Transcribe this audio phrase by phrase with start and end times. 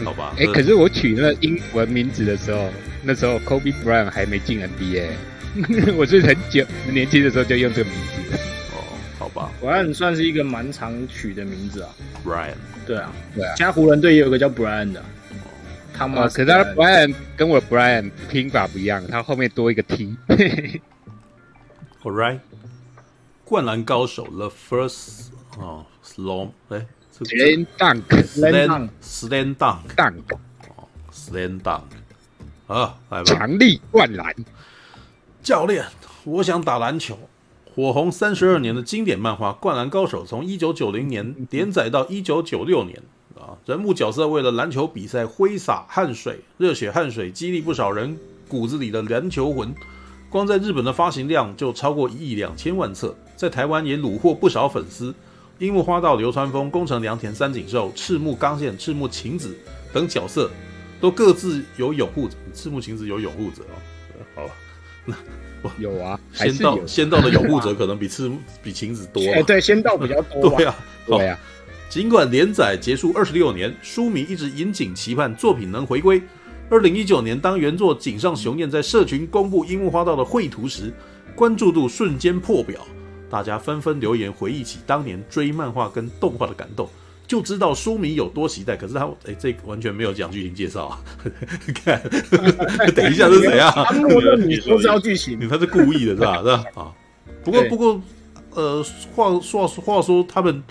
[0.04, 0.34] 好吧。
[0.36, 2.68] 哎，可是我取那个英文名字的时候，
[3.04, 5.10] 那时候 Kobe Bryant 还没进 NBA，
[5.94, 8.06] 我是很久年轻的时候就用这个名字。
[9.34, 9.50] 吧。
[9.60, 11.90] Brian 算是一个蛮常取的名字啊。
[12.24, 12.54] Brian。
[12.86, 13.54] 对啊，对啊。
[13.56, 15.02] 现在湖人队也有个叫 Brian 的。
[15.96, 20.16] 他们，可是他 Brian 跟我 Brian 拼法不一样，他后面多一个 T。
[22.02, 22.40] All right，
[23.44, 26.84] 灌篮高手 The First 哦 s l o m 哎
[27.16, 28.02] ，Slam Dunk
[29.00, 30.36] Slam Dunk Dunk
[30.76, 31.82] 哦，Slam Dunk
[32.66, 34.34] 啊，来吧，强力灌篮
[35.42, 35.84] 教练，
[36.24, 37.16] 我想打篮球。
[37.74, 43.02] 火红三十二年的经典漫画《灌篮高手》从一九九零年连载到一九九六年
[43.34, 48.16] 啊，人物角色为了篮球比赛挥洒汗水，热血汗水激励不少人
[48.46, 49.74] 骨子里的篮球魂。
[50.30, 55.12] 光在日本的发行量就超过一亿两千万册，在台湾也虏获不少粉丝。
[55.58, 59.56] 樱木花道、流川枫、宫城良田、三井寿、赤木刚宪、赤木晴子
[59.92, 60.48] 等角色，
[61.00, 62.36] 都各自有拥护者。
[62.52, 63.74] 赤木晴子有拥护者哦。
[64.36, 65.16] 好了，
[65.78, 68.30] 有啊，仙道仙道的拥护者可能比赤
[68.62, 69.22] 比晴子多。
[69.32, 70.50] 哎，对，仙道比较多。
[70.56, 70.74] 对啊，
[71.06, 71.38] 对啊。
[71.88, 76.20] 尽管连载结束二十六年，书迷一直引颈期盼作品能回归。
[76.70, 80.92] 二零一九年，当原作井上雄彦在社群公布樱木花道的绘图时，
[81.36, 82.80] 关注度瞬间破表，
[83.30, 86.88] 大家纷纷留言回忆起当年追漫画跟动画的感动，
[87.26, 88.76] 就知道书迷有多期待。
[88.76, 91.00] 可是他，哎，这完全没有讲剧情介绍啊！
[91.84, 92.00] 看，
[92.94, 93.72] 等一下是谁啊？
[94.38, 96.38] 你不知道剧情，他是故意的，是吧？
[96.42, 96.64] 是吧？
[96.74, 96.92] 啊，
[97.44, 98.00] 不过不过，
[98.54, 100.62] 呃，话话话说，他们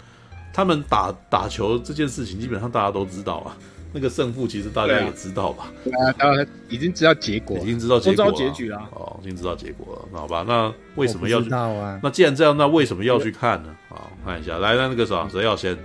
[0.53, 3.57] 他们打打球这件事情，基本上大家都知道啊。
[3.95, 5.71] 那个胜负其实大家也知道吧？
[5.91, 8.77] 啊，当然已经知道结果，已经知道结果了，结局了。
[8.95, 10.43] 哦，已经知道结果了，那好吧？
[10.47, 11.43] 那为什么要去？
[11.43, 11.99] 知道啊。
[12.01, 13.69] 那既然这样，那为什么要去看呢？
[13.89, 15.77] 啊，看一下，来，那那个啥，谁要先？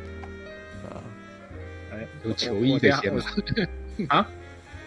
[2.23, 3.25] 啊，有球衣的先吧。
[4.09, 4.29] 啊？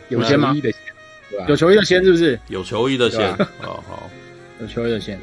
[0.09, 0.81] 有球衣的先，
[1.47, 2.39] 有球衣的先是不是？
[2.49, 3.35] 有球衣的先。
[3.59, 4.09] 好好，
[4.59, 5.19] 有球衣的先。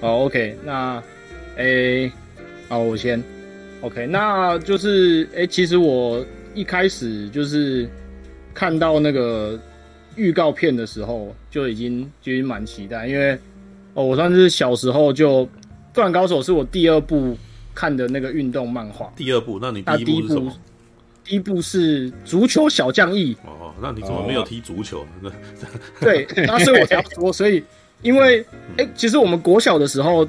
[0.00, 1.02] 好，OK，那，
[1.56, 2.10] 诶，
[2.68, 3.22] 好，我先。
[3.80, 6.24] OK，那就是，诶，其实我。
[6.54, 7.88] 一开始就是
[8.52, 9.56] 看到那个
[10.16, 13.38] 预告片的时候，就已经就已经蛮期待，因为
[13.94, 15.44] 哦，我算是小时候就
[15.94, 17.38] 《灌篮高手》是我第二部
[17.74, 19.12] 看的那个运动漫画。
[19.14, 19.60] 第二部？
[19.62, 20.52] 那你第一部是什么？
[21.28, 23.34] 第一部是《足球小将翼》。
[23.46, 25.06] 哦，那你怎么没有踢足球
[26.00, 27.62] 对， 那所以我才要说，所以
[28.02, 28.40] 因为
[28.78, 30.26] 哎、欸，其实我们国小的时候。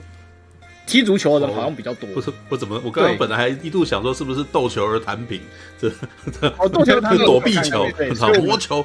[0.85, 2.09] 踢足球的人好像比较多。
[2.15, 2.81] 不是，我怎么？
[2.83, 5.39] 我刚刚本来还一度想说，是不是斗球而弹平？
[5.79, 5.87] 这
[6.57, 7.87] 哦，斗球弹 躲避球，
[8.41, 8.83] 魔球。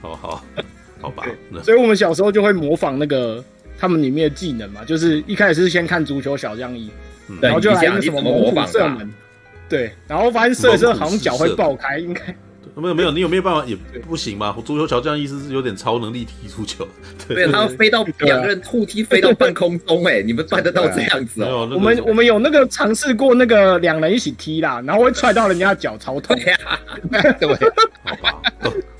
[0.00, 0.44] 好好
[1.00, 1.24] 好吧。
[1.62, 3.44] 所以我们小时候就会模仿那个
[3.78, 6.90] 他们里面的技能嘛，就是一开始是先看足球小将一，
[7.40, 9.08] 然后就来一个什么模仿射门。
[9.72, 12.20] 对，然后发现射的时候好像脚会爆开，应该。
[12.74, 14.54] 没有没有，你有没有办法也不行嘛？
[14.64, 16.86] 足球桥这样意思是有点超能力踢出球，
[17.28, 21.68] 对，他要飞到两个人互踢飞到半空中，哎， 你们办得到这样子哦？
[21.72, 26.38] 我们我们有那个尝试过那个两人一起踢啦，然后会踹到人家脚超痛。
[26.40, 26.56] 呀，
[27.40, 27.54] 对，
[28.04, 28.42] 好吧，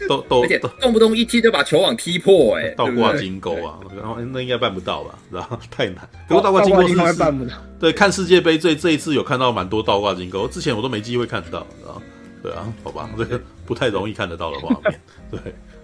[0.09, 5.19] 都都而且动不动一踢就把球网踢破，哎，倒挂金钩啊，然后那应该办不到吧？
[5.31, 7.55] 然后 太难，不过倒挂金钩应该办不到。
[7.79, 12.03] 对，看世界杯这这一次有看到蛮多倒挂金钩，之前我都没机会看到，知道
[12.43, 15.01] 对啊，好吧，这个不太容易看得到的画面，
[15.31, 15.41] 对，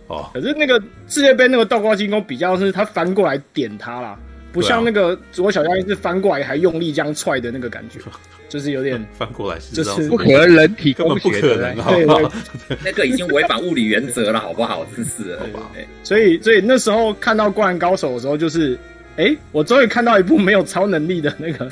[0.08, 0.28] 哦。
[0.34, 4.18] 可是那个世界杯那个倒挂金钩比较是他翻过来点他啦，
[4.52, 7.98] 不像那个足球小将翼是翻过来还用力这样踹的那个感觉，
[8.48, 14.86] 就是有点 翻过来，就是不可能人体根本不可能，对对， 那个已经违反物理原则了，好不好？
[14.96, 15.70] 真是，好吧。
[16.02, 18.78] 所以所以那时候看到灌篮高手的时候，就是。
[19.18, 21.68] 哎，我终于看到一部没有超能力的那个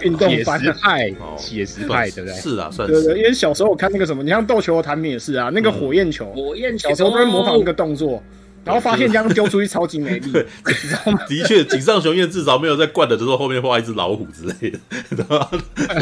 [0.00, 2.38] 运动番了，派，写实派，对不对？
[2.40, 2.94] 是啊，算是。
[2.94, 8.22] 对对，因为小时候我看那个什么，你像斗球的弹屏也是啊，那个火焰球，火焰球，小时候都会模仿那个动作，
[8.66, 11.20] 然后发现这样丢出去超级美丽，对， 你知道吗？
[11.28, 14.78] 的确，井上雄彦至少没有在灌的时候后面画一只老虎之类的，
[15.10, 15.48] 对吧？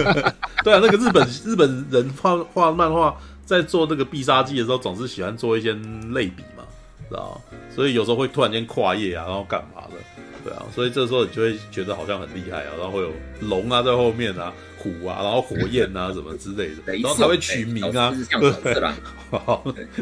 [0.65, 3.15] 对啊，那个日本日本人画画漫画，
[3.45, 5.75] 在做那个必杀技的时候，总是喜欢做一些
[6.13, 6.65] 类比嘛，
[7.11, 7.39] 知道？
[7.75, 9.97] 所以有时候会突然间跨页啊，然后干嘛的？
[10.43, 18.75] 对啊，所以这时候你就会觉得好像很厉害啊，然后会有龙啊在后面啊，虎啊，然后火焰啊什么之类的，然后才会取名啊，对，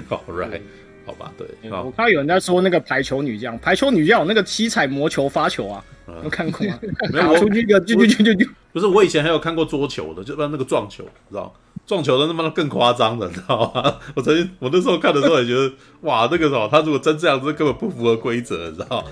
[0.08, 0.60] 好，right。
[1.04, 6.78] 好吧，对，嗯、我看到有人在说那个排球女将，排球女将有那个七彩魔球发球啊，嗯、有看过吗？
[7.12, 11.52] 没有，出去一个就就就就就，不是，我以前还有看过桌球的，就不然那个撞球，知道
[11.86, 13.96] 撞球的那么更夸张的，你知道吗？
[14.14, 15.72] 我曾经我那时候看的时候也觉得，
[16.02, 19.04] 哇，那个什么，他如果真这样子，根本不符合规则，你知道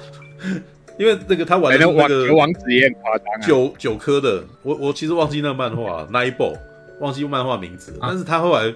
[0.98, 6.56] 因为那个他玩的那个王子也很夸张，九九颗的，我我其实忘记那个漫画，Nine Ball，
[7.00, 8.72] 忘记漫画名字，啊、但是他后来。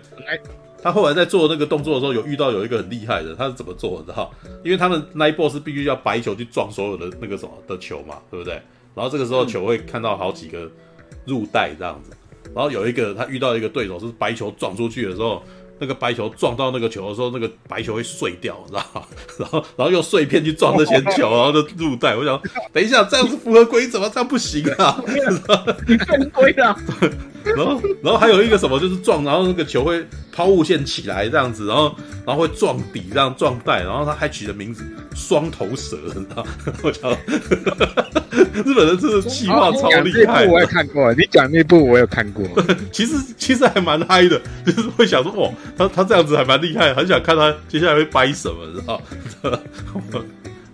[0.85, 4.13] 他后来在做那个动作的时候，有遇到有一个很厉害的，他是怎么做的？
[4.13, 4.29] 哈？
[4.63, 8.53] 因为他们那一波是必须要白球去撞所有的那个什么的球嘛，对不对？
[8.95, 10.71] 然后这个时候球会看到好几个
[11.25, 12.11] 入袋这样子，
[12.55, 15.43] 然后有一个他遇到一个对手是白球撞出去的时候。
[15.79, 19.03] 那个白球撞到那个球的时候，那个白球会碎掉，你知道吗？
[19.39, 22.15] 然后，然后用碎片去撞那些球，然后就入袋。
[22.17, 22.41] 我想，
[22.73, 24.11] 等一下，这样子符合规则吗？
[24.13, 25.03] 这样不行啊！
[25.87, 26.77] 你犯规了。
[27.45, 31.95] 然后，然后还有一个什么，就是撞，然后那个球会抛物线起来这样子，然后，
[32.25, 33.83] 然后会撞底，这样撞袋。
[33.83, 34.83] 然后他还取的名字
[35.15, 36.47] “双头蛇”，你知道？
[36.83, 37.11] 我想！
[38.65, 40.47] 日本人真的企划超厉害。
[40.47, 42.49] 我也看过，你讲那部我有看过。
[42.91, 45.53] 其实，其实还蛮嗨的，就是会想说，哦。
[45.77, 49.01] 他他这样子还蛮厉害，很想看他接下来会掰什么，知道？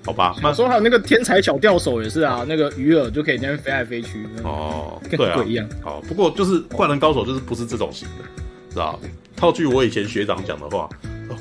[0.05, 0.35] 好吧。
[0.43, 4.27] 那说还有那个天才小钓手也是啊，那个鱼饵就可以那边飞来飞去。
[4.43, 5.69] 哦，跟鬼一样。
[5.83, 8.25] 好，不过就是灌篮高手就是不是这种型的，
[8.71, 8.99] 知道？
[9.37, 10.89] 套句我以前学长讲的话，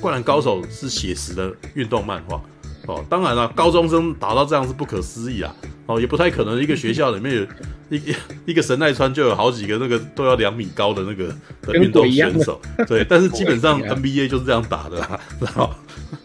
[0.02, 2.42] 灌篮高手是写实的运动漫画。
[2.90, 5.56] 哦，当然了，高中生打到这样是不可思议啊！
[5.86, 7.44] 哦，也不太可能一个学校里面有
[7.90, 8.16] 一一
[8.48, 11.28] 一个神奈川就有好几个那个都要两米高的那个
[11.62, 15.70] 的运动选手，对，但是 基本上 NBA 就是这样打的啦， 然后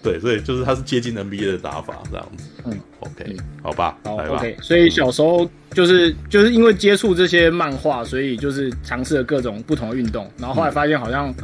[0.03, 2.49] 对，所以就是他是接近 NBA 的打法这样子。
[2.65, 4.57] 嗯，OK，好吧，好，OK。
[4.63, 11.35] 所以小时候就是就是因为接触这些漫画，所以就是尝试了各种不同的运动，然后后来发现好像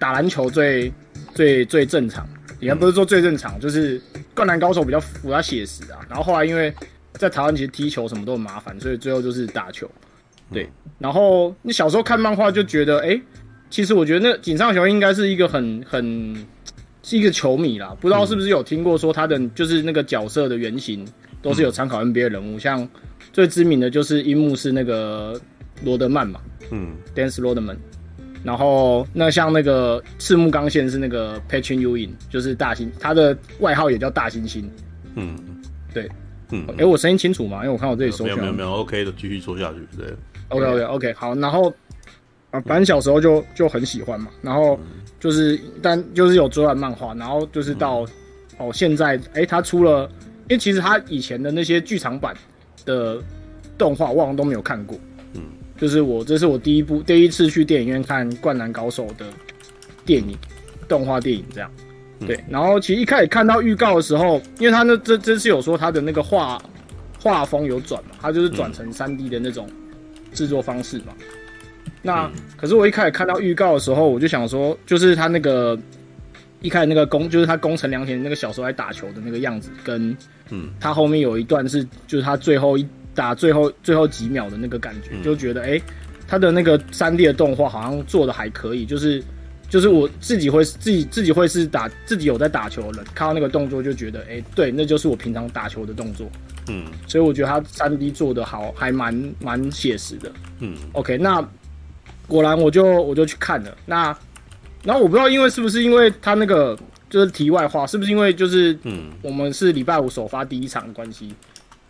[0.00, 0.92] 打篮球最
[1.32, 2.26] 最最正常。
[2.64, 4.00] 应该不是说最正常，就是
[4.34, 5.98] 灌篮高手比较比较写实啊。
[6.08, 6.72] 然后后来因为
[7.12, 9.90] 在台湾其实踢球什么都很麻烦，所以最后就是打球。
[10.52, 10.68] 对，
[10.98, 13.22] 然后你小时候看漫画就觉得，哎、欸，
[13.70, 16.34] 其实我觉得那井上雄应该是一个很很
[17.02, 17.96] 是一个球迷啦。
[18.00, 21.06] 不知道是不是有听过说他的就是那个角色的原型
[21.40, 22.86] 都是有参考 NBA 人物，像
[23.32, 25.40] 最知名的就是樱木是那个
[25.82, 26.40] 罗德曼嘛，
[26.70, 27.76] 嗯，Dance Rodman。
[28.44, 34.64] 然后那像那个赤木刚宪是那个 Patrick Ewing，就是大猩，他的外号也叫大猩猩。
[35.14, 35.34] 嗯，
[35.94, 36.10] 对，
[36.50, 37.58] 嗯，哎、欸，我声音清楚吗？
[37.58, 38.24] 因为我看我这里收。
[38.24, 39.78] 没有没有没有，OK 的，继续说下去。
[39.96, 40.14] 对
[40.48, 41.34] ，OK OK OK，好。
[41.36, 41.72] 然后
[42.50, 44.28] 啊，反正小时候就就很喜欢嘛。
[44.42, 44.78] 然后
[45.18, 48.08] 就是，但就是有追完漫画，然后就是到、嗯、
[48.58, 50.06] 哦现在，哎、欸，他出了，
[50.48, 52.36] 因为其实他以前的那些剧场版
[52.84, 53.18] 的
[53.78, 54.98] 动画，我好像都没有看过。
[55.76, 59.26] 就是我，这是我第一部第一次去电影院看《灌篮高手》的
[60.06, 60.36] 电影，
[60.88, 61.70] 动画电影这样。
[62.26, 66.62] 对，然后其实一开始看到预告的时候，因为他那这这次有说他的那个画
[67.20, 69.68] 画风有转嘛，他就是转成三 D 的那种
[70.32, 71.12] 制作方式嘛。
[72.00, 75.78] 那可是我一开始看到预告的时候，我就想说，就是他那个
[76.60, 80.16] 一开始那个宫，就是他宫城良田那个小时候在打球的那个样子，跟
[80.50, 82.86] 嗯，他后面有一段是就是他最后一。
[83.14, 85.82] 打最后最后几秒的那个感觉，就觉得哎、欸，
[86.26, 89.22] 他的那个三 D 的动画好像做的还可以，就是
[89.68, 96.26] 就是我自己会自己自己会是打自己有在打球的人，看到那个动作就觉得哎、欸，对，那就是我平常打球的动作。
[96.68, 100.32] 嗯，所以我觉得他三 D 做的好，还蛮蛮写实的。
[100.60, 101.46] 嗯，OK，那
[102.26, 103.76] 果然我就我就去看了。
[103.84, 104.16] 那
[104.82, 106.78] 然后我不知道，因为是不是因为他那个
[107.10, 111.34] 就是题外话，是不是因为就是嗯，我们是礼拜五首发第一场的关系。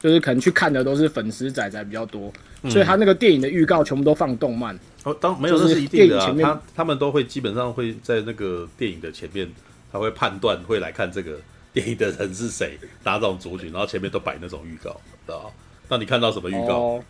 [0.04, 2.30] 就是可能去看的都是粉丝仔仔比较多，
[2.61, 4.78] 嗯、所以他那个电影的预告全部都放动漫。
[5.02, 9.50] 哦，当没有这是一定的啊，他他们都会基本上会在那个电影的前面，
[9.90, 11.38] 他会判断会来看这个
[11.73, 15.50] 电影的人是谁，哪种族群，然后前面都摆那种预告，知道？
[15.88, 16.76] 那你看到什么预告？
[16.76, 17.04] 哦，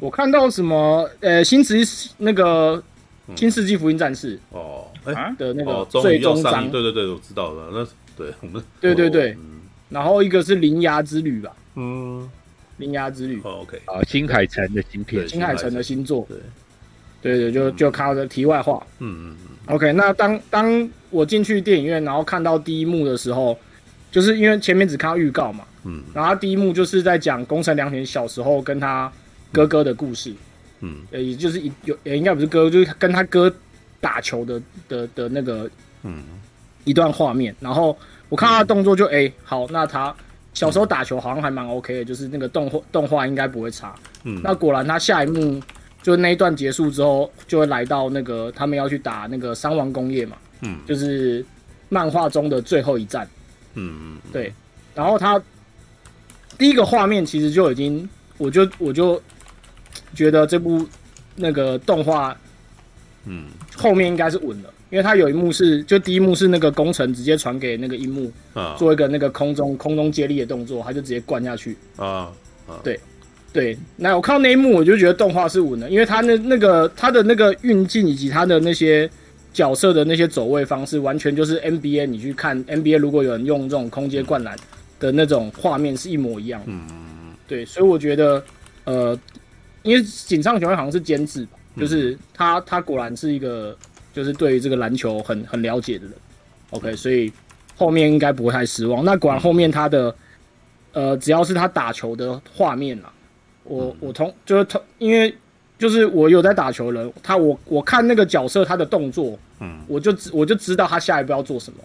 [0.00, 1.08] 我看到什么？
[1.20, 2.82] 呃，新世那个
[3.36, 7.68] 新世纪福音战士哦，哎、欸、的那个最终章，对对对，我知道了。
[7.72, 11.54] 那对我们对对对，嗯、然后一个是铃芽之旅吧。
[11.80, 12.28] 嗯，
[12.78, 13.40] 铃芽之旅。
[13.44, 16.26] 哦、OK，啊，新海诚的新片，新海诚的新作。
[17.22, 18.84] 对，对对，就就看到这题外话。
[18.98, 19.74] 嗯嗯嗯。
[19.74, 23.56] OK，那当当我进去电影院，然后看到第一幕的时候，
[24.10, 29.12] 就是因为前面只看到预告嘛，嗯，然后他第一幕就是在讲宫城良田小时候跟他
[29.52, 30.32] 哥哥的故事，
[30.80, 33.54] 嗯，呃，也就是一有也应该不是哥，就是跟他哥
[34.00, 35.70] 打球的的的那个，
[36.02, 36.22] 嗯，
[36.84, 37.54] 一段画面。
[37.60, 37.96] 然后
[38.28, 40.14] 我看他的动作就，哎、嗯，好，那他
[40.58, 43.94] 小时候打球好像还蛮 OK 的，就是那个动画动画应该不会差。
[44.24, 45.62] 嗯，那果然他下一幕
[46.02, 51.46] 就那一段结束之后，就会来到那个他们要去打那个三王工业嘛，嗯，就是
[51.88, 53.28] 漫画中的最后一战。
[53.74, 54.52] 嗯，对，
[54.96, 55.40] 然后他
[56.58, 59.22] 第一个画面其实就已经，我就我就
[60.12, 60.84] 觉得这部
[61.36, 62.36] 那个动画，
[63.26, 63.44] 嗯，
[63.76, 72.32] 后面应该是稳了，因为他有一幕是，就第一幕是那个工程直接传给那个樱木，啊，做一个那个空中空中接力的动作，他就直接灌下去，啊
[72.66, 72.98] 啊，对
[73.52, 79.08] 对，那我看到那一幕，我就觉得动画是稳的，因为他那那个他的那个运镜以及他的那些。
[79.50, 82.06] 角色的那些走位方式，完全就是 NBA。
[82.06, 84.56] 你去看 NBA，如果有人用这种空接灌篮
[85.00, 86.66] 的那种画面，是一模一样的。
[86.68, 88.44] 嗯，对，所以我觉得，
[88.84, 89.18] 呃，
[89.82, 93.76] 因为井上雄彦好像是监制吧，就是他，他果然是一个，
[94.18, 96.14] 就是对于这个篮球很很了解的人。
[96.70, 97.32] OK，所以
[97.76, 99.04] 后面应该不会太失望。
[99.04, 100.12] 那果然后面他的，
[100.92, 103.12] 呃，只要是他打球的画面啊，
[103.62, 105.32] 我我同就是同，因为。
[105.78, 111.78] 就是我有在打球的人，他我我看那个角色他的动作，嗯，我就知我就知道他下一步要做什么，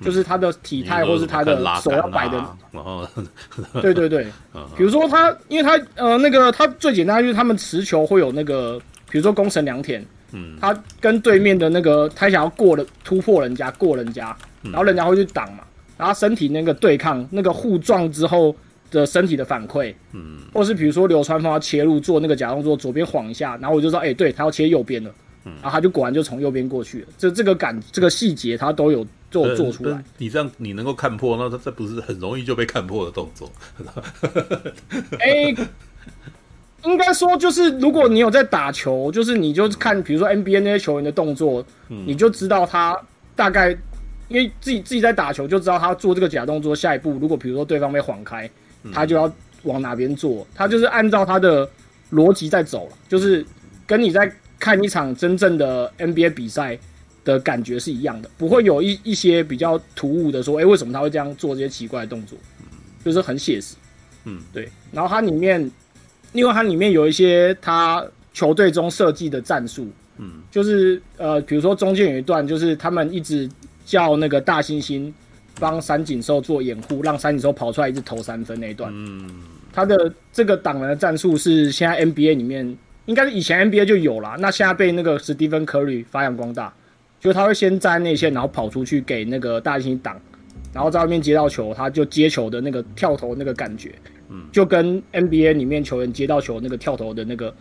[0.00, 2.38] 嗯、就是他的体态或是他的手要摆的，
[2.72, 3.06] 然后，
[3.82, 4.26] 对对对，
[4.74, 8.80] 比如说他，因为他呃那个他最简单就是他们持球会有那个，
[9.10, 10.02] 比如说宫城良田，
[10.32, 15.64] 嗯，他跟对面的那个他想要过的突破人家过人家，然后人家会去挡嘛，
[15.96, 18.54] 然后身体那个对抗那个互撞之后。
[18.88, 25.10] 的身体的反馈，嗯，或是比如说流川枫要切入做那个假动作，左边晃一下，然后我就说，哎、欸，对他要切右边了，
[25.44, 30.02] 嗯，然后他就果然就从右边过去了，这这个感这个细节他都有做做出来。
[30.18, 33.50] 你这样你能够看破，那他这不是很容易就被看破的动作？
[35.18, 35.56] 哎、欸，
[36.86, 42.98] 应该说就是如果你有在打球，就是你就看比如说 NBA 那些球员的动作，嗯，你就知道他
[43.34, 43.70] 大概
[44.28, 48.50] 因为自己自己在打球就知道他做这个假动作，下一步如果比如说对方被晃开。
[48.92, 49.28] 他就要
[49.64, 51.68] 往哪边做，他就是按照他的
[52.12, 53.44] 逻辑在走了，就是
[53.84, 56.78] 跟你在看一场真正的 NBA 比赛
[57.24, 62.38] 的感觉是一样的，不会有一一些比较突兀的说，哎，为什么他会这样做这些奇怪的动作？
[63.04, 63.74] 就是很写实，
[64.22, 64.68] 嗯，对。
[64.92, 65.68] 然后它里面，
[66.36, 69.88] 因为它里面有一些他球队中设计的战术，
[70.18, 73.48] 嗯，就是呃，比如说中间有一段，就是他们一直
[73.84, 75.12] 叫那个大猩猩。
[75.58, 78.92] 帮三井寿做掩护，让三井寿跑出来一直投三分那一段。
[78.94, 79.26] 嗯，
[79.72, 82.76] 他的这个挡人的战术是现在 NBA 里面
[83.06, 86.70] 应该是以前 NBA 就有了，那现在被那个史蒂芬·科里发扬光大，
[87.18, 90.20] 就他会先站内线，然后跑出去给那个大猩猩挡，
[90.74, 93.94] 然后在外面接到球，他就接球的那个跳投那个感觉，
[94.28, 97.54] 嗯，就跟 NBA 里面球员接到球那个跳投的那个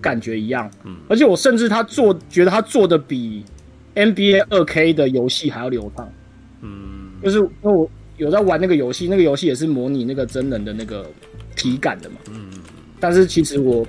[0.00, 0.70] 感觉一样。
[0.84, 3.44] 嗯，而且我甚至他做觉得他做的比
[3.94, 6.12] NBA 二 K 的游戏还要流畅。
[6.60, 7.10] 嗯。
[7.22, 11.06] 就是因为我有在玩那个游戏，那个游戏也是模拟那个真人的那个
[11.56, 12.16] 体感的嘛。
[12.30, 12.50] 嗯。
[12.98, 13.86] 但是其实我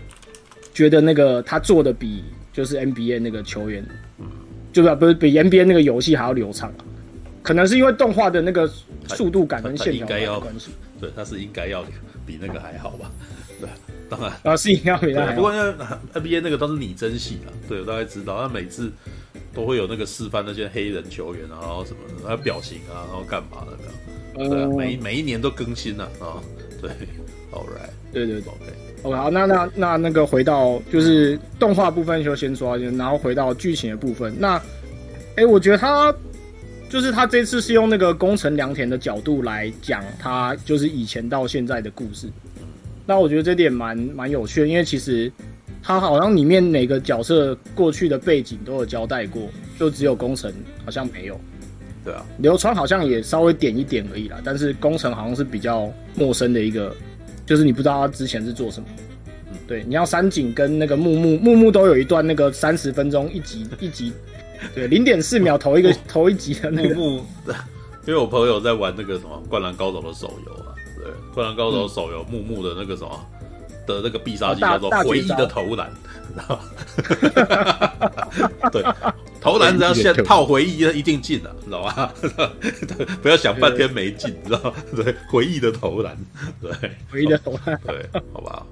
[0.74, 3.86] 觉得那个他做的比就是 NBA 那个球员，
[4.20, 4.25] 嗯，
[4.72, 6.86] 就是不是比 NBA 那个游戏还要流畅啊？
[7.44, 8.66] 可能是因为动画的那个
[9.08, 10.72] 速度感跟线条有关系。
[11.04, 11.84] 对，他是应该要
[12.26, 13.12] 比那个还好吧？
[13.60, 13.70] 对，
[14.10, 15.34] 当然啊，是应该比那个。
[15.34, 18.92] 不过 NBA 那个都是拟真系啊，对，我大概知道，他每次。
[19.56, 23.78] 都会有那个示范那些黑人球员啊，然后什么的，他表情啊，然后干嘛的，
[24.36, 26.42] 这样，对啊，每每一年都更新了啊，
[26.82, 26.90] 对
[27.52, 34.60] ，All right，对对对，OK，OK，好，那那那那个回到就是动画部分就先说，然后回到剧情的部分，那，
[35.36, 36.12] 哎，我觉得他
[36.94, 42.28] 就是他这次是用那个宫城良田的角度来讲他就是以前到现在的故事，
[43.08, 45.32] 那我觉得这点蛮蛮有趣的，因为其实。
[45.86, 50.50] 他好像里面每个角色过去的背景都有交代过，就只有宫城
[50.86, 51.38] 好像没有。
[52.06, 56.96] 对啊，流川好像也稍微点一点而已啦，但是宫城好像是比较陌生的一个，
[57.46, 58.88] 就是你不知道他之前是做什么。
[59.52, 64.14] 嗯，对，你要山井跟那个木木木木都有一段那个三十分钟一集一集，
[64.74, 66.96] 对，零点四秒投一个投一集的那个。
[66.96, 67.25] 木木，
[68.05, 73.20] 因为我朋友在玩那个什么《灌篮高手》的手游啊，对，《灌篮高手》手游木木的那个什么。
[73.86, 75.91] 的那个必杀技叫做回忆的投篮，
[76.34, 76.58] 然后，
[78.72, 78.82] 对，
[79.41, 82.13] 投篮只要先套回忆，一定进了，知道吧？
[83.22, 84.74] 不要想半天没进，知道？
[84.96, 86.17] 对，回忆的投篮，
[86.62, 86.72] 对，
[87.12, 88.65] 回忆的投篮，对，好吧？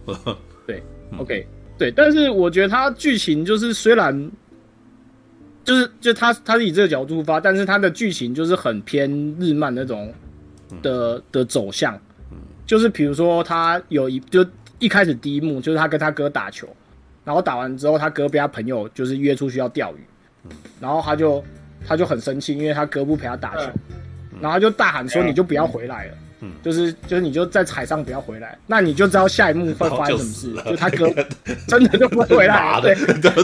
[0.66, 0.82] 对
[1.18, 1.46] ，OK，
[1.78, 4.32] 对，但是我觉得它剧情就是虽然，
[5.64, 10.14] 就是就他他是以这个角度出发，但是他的剧情就是很偏日漫那种
[10.82, 12.00] 的的走向，
[12.66, 14.46] 就是比如说他有一就
[14.80, 16.68] 一开始第一幕就是他跟他哥打球，
[17.24, 20.50] 然后打完之后他哥被他朋友就是约出去要钓鱼，
[20.80, 21.44] 然后他就
[21.86, 23.72] 他就很生气，因为他哥不陪他打球，
[24.40, 30.70] 然后他就大喊说：“你就不要回来了。”嗯，就是就是你就在海上不要回来，那你就知道下一幕会发生什么事。
[30.70, 31.08] 就他哥
[31.68, 33.44] 真的就不会回来， 对，怎么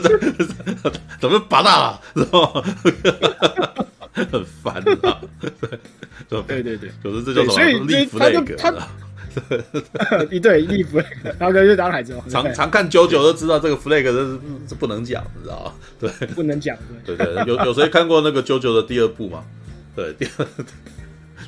[1.20, 3.88] 怎么拔大了，是吧？
[4.32, 4.74] 很烦
[5.04, 5.22] 啊，
[6.28, 7.86] 对 对对，就是这叫什么？
[7.86, 8.02] 立
[10.32, 12.28] 一对立弗雷格，然后就当海贼王。
[12.28, 14.40] 常常看九九都知道这个 flag 是
[14.70, 15.74] 是不能讲，你知道吗？
[16.00, 16.76] 对，不能讲。
[17.06, 19.44] 对对，有有谁看过那个九九的第二部吗？
[19.96, 20.48] 对，第二。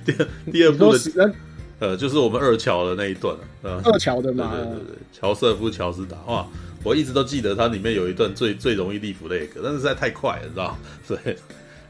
[0.06, 1.34] 第第二部的
[1.80, 6.46] 呃，就是我们二乔的那一段呃，二乔的嘛，对对对对，乔瑟夫乔斯达哇，
[6.84, 10.78] 我一直都记得它里面有一段最最容易立 flag，，但是实在太快了，你知道？
[11.08, 11.34] 所以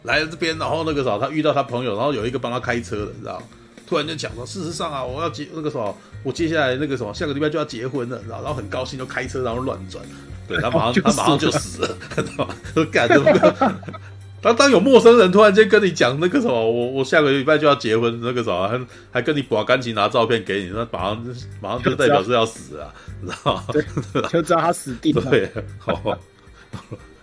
[0.03, 3.41] 来了这边，然后那个时候他遇到他朋友，然后有一个帮他开车的，你知道？
[3.87, 10.05] 突然就讲说，事实上啊，我要结那个什么，我接下来那个什么，下个礼拜就要结婚了，然后然后很高兴就开车然后乱转，
[10.47, 12.55] 对他马上、哦、他马上就死了，知道吗？
[12.75, 13.31] 都干这么。
[14.41, 18.79] 当当有陌生人突然间跟你讲那个什么，我我下个礼拜就要结婚，那个什么还
[19.11, 23.65] 还跟你把钢琴拿照片给你，那马上马上就代表是要死啊，知道吗？
[23.71, 23.83] 对，
[24.29, 25.23] 就知道他死定了。
[25.31, 25.93] 对，好，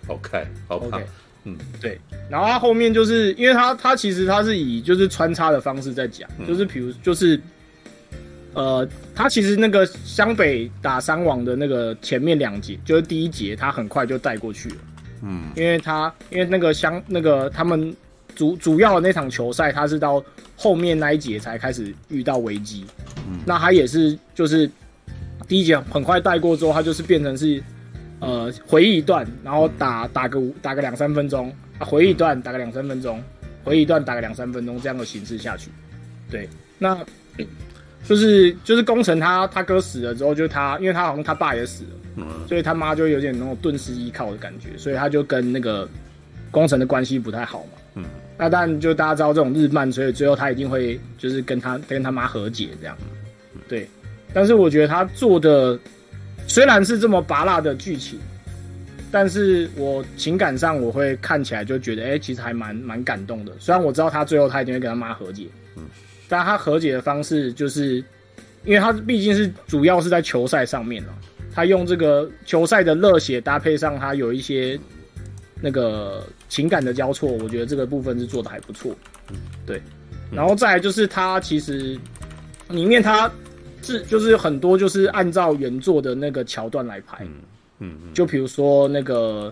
[0.07, 1.03] 好看，好看，
[1.45, 1.99] 嗯，对。
[2.29, 7.39] 然后他后面就是因为他他其实他是以就是穿插的方式在讲，就是比如就是
[8.53, 14.75] 呃，他其实那个湘北打三王的那个前面两节，就是第一节他很快就带过去了。
[15.21, 17.95] 嗯，因为他因为那个相那个他们
[18.35, 20.23] 主主要的那场球赛，他是到
[20.55, 22.85] 后面那一节才开始遇到危机。
[23.27, 24.69] 嗯，那他也是就是
[25.47, 27.61] 第一节很快带过之后，他就是变成是
[28.19, 33.23] 呃回忆一段，然后打打个打个两三分钟，啊回忆一段打个两三分钟，
[33.63, 35.69] 回忆一段打个两三分钟这样的形式下去。
[36.29, 36.47] 对，
[36.77, 36.97] 那
[38.07, 41.89] 就是就是工程他他哥死了之后，就他因为他好像他爸也死了。
[42.47, 45.87] 所以他妈就有点那种顿时依靠的感觉，所以他就跟那个
[46.49, 47.69] 工程的关系不太好嘛。
[47.93, 48.03] 嗯，
[48.39, 52.97] 那但就大家知道这种日漫，所以最后他一定会就是跟他跟他妈和解这样。
[53.67, 53.87] 对，
[54.33, 55.77] 但是我觉得他做的
[56.47, 58.17] 虽然是这么拔辣的剧情，
[59.11, 63.51] 但是我情感上我会看起来就觉得，哎、欸，其实还蛮蛮感动的。
[63.59, 65.83] 虽然我知道他最后他一定会跟他妈和解，嗯，
[66.29, 68.03] 但他和解的方式就是，
[68.65, 71.13] 因为他毕竟是主要是在球赛上面了。
[71.53, 74.79] 他用这个球赛的热血搭配上他有一些
[75.59, 78.95] 那个情感的交错，我觉得这个部分是做的还不错。
[79.65, 79.81] 对，
[80.31, 81.97] 然后再来就是他其实
[82.69, 83.31] 里面他
[83.81, 87.25] 是就是很多就是按照原作的那个桥段来拍，
[87.79, 89.51] 嗯，就比如说那个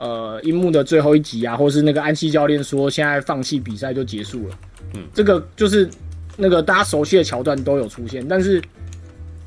[0.00, 4.58] 呃樱木的最后一集啊，或是那个安西教练说现在放弃比赛就结束了，
[4.96, 5.88] 嗯，这个就是
[6.36, 8.60] 那个大家熟悉的桥段都有出现，但是。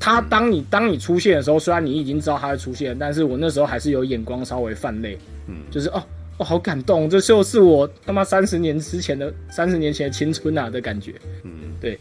[0.00, 6.04] 他当你当你出现的时候，虽然你已经知道他会出现，但是我那时候还是有眼光稍微泛泪，嗯，就是哦
[6.36, 11.98] 哦好感动，这就是我他妈三十年之前的三十年前的青春啊的感觉，嗯，对，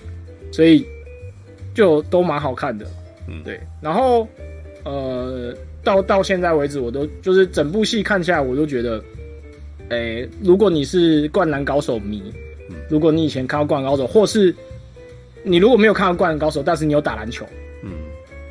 [0.52, 0.86] 所以
[1.74, 2.86] 就都蛮好看的，
[3.30, 4.28] 嗯，对，然后
[4.84, 9.04] 呃到到现在为止，我都就是整部戏看下来，我都觉得，
[9.90, 12.24] 哎、欸，如果你是灌篮高手迷，
[12.90, 14.56] 如果你以前看过灌篮高手，或是
[15.44, 17.46] 你如果没有看过灌篮高手，但是你有打篮球。
[17.84, 17.90] 嗯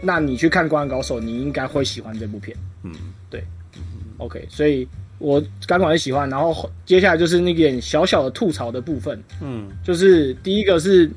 [0.04, 2.56] 那你去看《灌篮高手》，你应该会喜欢这部片。
[2.82, 2.90] 嗯，
[3.30, 3.40] 对。
[4.18, 4.86] OK，所以
[5.20, 6.28] 我刚刚很喜欢。
[6.28, 9.22] 然后接下来就是那点小小的吐槽的部分。
[9.40, 11.08] 嗯，就是第一个是，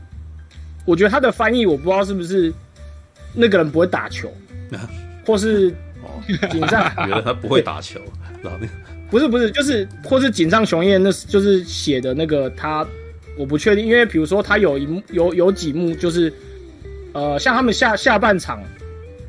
[0.85, 2.53] 我觉得他的翻译我不知道是不是
[3.33, 4.31] 那个人不会打球，
[5.25, 5.73] 或是
[6.51, 7.99] 井上 原来他不会打球，
[9.09, 12.85] 不是不是，就是或是井上雄彦，那就是写的那个他，
[13.37, 16.31] 我不确定，因为比如说他有一幕有有几幕就是。
[17.13, 18.61] 呃，像他们下下半场，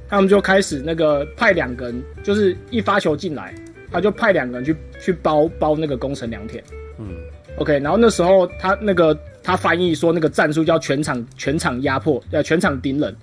[0.08, 3.54] 他们就开始那个派两个人，就是一发球进来，
[3.92, 6.60] 他就派两个人去去包包那个宫城良田。
[6.98, 7.14] 嗯
[7.58, 13.16] ，OK，然后那时候他那个他翻译说那个战术叫全场全场压迫，呃，全场盯人。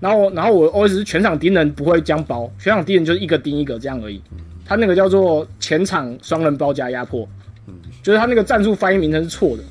[0.00, 4.20] 然后然后我我只是全场盯人不会将包，全场盯人就是一个盯一个这样而已。
[4.64, 7.28] 他那个叫做前场双人包夹压迫，
[7.66, 9.62] 嗯，就是他那个战术翻译名称是错的。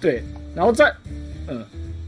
[0.00, 0.22] 对，
[0.54, 0.92] 然后再
[1.48, 1.64] 嗯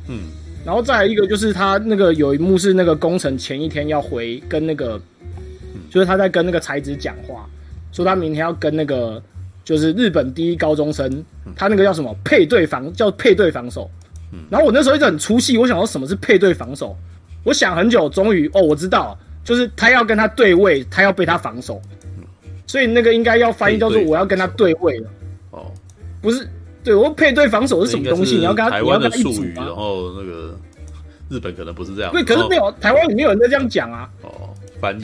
[0.08, 0.20] 嗯。
[0.62, 5.00] 然后再来一个，就是他那个有一幕是那个工程前一天要回跟那个，
[5.88, 7.48] 就是他在跟那个才子讲话，
[7.92, 9.20] 说他明天要跟那个
[9.64, 11.24] 就是日本第一高中生，
[11.56, 13.90] 他那个叫什么配对防叫配对防守。
[14.50, 16.94] 然后我那时候一直很出戏，我想说什么是配对防守？
[17.44, 21.80] 我想很久，终于哦我知道，就是他要跟他对位，他要被他防守，
[22.66, 25.10] 所以那个应该要翻译叫做我要跟他对位了。
[25.50, 25.72] 哦，
[26.20, 26.48] 不是。
[26.82, 28.36] 对我配对防守是什么东西？
[28.36, 29.74] 你要跟他台湾的术你要跟他一组语，然吗？
[29.74, 30.58] 后那个
[31.28, 32.10] 日本可能不是这样。
[32.10, 34.08] 对，可是没有台湾里面有人在这样讲啊。
[34.22, 34.48] 哦，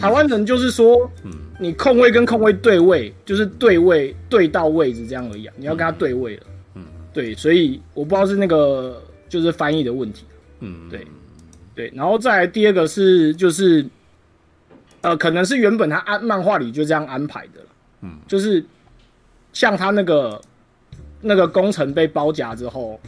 [0.01, 5.53] 台湾人就是说，嗯你控位跟控位对位，就是对位对到位置这样而已啊。
[5.59, 6.43] 你要跟他对位了，
[6.77, 10.25] 嗯对，所以我不知道是那个就是翻译的问题。
[10.61, 11.07] 嗯，对
[11.77, 13.87] 对，然后再来第二个是就是，
[15.03, 17.67] 呃，可能是原本他安漫画里就这样安排的了，
[18.01, 18.19] 嗯。
[18.27, 18.65] 就是
[19.53, 20.41] 像他那个
[21.21, 22.99] 那个工程被包夹之后，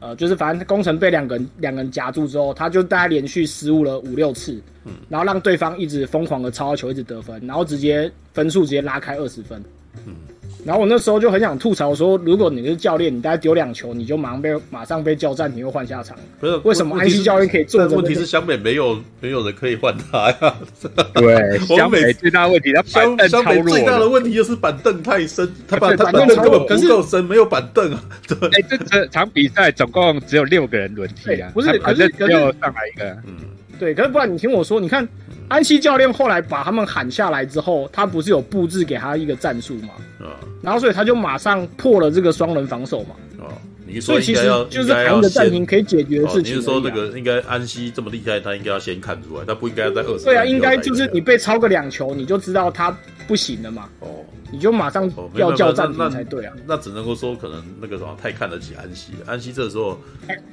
[0.00, 9.62] 呃，就是反正工程被两个人两个人夹住之后，他就大概连续失误了五六次，嗯然后让对方一直疯狂的抄球，一直得分，然后直接分数直接拉开二十分，
[10.06, 10.14] 嗯
[10.64, 16.16] 然后我那时候就很想吐槽说，如果你是教练，你大概丢两球，你就马上被马上被叫暂停又换下场。
[16.40, 20.54] 不是为什么安西教练可以做问题是湘北没有没有人可以换他呀。
[21.14, 24.08] 对，我湘北最大的问题，他湘板凳湘北最大的的。
[24.08, 28.02] 问题就是板凳太深，他把他板凳根本不够深，没有板凳啊。
[28.26, 33.04] 对，哎，这这场比赛总共只有六个人轮替啊对，不是反正可是只有上来一个。
[33.26, 33.36] 嗯
[33.78, 35.06] 对，可是不然你听我说，你看
[35.48, 39.90] 安西教练后来把他们喊下来之后，他不是有布置给他一个战术嘛？
[40.20, 43.14] 啊然后所以他就马上破了这个双人防守嘛。
[43.38, 43.46] 啊，
[43.86, 50.24] 你所以其说应该要实就是应该要谈一个暂停可以解决的哦，事情、你是说这个应该安西这么厉害，他应该要先看出来，他不应该在二十。
[50.24, 52.94] 对啊，应该就是你被超个两球，你就知道他
[53.26, 54.08] 不行了嘛，哦。
[54.50, 56.52] 你就马上要叫暂没有那停才对啊。
[56.66, 59.98] 那只能够说可能那个什么太看得起安西了，安西这个时候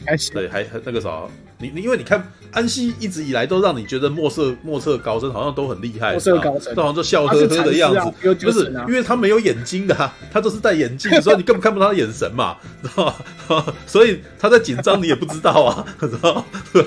[0.06, 1.22] 还行，对还还那个啥，
[1.60, 13.06] 你你因为你看安西一直以来都让你觉得莫测莫测高深，好像都很厉害，莫测高深都好像就笑呵呵的样子，不是啊因为他没有眼睛的、啊，他都是戴眼镜，所以你根本看不到他的眼神嘛，知道
[13.48, 13.66] 吗？
[13.88, 16.46] 所以他在紧张你也不知道啊，知道吗？
[16.74, 16.84] 对，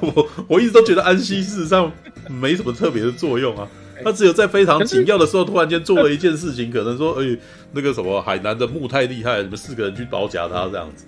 [0.00, 1.90] 我我一直都觉得安西事实上
[2.28, 3.66] 没什么特别的作用啊。
[4.02, 7.36] 他只有在非常紧要的时候，突然间做了一件事情，可能说，哎，
[7.72, 11.04] 那个什么海南的木太厉害，你们四个人去包夹他这样子。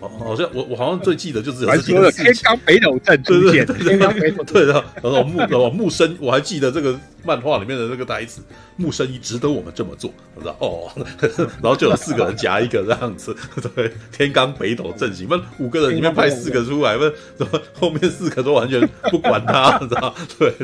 [0.00, 2.44] 好，好像我我好像最记得就是有天件事情。
[2.44, 8.40] 罡北斗阵出现，对对对天罡北斗对的，然后木然后木生，我还记得这个漫画里面的那个台词，
[8.76, 10.90] 木生一值得我们这么做，我知道哦，
[11.62, 13.34] 然后就有四个人夹一个这样子，
[13.74, 20.14] 对，天罡北斗阵型，那五个人里面派四个出来，问怎么后面四个都完全不管他， 你知道？
[20.38, 20.54] 对，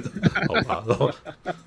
[0.48, 1.10] 好吧，然后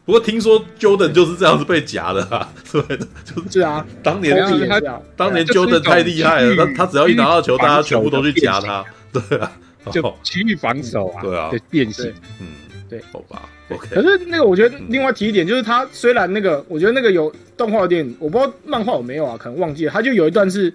[0.05, 2.81] 不过听说 Jordan 就是这样子被夹的啊，对，
[3.25, 4.37] 就是是啊，当年
[4.69, 4.81] 他。
[5.15, 9.51] 当年 Jordan 太厉害了，他他只要一拿到球，大家全部都去夹他， 对啊，
[9.91, 12.13] 就哦区域防守啊，对啊的变形。
[12.39, 12.47] 嗯，
[12.89, 19.91] 对好吧，OK，可是那个，我觉得另外提一点，就是他虽然那个，我觉得那个有动画电影，我不知道漫画有没有啊，可能忘记了。
[19.91, 20.73] 他就有一段是，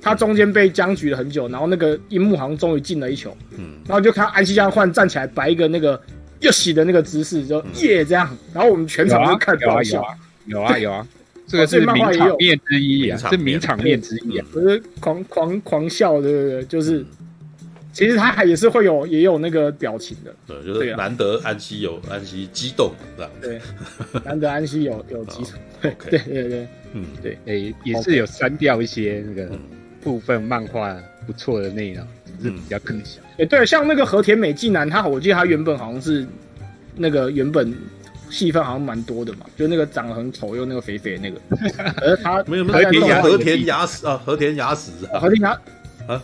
[0.00, 6.00] 他中间被僵局了很久，然后那个樱木好像终于进了一球，嗯然后就看安西加换站起来摆一个那个
[6.40, 10.02] 又洗的那个姿势，就耶这样，然后我们全场就看爆笑，
[10.46, 11.06] 有啊有啊有啊有啊，
[11.50, 14.46] 这个是名场面之一啊，是名场面之一啊。
[14.54, 17.04] 就是狂狂狂笑，对对对，就是
[17.92, 23.60] 其实他还也是会有也有那个表情的，对，就是难得安西有安西激动这样，对，
[24.24, 26.68] 难得安西有 有激动，对对对对。
[26.92, 27.04] 嗯。
[27.46, 29.58] 诶，也是有删掉一些那个嗯。
[30.02, 32.02] 部分漫画不错的内容，
[32.38, 33.18] 只是比较可惜。
[33.36, 36.26] 欸，对，像那个和田美纪男，他我记得他原本好像是
[36.96, 37.70] 那个原本
[38.30, 41.40] 戏份好像蛮多的嘛，就那个长得很丑又那个肥肥的那个，
[42.00, 45.60] 而他没有没有和田雅史啊，和田雅史啊，和田雅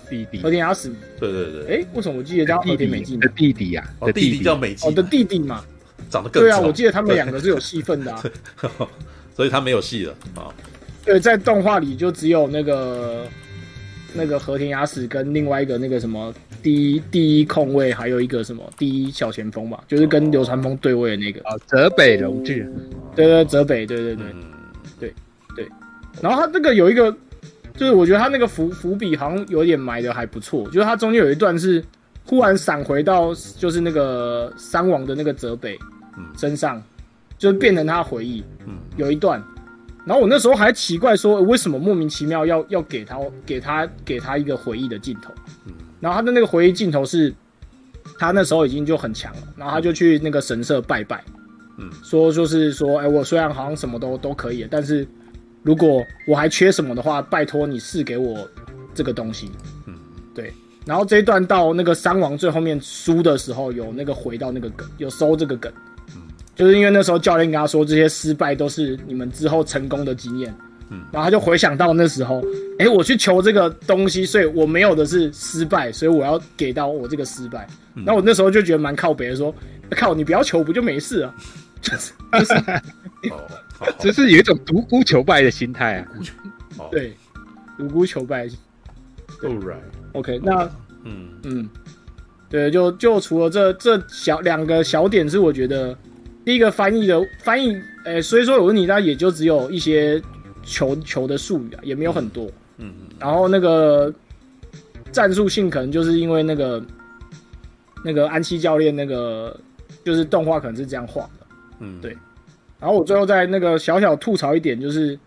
[0.09, 0.39] 弟弟。
[0.43, 0.91] 和田雅史，
[1.21, 3.21] 对对对，哎，为什么我记得叫和田美纪男？
[3.21, 4.43] 弟的弟弟啊，哦，的弟弟。
[4.43, 5.65] 叫美纪哦，的弟弟嘛，
[6.11, 8.23] 长得更对啊，我记得他们两个是有戏份的啊。
[9.37, 10.49] 所以他没有戏了啊，
[11.05, 13.27] 对，在动画里就只有那个
[14.15, 21.41] 那个和田雅史跟另外一个那个什么第一第一控卫，还有一个什么第一小前锋吧，就是跟流川枫对位的那个。
[21.49, 22.71] 啊，泽北龙志，
[23.15, 24.27] 对对，泽北，对对对。
[24.33, 24.43] 嗯
[26.23, 27.15] 然后他这个有一个，
[27.75, 31.85] 就是我觉得他那个伏伏笔好像有点埋的还不错，就是他中间有一段是
[32.25, 35.79] 忽然闪回到就是那个三王的那个泽北
[36.17, 36.83] 嗯身上，
[37.37, 38.43] 就是变成他回忆。
[38.67, 39.45] 嗯有一段，
[40.07, 45.35] 然后我那时候还奇怪说，为什么莫名其妙要要给他给他给他一个回忆的镜头？
[45.67, 47.33] 嗯然后他的那个回忆镜头是，
[48.19, 51.25] 他那时候已经就很强了，然后他就去那个神社拜拜，
[51.79, 55.07] 嗯说就是说，哎，我虽然好像什么都都可以，但是
[55.63, 58.49] 如果我还缺什么的话，拜托你赐给我
[58.95, 59.51] 这个东西。
[59.87, 59.95] 嗯
[60.35, 60.53] 对。
[60.85, 65.73] 然后这一段到那个三王最后面输的时候，有那个回到那个梗，有收这个梗，
[66.15, 66.23] 嗯
[66.55, 70.55] 就是因为那时候教练跟他说，这些失败都是你们之后成功的经验。
[70.91, 72.43] 嗯然后他就回想到那时候，
[72.79, 77.67] 哎，我去求这个东西，所以我没有的是失败，所以我要给到我这个失败。
[77.95, 79.55] 嗯那我那时候就觉得蛮靠北的，说
[79.91, 81.35] 靠，你不要求不就没事了？
[81.81, 82.55] 就是就是
[83.31, 86.07] 哦，只是有一种独孤求败的心态啊。
[86.79, 87.15] 哦对，
[87.79, 88.47] 独孤求败。
[89.43, 90.71] All right，OK，那
[91.05, 91.69] 嗯嗯，
[92.49, 95.97] 对，就就除了这这小两个小点是我觉得
[96.45, 100.21] 第一个翻译的翻译，诶，所以说有问题，但也就只有一些
[100.67, 102.51] 球球的术语啊，也没有很多。
[102.79, 104.13] 嗯然后那个
[105.11, 106.85] 战术性可能就是因为那个
[108.05, 109.59] 那个安西教练那个
[110.05, 111.47] 就是动画可能是这样画的。
[111.79, 112.15] 嗯，对。
[112.79, 115.19] 然后我最后再那个小小吐槽一点，就是，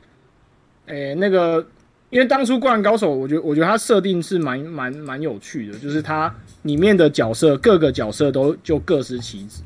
[0.85, 1.65] 诶，那个
[2.11, 9.63] 因为当初《灌篮高手》，我觉得我觉得它设定是蛮蛮蛮有趣的，就是它里面的角色各个角色都就各司其职，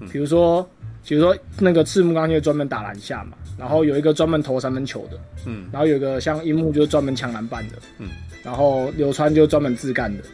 [0.00, 0.08] 嗯。
[0.08, 0.68] 比如说
[1.06, 5.68] 比如说那个赤木刚宪专门打篮下嘛，然后有一个专门投三分球的，嗯。
[5.70, 8.08] 然后有一个像樱木就是专门抢篮板的，嗯，
[8.42, 10.24] 然后流川就专门自干的，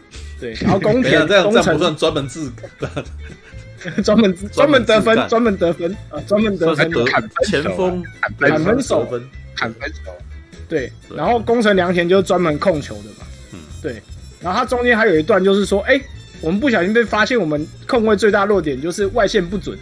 [0.41, 2.51] 对， 然后宫田宫这样这样不城算专门自
[4.03, 9.07] 专门专门得分专专门得分啊专门得分得砍分前锋砍砍分手
[9.55, 10.11] 砍分手，
[10.67, 11.17] 对，对。
[11.17, 13.59] 然后宫城良田就是专门控球的嘛，嗯。
[13.83, 14.03] 对，
[14.41, 16.01] 然后他中间还有一段就是说，哎、
[16.41, 19.79] 我们不小心被发现，我们控卫最大弱点就是外线不准，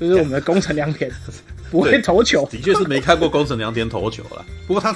[0.00, 1.10] 就是我们的宫城良田
[1.74, 4.44] 不会投球，的确是没看过宫城良田投球啦。
[4.64, 4.92] 不过他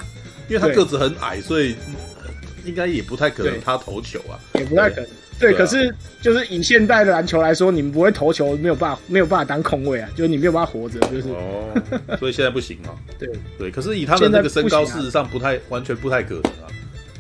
[0.49, 1.75] 因为他个子很矮，所以
[2.23, 2.31] 呃
[2.65, 4.39] 应该也不太可能他投球啊。
[4.55, 5.11] 也不太可能。
[5.41, 11.83] 对，可是就是以现代的篮球来说，你们不会投球，没有办法，没有办法当空位啊，就是你没有办法活着，就是、哦，
[12.19, 12.91] 所以现在不行嘛。
[13.19, 13.29] 对。
[13.59, 16.71] 对，可是以他的那个身高，事实上不太完全不太可能啊。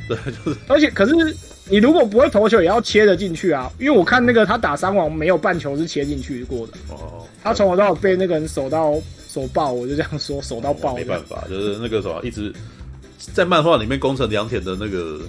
[0.08, 1.14] 对，就是而且可是
[1.68, 8.94] 你如果不会投球，也要切得进去啊，因为我看那个他打三网没有半球是切进去过的，哦，他从头到尾被那个人守到
[9.28, 10.96] 手爆，我就这样说，手到爆。
[10.96, 12.52] 没办法，就是那个什么，一直
[13.18, 15.20] 在漫画里面宫城良田的那个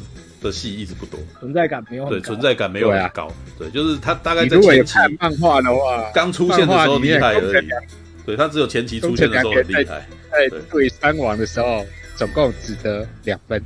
[0.41, 3.31] 的戏一直不多，存在感没有很对，高存在感没有很高。
[3.59, 7.67] 对，就是他大概在前期漫画的话，刚出现的时候厉害而已。
[8.25, 10.07] 对他只有前期出现的时候很厉害。
[10.31, 11.83] 在对三王的时候，
[12.15, 13.59] 总共只得两分。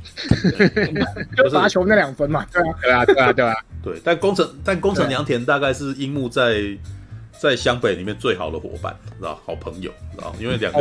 [1.36, 3.54] 就罚球那两分嘛，对啊，对啊，对啊，对啊。
[3.82, 6.62] 对，但工程但工程良田大概是樱木在
[7.44, 10.80] 在湘北里面最好的伙伴，知道好朋友，知道因为两个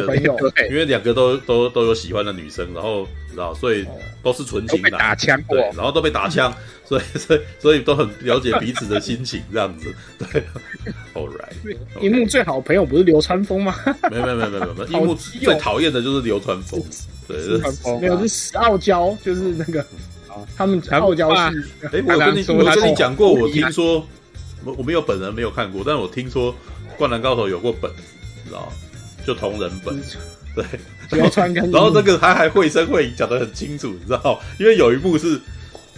[0.70, 3.86] 因为两个都都都有喜欢的女生，然后知道所以
[4.24, 4.92] 都是纯情的。
[4.92, 6.56] 打男，枪对，然后都被打枪，
[6.88, 10.42] 所以所以所以都很了解彼此的心情，这样子， 对
[11.14, 13.76] ，All right，樱木最好的朋友不是流川枫吗？
[14.10, 16.82] 没有没有没有没有没有，樱木最讨厌的就是流川枫，
[17.28, 17.38] 对，
[18.00, 19.82] 没有，是死傲娇，就是那个
[20.30, 21.62] 哦他们傲娇是。
[21.92, 24.08] 哎，我跟你我跟你讲过，我听说
[24.66, 26.52] 我我没有本人没有看过，但是我听说
[26.98, 28.04] 《灌篮高手》有过本子，
[28.44, 28.74] 你知道吗？
[29.26, 30.02] 就同人本，
[30.56, 30.66] 对。
[31.72, 34.42] 然后这个他还绘声绘影讲得很清楚，你知道？
[34.60, 35.40] 因为有一幕是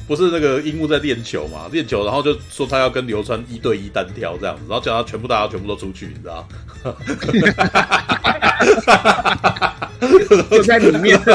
[0.08, 1.68] 不是那个樱木在练球嘛？
[1.72, 6.48] 练球，然后就说他要跟流川一对一单挑这样子，然后叫他全部大家全部都出去，你知道？
[10.52, 11.20] 就在里面，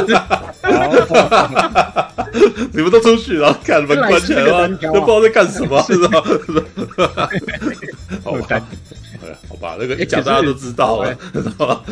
[2.73, 6.23] 你们都出去，然后看门关起来的话，原来是这都不知道在干什么， 知道？
[8.23, 8.47] 好吧
[9.49, 11.83] 好吧，那个一讲大家都知道了，知道吧？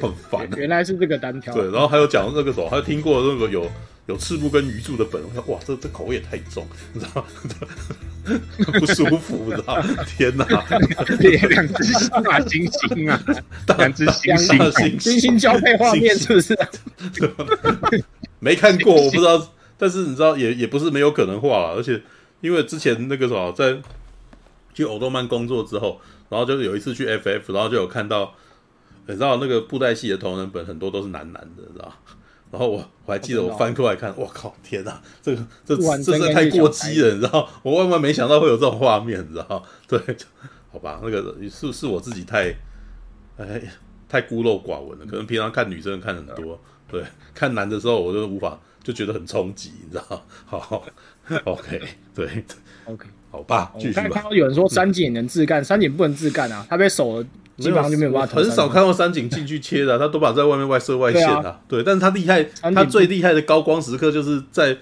[0.00, 0.48] 很烦。
[0.56, 1.52] 原来是这个单挑。
[1.54, 3.70] 对，然后还有讲那个什么，还有听过那个有
[4.06, 7.28] 有赤木跟鱼柱的本，我想哇，这这口味也太重，你知道吗？
[8.80, 9.82] 不舒服，你知道吗？
[10.06, 10.44] 天哪！
[11.48, 13.22] 两只星啊，星星啊，
[13.78, 16.56] 两只星星啊，大猩星星交配画面是不是？
[18.40, 19.52] 没看过，我不知道。
[19.78, 22.00] 但是你知道，也也不是没有可能画了，而且
[22.40, 23.76] 因为之前那个什么，在
[24.74, 28.34] 去欧动漫工作之后，然后就有一次去 FF，然后就有看到，
[29.06, 31.92] 你知道那个布袋戏的同人本很多都是男男的，知道。
[32.52, 37.48] 然后我我还记得我翻过来看，我靠，天哪，这个这这这太过激了，你知道？
[37.62, 39.64] 我万万没想到会有这种画面，你知道？
[39.88, 39.98] 对，
[40.70, 42.54] 好吧，那个是是我自己太
[43.38, 43.62] 哎
[44.06, 47.02] 太孤陋寡闻了，可能平常看女生看很多，对，
[47.34, 50.22] 看男的时候我就无法就觉得很冲击，你知道？
[50.44, 50.84] 好
[51.44, 51.80] ，OK，
[52.14, 52.44] 对
[52.84, 54.04] ，OK，好吧，继续吧。
[54.10, 57.26] 我看到有人说三井也能自干，三井不能自干啊，他被守了。
[57.58, 58.36] 基本上就没有办法。
[58.36, 61.60] 很少看到三井进去切的、啊，他都把在外面外射外线啊。
[61.68, 62.42] 对，但是他厉害，
[62.74, 64.76] 他最厉害的高光时刻就是在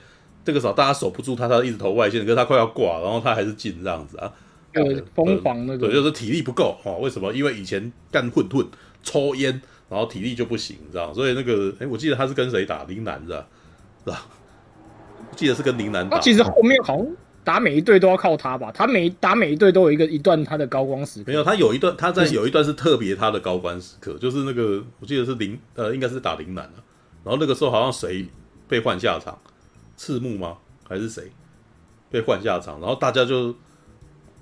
[0.44, 4.32] 这个时候大家守不住他，他一直投外线，可是他快要挂，然后他还是进这样子啊。
[4.72, 5.86] 对，疯狂那个。
[5.86, 6.98] 对，就是体力不够哦。
[7.00, 7.32] 为什么？
[7.32, 8.64] 因为以前干混混、
[9.02, 11.12] 抽烟，然后体力就不行，你知道？
[11.12, 12.84] 所以那个，哎，我记得他是跟谁打？
[12.84, 13.46] 林南是吧？
[14.04, 14.26] 是吧？
[15.30, 16.16] 我记得是跟林南打。
[16.16, 17.06] 他其实后面好像。
[17.42, 21.32] 打每一队都要靠他吧，他每打每一队都有一个一段他的高光时刻。
[21.32, 26.72] 没有，他有一段他在有一段是特别他的高光时刻，就是那个我记得是林呃，应该是打林南了。
[27.24, 28.26] 然后那个时候好像谁
[28.68, 29.38] 被换下场，
[29.96, 30.56] 赤木吗？
[30.86, 31.30] 还是谁
[32.10, 32.80] 被换下场？
[32.80, 33.54] 然后大家就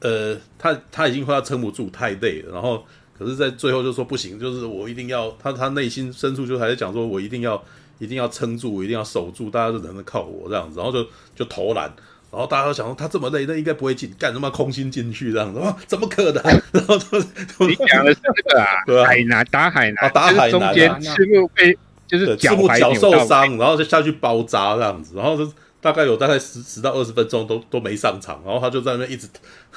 [0.00, 2.52] 呃，他他已经快要撑不住，太累了。
[2.52, 2.84] 然后
[3.18, 7.62] 可是，在最后就说不行，就是我一定要他他内心深处就还在讲说，我一定要
[7.98, 11.92] 一定要撑住，我一定要守住，大家都只能靠我这样子，然后就就投篮。
[12.30, 15.60] 然后大家都想说他这么累，那应该不会进，干什么空心进去这样子？
[15.60, 16.42] 啊，怎么可能？
[16.72, 17.18] 然后就
[17.66, 29.26] 你讲的是这个啊，对啊海南打海南，啊、打海南，中间赤木被就是赤木脚受伤，然后就下去包扎这样子，然后就大概有大概十十到二十分钟都都没上场，然后他就在那边一直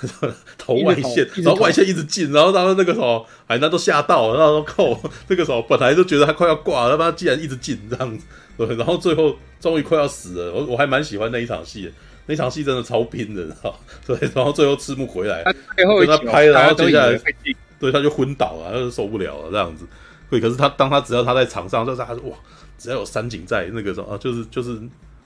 [0.57, 8.25] 投外线，然后外线一直进，然后他们那个什么海南都吓到了，然后说扣那个时候本来就觉得他快要挂了，他竟然一直进这样子，
[8.57, 11.91] 对，然后最后终于快要死了，我我还蛮喜欢那一场戏的。
[12.25, 13.79] 那场戏真的超拼的，知道？
[14.05, 15.43] 对，然后最后赤木回来，
[15.75, 17.19] 跟他拍，然后接下来，
[17.79, 19.85] 对，他就昏倒了，他就受不了了，这样子。
[20.29, 22.37] 对，可是他当他只要他在场上，就是他说哇，
[22.77, 24.71] 只要有三井在那个时候，就是就是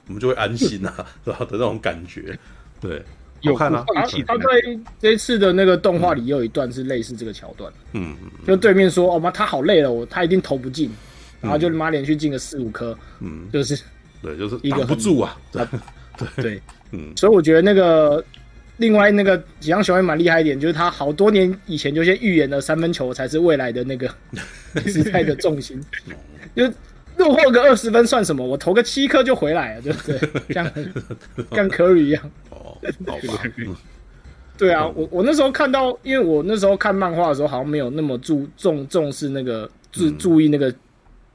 [0.08, 1.38] 我们就会安心啊， 是吧？
[1.40, 2.38] 的那种感觉。
[2.82, 3.04] 对，
[3.42, 3.84] 有看啊。
[3.88, 4.46] 他他在
[5.00, 7.72] 这一次的那个动画里，也有一段是类似这个桥段。
[7.94, 8.16] 嗯，
[8.48, 10.90] 就对面说哦妈，他好累了，我他一定投不进，
[11.42, 13.80] 然后就妈连续进个四五颗，嗯，就是
[14.22, 15.38] 对，就是挡不住啊，
[16.18, 16.62] 对对。
[16.92, 18.24] 嗯，所以我觉得那个
[18.78, 24.08] 另外那个吉阳雄也蛮厉害一点，就是他好多年以前就先预言了三分球才是未来的那个
[24.86, 25.82] 时代的重心，
[26.56, 26.72] 就
[27.18, 28.46] 落后个二十分算什么？
[28.46, 30.20] 我投个七颗就回来了，对不对？
[30.54, 30.66] 像
[31.56, 32.32] 像 Curry 一样。
[32.50, 33.44] 哦，好吧。
[34.58, 40.74] 对啊，我我那时候看到，因为我那时候看漫画的时候，好像没有那么注重重视那个注注意那个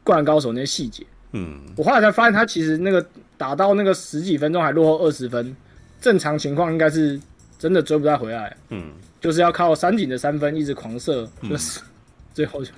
[0.03, 1.05] 灌篮高手那些细节。
[1.33, 3.05] 嗯，我后来才发现，他其实那个
[3.41, 5.57] 打到那个十几分钟还落后二十分，
[5.99, 7.19] 正常情况应该是
[7.59, 8.55] 真的追不太回来。
[8.69, 11.81] 嗯，就是要靠山井的三分一直狂射，就是
[12.35, 12.71] 最后就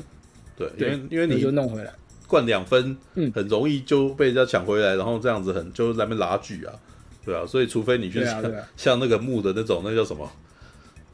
[0.57, 1.93] 对，因为因为你就弄回来，
[2.29, 6.73] 灌两分，嗯，很容易就被人家抢回来，然后这样子很就在那边拉锯啊，
[7.27, 8.41] 对啊，所以除非你去像
[8.77, 10.31] 像那个木的那种，那叫什么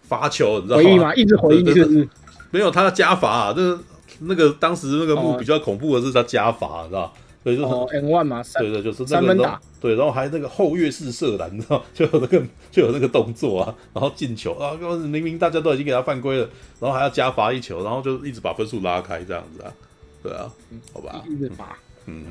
[0.03, 1.15] 罚球，你知道吗？
[1.15, 2.07] 一直回应就是。
[2.51, 3.79] 没有他加罚啊，就是
[4.21, 7.15] 那个当时那个木比较恐怖的是他加罚，知道。
[7.45, 16.49] 对，就是 N one 嘛，对对，就是三分打，对，然后还那个后越式射篮，你知道， 就有那个就有那个动作啊，然后进球啊，明明大家都已经给他犯规了，
[16.81, 19.73] 然后还要加罚一球，然后就一直把分数拉开这样子啊，
[20.23, 20.53] 对啊，
[20.93, 22.25] 好吧，一直罚，嗯，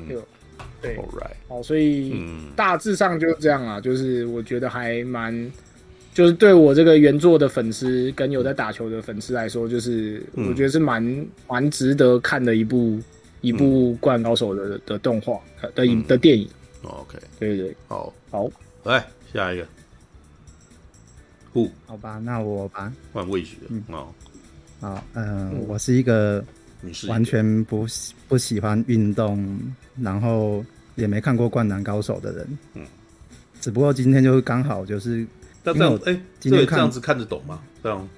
[0.82, 2.14] 对，All right，好，所以
[2.54, 5.50] 大致上就是这样啊，就是我觉得还蛮，
[6.12, 13.00] 就是对我这个原作的粉丝跟有在打球的粉丝来说，就是我觉得是蛮蛮值得看的一部。
[13.40, 15.40] 一部《灌篮高手》的的动画
[15.74, 16.48] 的影的电影
[16.82, 18.50] ，OK，对对，好，好，
[18.84, 19.66] 来下一个，
[21.86, 24.14] 好吧，那我吧，换位置，嗯，好，
[24.80, 26.44] 好，嗯，我是一个
[27.08, 27.86] 完全不
[28.28, 29.60] 不喜欢运动，
[30.00, 30.64] 然后
[30.96, 32.86] 也没看过《灌篮高手》的人，嗯，
[33.60, 35.26] 只不过今天就刚好就是，
[35.62, 37.62] 那这样，哎，今天这样子看得懂吗？
[37.82, 38.08] 这样。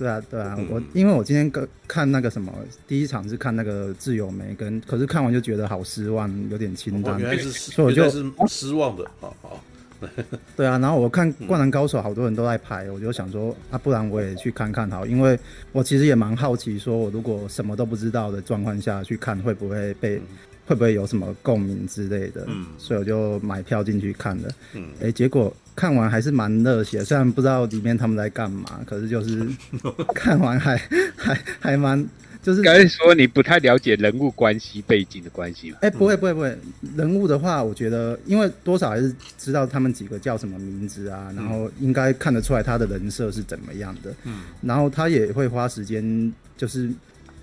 [0.00, 1.52] 对啊，对啊，我因为我今天
[1.86, 2.50] 看那个什么，
[2.88, 9.04] 第一场是看那个自由梅跟，可是看完就觉得好失望，有点清淡，所以我就是失望的。
[9.20, 9.62] 好好，
[10.56, 15.38] 对啊，然后我看《灌篮高手》，好多人都在拍，我就想说，啊，不然我也去看看好，因为
[15.70, 20.18] 我其实也蛮好奇，说我如果什么都不知道的状况下去看，会不会被，
[20.66, 22.46] 会不会有什么共鸣之类的？
[22.48, 24.48] 嗯，所以我就买票进去看了。
[24.72, 25.54] 嗯，哎，结果。
[25.80, 29.48] 看完还是蛮热血，虽然不知道里面他们在干嘛，可是就是
[30.14, 30.76] 看完还
[31.16, 32.06] 还还蛮
[32.42, 32.60] 就是。
[32.60, 35.78] 刚才说你不太了解人物关系背景的关系吗？
[35.80, 36.58] 哎、欸，不会不会不会，
[36.94, 44.14] 人物的话，我觉得因为多少还是知道他们几个叫什么名字啊，然后应该看得出来他的人设是怎么样的。
[44.24, 46.90] 嗯，然后他也会花时间就是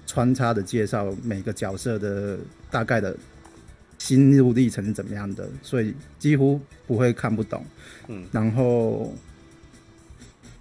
[0.06, 2.38] 穿插的介绍每个角色的
[2.70, 3.18] 大概的。
[4.00, 7.66] 心路历程是怎么样的，所以几乎不会看不懂。
[8.08, 9.14] 嗯，然后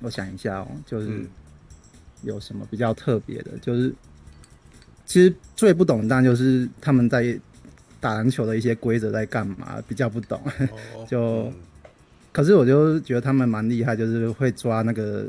[0.01, 1.25] 我想一下哦，就是
[2.23, 3.95] 有什么比较特别的，就是
[5.05, 7.39] 其实最不懂当然就是他们在
[8.01, 10.41] 打篮球的一些规则在干嘛，比较不懂。
[10.95, 11.53] 哦、 就、嗯、
[12.33, 15.27] 可是我就觉得他们蛮厉害，就是会抓那个。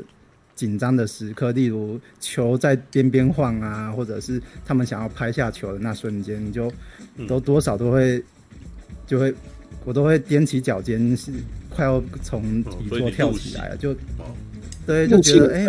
[0.58, 6.68] 紧张的时刻，例如球在边边晃啊，或者是他们想要拍下球的那瞬间，你就
[7.28, 8.20] 都多少都会
[9.06, 9.32] 就会
[9.84, 11.30] 我都会踮起脚尖，是
[11.78, 13.94] 快要从底座跳起来了，就
[14.84, 15.68] 对，就觉得哎，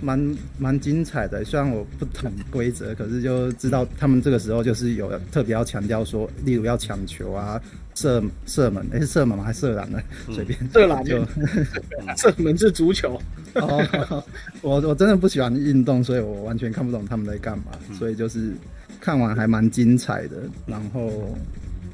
[0.00, 1.44] 蛮蛮精彩的。
[1.44, 7.60] 虽然我不懂规则，可是就知道他们这个时候就是有特别要强调说，例如要抢球啊。
[7.96, 9.44] 射射门，哎、欸，是射门吗？
[9.44, 10.00] 还是射篮呢？
[10.32, 10.58] 随便。
[10.72, 11.24] 射篮 就
[12.18, 13.20] 射门是足球。
[13.54, 14.24] 哦，
[14.62, 17.66] 我我真的不喜欢运动，所以我完全看不懂他们在干嘛。
[17.88, 18.52] 嗯、所以就是
[19.00, 20.38] 看完还蛮精彩的。
[20.66, 21.36] 然后，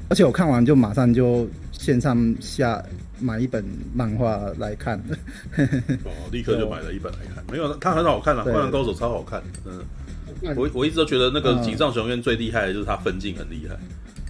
[0.09, 2.83] 而且我看完就马上就线上下
[3.21, 3.63] 买一本
[3.93, 4.97] 漫画来看。
[6.03, 7.43] 哦，立刻就买了一本来看。
[7.51, 9.41] 没有，它很好看啊，《灌篮高手》超好看。
[9.65, 13.75] 嗯，我我一直都觉得那个井上雄彦最厉害的就是他分镜很厉害。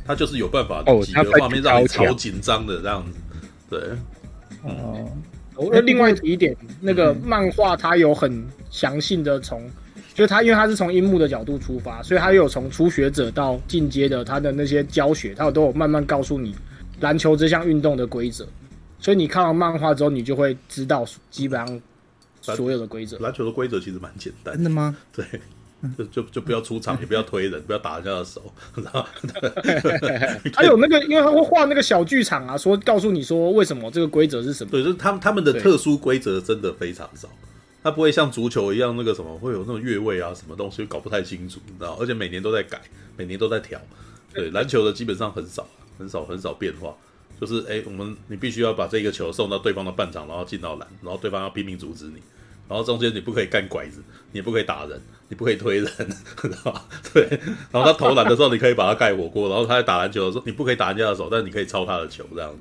[0.03, 3.19] 他就是有办法哦几个画面让你超紧张的这样子，
[3.69, 3.79] 对，
[4.63, 5.07] 哦，
[5.55, 9.61] 我另外提一点，那个漫画它有很详细的从，
[10.15, 16.55] 就是它因为它是从樱木的角度出发，所以它有从初学者到进阶的他的那些教学，它有都有慢慢告诉你
[16.99, 18.45] 篮球这项运动的规则，
[19.01, 21.81] 所以你看完漫画之后，你就会知道基本上
[22.55, 23.17] 所有的规则。
[23.17, 24.95] 篮球的规则其实蛮简单真的吗？
[25.11, 25.25] 对，
[25.97, 29.03] 就就就不要出场，也不要推人，不要打人家的手，然后
[30.53, 34.69] 还有那个，因为他会画那个小剧场啊，说告诉你说为什么这个规则是什么。
[34.69, 37.27] 对，就是他们他们的特殊规则真的非常少，
[37.83, 41.97] 他不会像足球一样那个什么会有那种越位啊什么东西搞不太清楚，你知道？
[41.99, 42.79] 而且每年都在改，
[43.17, 43.81] 每年都在调。
[44.31, 46.95] 对，篮球的基本上很少，很少很少变化。
[47.41, 52.21] 就是哎，我们你必须要把这个球送到对方的半场，然后进到篮，然后对方要拼命阻止你，
[52.69, 53.97] 然后中间你不可以干拐子，
[54.31, 55.87] 你也不可以打人，你不可以推人，
[56.37, 56.85] 知道吧？
[57.11, 57.27] 对，
[57.71, 62.57] 然后他投篮的时候，你可以把他盖火锅，然后他在打篮球的时候，你不可以打人家的手，但你可以抄他的球，这样子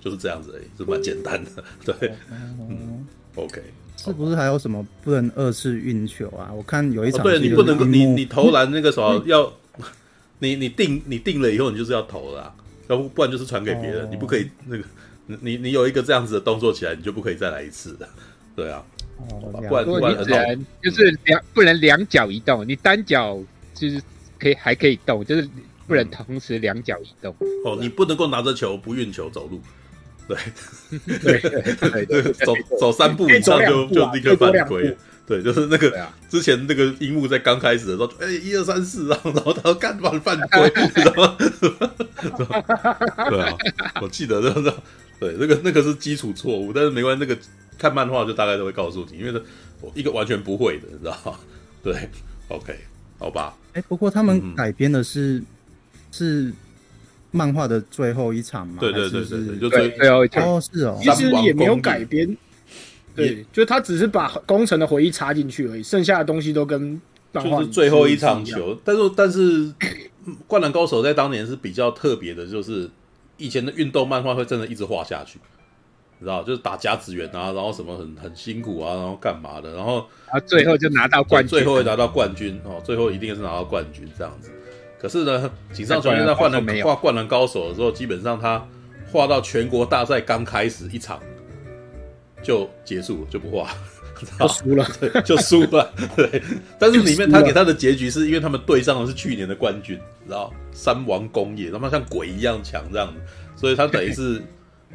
[0.00, 1.64] 就是这样子而已，是蛮简单的。
[1.84, 3.62] 对，嗯，OK。
[3.96, 6.52] 是不是还有什么不能二次运球啊？
[6.54, 9.52] 我看有一哦，场、对你不能够，你你投篮那个时嗯候要，
[10.38, 12.54] 你你定你定了以后，你就是要投了、啊，
[12.88, 14.08] 要不不然就是传给别人，哦。
[14.10, 14.84] 你不可以那个，
[15.26, 18.08] 你你有一个这样子的动作起来，你就不可以再来一次的，
[18.56, 18.84] 对啊，
[19.18, 23.38] 哦，不然不然很好，你只能就是两不能两脚移动，你单脚
[23.74, 24.00] 就是
[24.38, 25.48] 可以还可以动，就是
[25.86, 27.34] 不能同时两脚移动。
[27.64, 29.60] 哦，你不能够拿着球不运球走路，
[30.26, 30.36] 对，
[31.18, 34.96] 对对对对， 走走三步以上就就立刻犯规，
[35.28, 41.36] 对，就是那个啊之前那个樱木在刚开始的时候，哎，一二三四，然 后然后他干嘛犯规， 你知道吗？
[43.28, 43.56] 对啊，
[44.00, 44.72] 我记得就是，
[45.20, 47.38] 对，那个那个是基础错误，但是没关系，那个
[47.76, 49.42] 看漫画就大概都会告诉你，因为
[49.82, 51.38] 我一个完全不会的，你知道吗？
[51.82, 52.08] 对
[52.48, 52.74] ，OK，
[53.18, 55.42] 好吧，哎、不过他们改编的是、
[56.10, 56.50] 是
[57.30, 58.78] 漫画的最后一场嘛？
[58.80, 62.36] 对对对对对，是就对，最最后一场哦，是哦其，实也没有改编，也
[63.14, 67.00] 对，就他只是把工程的回忆插进去而已，剩下的东西都跟
[67.32, 68.44] 就是最后一场。
[68.44, 69.66] 球，但是但是
[70.46, 72.88] 《灌篮高手》在当年是比较特别的，就是
[73.36, 75.38] 以前的运动漫画会真的一直画下去，
[76.18, 84.50] 你知道，就是打甲子园啊，然后什么很很辛苦啊，然后干嘛的，然后啊最后就拿到冠军，最后会拿到冠军哦，最后一定是拿到冠军这样子。
[85.00, 88.66] 可是呢，井上雄彦在换了画《灌篮高手》的时候，基本上他
[89.12, 91.20] 画到全国大赛刚开始一场
[92.42, 93.70] 就结束了，就不画。
[94.36, 95.92] 都输了， 对，就输了。
[96.16, 96.42] 对，
[96.76, 103.20] 但是里面他给他的结局是因为他们对上的是去年的冠军，你知道三王工业，他妈像鬼一样强这样子，
[103.54, 104.42] 所以他等于是，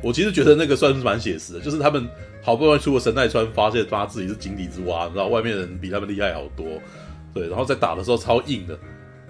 [0.01, 2.05] 我其实觉得那个算是蛮写实的，就是他们
[2.41, 6.65] 好不容易出了神奈川，发现他自己是井底之蛙，你知道外面人比他们厉害好多，
[7.33, 8.77] 对，然后在打的时候超硬的，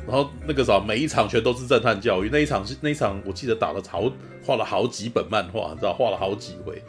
[0.07, 4.11] 然后那个时候每一场全都是震撼教育，那一场是那一场我记得打了好
[4.43, 6.81] 画了好几本漫画，你知道画了好几回。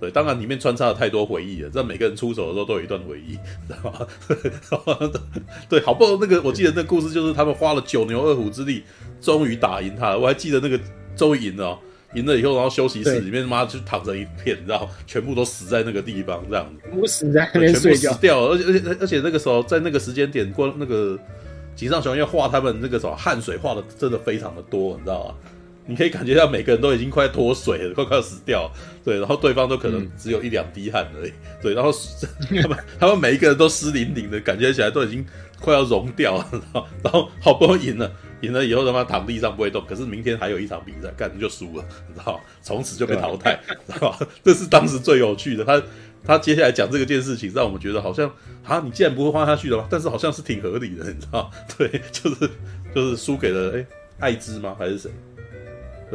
[0.00, 3.34] 对，当然里面穿插了太多回忆了，这每个人出手的时候都有一段回忆，
[3.66, 5.10] 知道吗？
[5.68, 8.82] 对，好不容易那个，我记得那个故事就是他们花了九牛二虎之力，
[9.20, 10.18] 终于打赢他了。
[10.18, 10.78] 我还记得那个
[11.16, 11.78] 终于赢了、哦，
[12.14, 18.20] 赢了以后，然后休息室里面妈就躺成一片，你知道，全部都死在那个地方，这样子，我死在那边全部睡觉死。
[18.20, 18.54] 掉了。
[18.54, 21.18] 而且而且而且那个时候在那个时间点，过那个
[21.74, 25.34] 井上雄彦画他们那个什么汗水画的真的非常的多，你知道吗？
[25.88, 28.70] 你可以感觉到每个人都已经快脱水了，快 快要死掉，
[29.02, 31.32] 对，然后对方都可能只有一两滴汗而已，
[31.62, 31.90] 对，然后
[32.62, 35.24] 他们他们每一个人都湿淋淋的，感觉起来都已经
[35.58, 38.12] 快要融掉了，然后然后好不容易赢了，
[38.42, 44.18] 赢了以后他妈躺地上不会动，可是明天还有一场比赛，干就输了，你知道，从此就被淘汰，知道吧？
[44.44, 45.82] 这是当时最有趣的，他
[46.22, 48.30] 他接下来讲这个件事情，让我们觉得好像
[48.62, 49.86] 啊，你既然不会画下去了吗？
[49.88, 52.50] 但是好像是挺合理的，你知道，对，就是
[52.94, 53.86] 就是输给了哎
[54.18, 54.76] 艾滋吗？
[54.78, 55.10] 还是谁？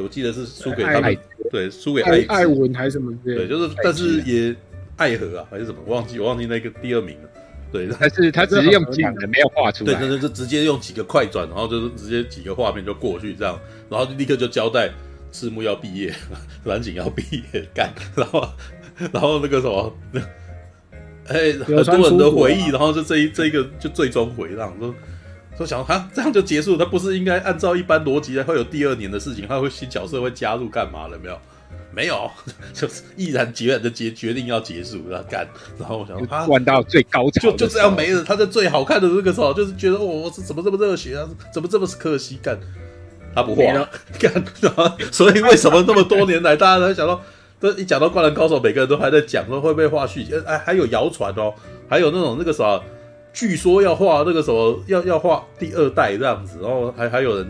[0.01, 1.17] 我记得是输给他们，
[1.51, 3.47] 对，输给艾艾文还是什么之类的？
[3.47, 4.55] 对，就是，但是也
[4.97, 7.29] 爱河啊，还是什么，我忘记，我忘记那个第二名了。
[7.71, 9.93] 对，但是他只是用讲的，没有画出来。
[9.93, 14.89] 对，就是，就直接用几个快转，然后就是直接几个画面就过去这样，然后就立刻就交代
[15.31, 16.13] 赤木要毕业，
[16.65, 18.47] 蓝井要毕业干，然后
[19.11, 19.93] 然后那个什么，
[21.27, 24.93] 哎、欸，很多人的回忆，然后就这一这一个就最终回让说。
[25.55, 26.75] 说想啊，这样就结束？
[26.75, 29.45] 他不是应该按照一般逻辑来会有第二年的事情？
[29.47, 31.17] 他会新角色会加入干嘛了？
[31.21, 31.39] 没有，
[31.93, 32.31] 没有，
[32.73, 35.47] 就是毅然决然的决决定要结束，要干。
[35.77, 38.23] 然后我想说，啊，玩到最高潮，就就这样没了。
[38.23, 41.29] 他在最好看的那个时候，就是觉得哦，我是怎么这么热血啊？
[41.53, 42.39] 怎么这么可惜？
[42.41, 42.57] 干，
[43.35, 43.61] 他不画，
[44.19, 44.33] 干。
[44.59, 47.21] 然后，所以为什么那么多年来，大家都想到，
[47.59, 50.33] 都一讲到灌篮高手，每个人都还在讲说会不会画续集？
[50.47, 51.53] 哎，还有谣传哦，
[51.87, 52.81] 还有那种那个啥。
[53.33, 57.47] 据说要画那个什么，要要画第二代这样子，然后还还有人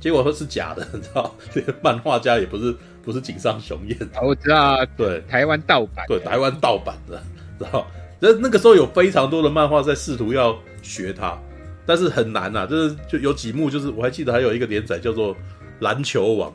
[0.00, 1.34] 结果说是假的，你知道？
[1.52, 7.22] 这个漫画家也不是不是井上雄彦， 我知道，对，台湾盗版，对，台湾盗版的，
[7.58, 7.86] 知道？
[8.20, 11.38] 那那个时候有非常多的漫画在试图要学他，
[11.86, 15.34] 但是很难啊，就是就有几幕，就是我还记得还有一个连载叫做
[15.80, 16.50] 《篮球王》，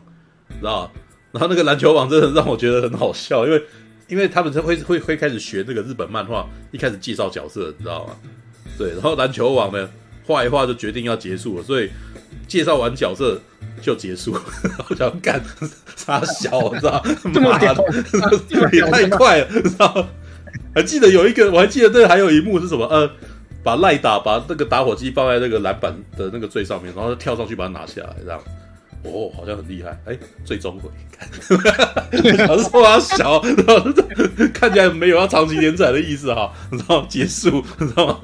[0.60, 0.92] 知道？
[1.32, 3.64] 然后那个篮球王真的让我觉得很好笑，因为
[4.10, 8.16] 因为他们会会会开始学那个日本漫画，一开始介绍角色，你知道吗？
[8.78, 9.90] 对，然后篮球王呢
[10.26, 11.90] 画一画就决定要结束了，所以
[12.48, 13.40] 介绍完角色
[13.82, 14.42] 就结束了，
[14.84, 15.42] 好像干
[15.96, 17.02] 傻小，你知道？
[17.34, 17.76] 这么屌，
[18.72, 20.08] 也太快了，你知道？
[20.74, 22.86] 还记得有一个，我还记得这还有一幕是什么？
[22.88, 23.10] 呃，
[23.64, 28.42] 把赖打把那个打火机放在那个篮板的那个最上面，然后跳上去把它拿下来，这样。
[29.04, 29.98] 哦，好像很厉害。
[30.06, 30.90] 哎，最终回，
[32.48, 33.92] 老是说他小，然后
[34.54, 36.52] 看起来没有要长期连载的意思哈。
[36.72, 38.20] 然后结束，你知道吗？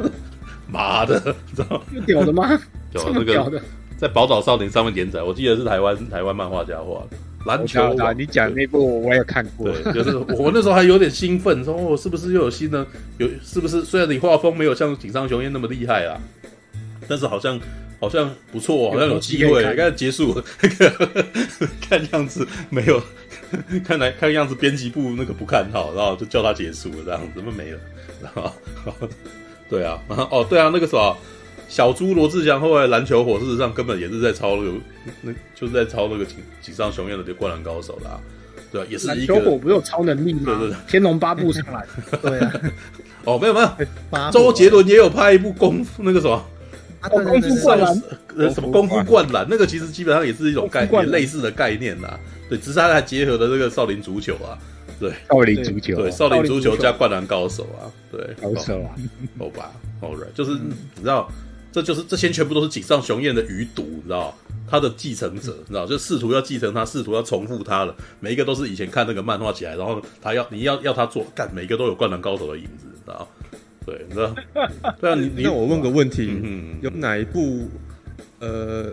[0.68, 1.84] 妈的，你知道吗？
[1.94, 2.62] 有屌的吗？
[2.94, 3.62] 有那个
[3.98, 7.18] 在宝岛少年上面连载，我记得是台湾台湾漫画家画的。
[7.46, 12.86] 篮球啊，你讲那部我也看过，对，就是我那时候还有点兴奋，说哦，是不是又有新的？
[13.20, 13.84] 有是不是？
[13.84, 16.20] 虽然你画风没有像井上雄彦那么厉害啊，
[17.08, 17.60] 但是好像
[18.06, 19.64] 好像不错，好像有机会。
[19.76, 21.26] 刚结束，那 个
[21.82, 23.02] 看样子没有，
[23.84, 27.80] 看来看样子编辑部那个不看好，然后就叫他结束了，这样子怎么没了？
[28.22, 28.52] 然后
[29.70, 31.18] 对啊， 哦对啊，那个什么。
[31.68, 34.78] 小猪罗志祥后来篮球火，事实上根本也是在抄那个，
[35.24, 38.20] 那就是在抄那个井井上雄彦的《灌篮高手》啦，
[38.72, 39.34] 对啊，也是一个。
[39.34, 40.42] 篮球火不是有超能力吗？
[40.46, 41.84] 对对对，天龙八部上来，
[42.22, 42.54] 对啊。
[43.24, 46.46] 哦，没有没有，周杰伦也有拍一部功夫那个什么，
[47.10, 48.04] 功夫灌篮，
[48.38, 49.46] 呃，什么功夫灌篮？
[49.50, 52.20] 那个其实基本上也是一种概念，类似的概念啦。
[52.50, 54.58] 对，只是他还结合了这个少林足球啊，
[55.00, 58.96] 对，少林足球，对，少林足球加灌篮高手啊，对，高手啊，
[59.38, 61.30] 好吧，All right，就是你知道。
[61.72, 64.34] 这就是这些全部都是井上雄彦的余毒，你知道？
[64.66, 65.86] 他的继承者，你知道？
[65.86, 73.28] 就试图要继承他，试图要重复他了，每一个都是以前看那个漫画起来，然后他要你要要他做干，每一个都有灌篮高手的影子，你知道？
[73.86, 74.36] 对，你知道？
[75.00, 77.70] 对啊，你你那我问个问题，嗯，有哪一部
[78.40, 78.92] 呃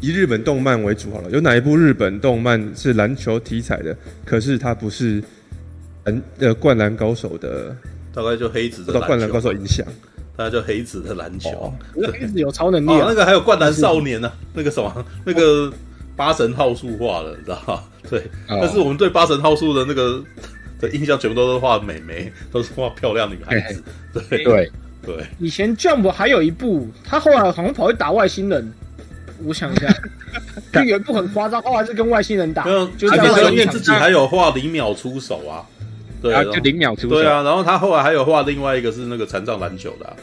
[0.00, 1.30] 以日本动漫为主好了？
[1.30, 3.96] 有哪一部日本动漫是篮球题材的？
[4.24, 5.22] 可是它不是
[6.04, 7.76] 嗯呃灌篮高手的，
[8.14, 9.86] 大概就黑子受到灌篮高手影响。
[10.36, 11.70] 那叫黑子的篮球，
[12.12, 13.04] 黑子有超能力啊！
[13.08, 15.70] 那个还有灌篮少年呢，那个什么，那个
[16.16, 17.84] 八神号数化的，你知道吧？
[18.08, 20.24] 对，但是我们对八神号数的那个
[20.80, 23.82] 的印象，全部都是画美眉， 都是画漂亮女孩子。
[24.12, 24.70] 对对
[25.04, 25.24] 对。
[25.38, 28.72] 以前 Jump 还有一部，他后来好像跑去打外星人，
[29.44, 29.88] 我想一下，
[30.72, 32.64] 就有一部很夸张，后来是跟外星人打，
[32.96, 33.16] 就是
[33.52, 35.64] 因为自己还有画零秒出手啊。
[36.22, 37.08] 对啊，就零秒出手。
[37.08, 40.16] 对啊，然后他后来还有画另外一个是那个残障篮球的，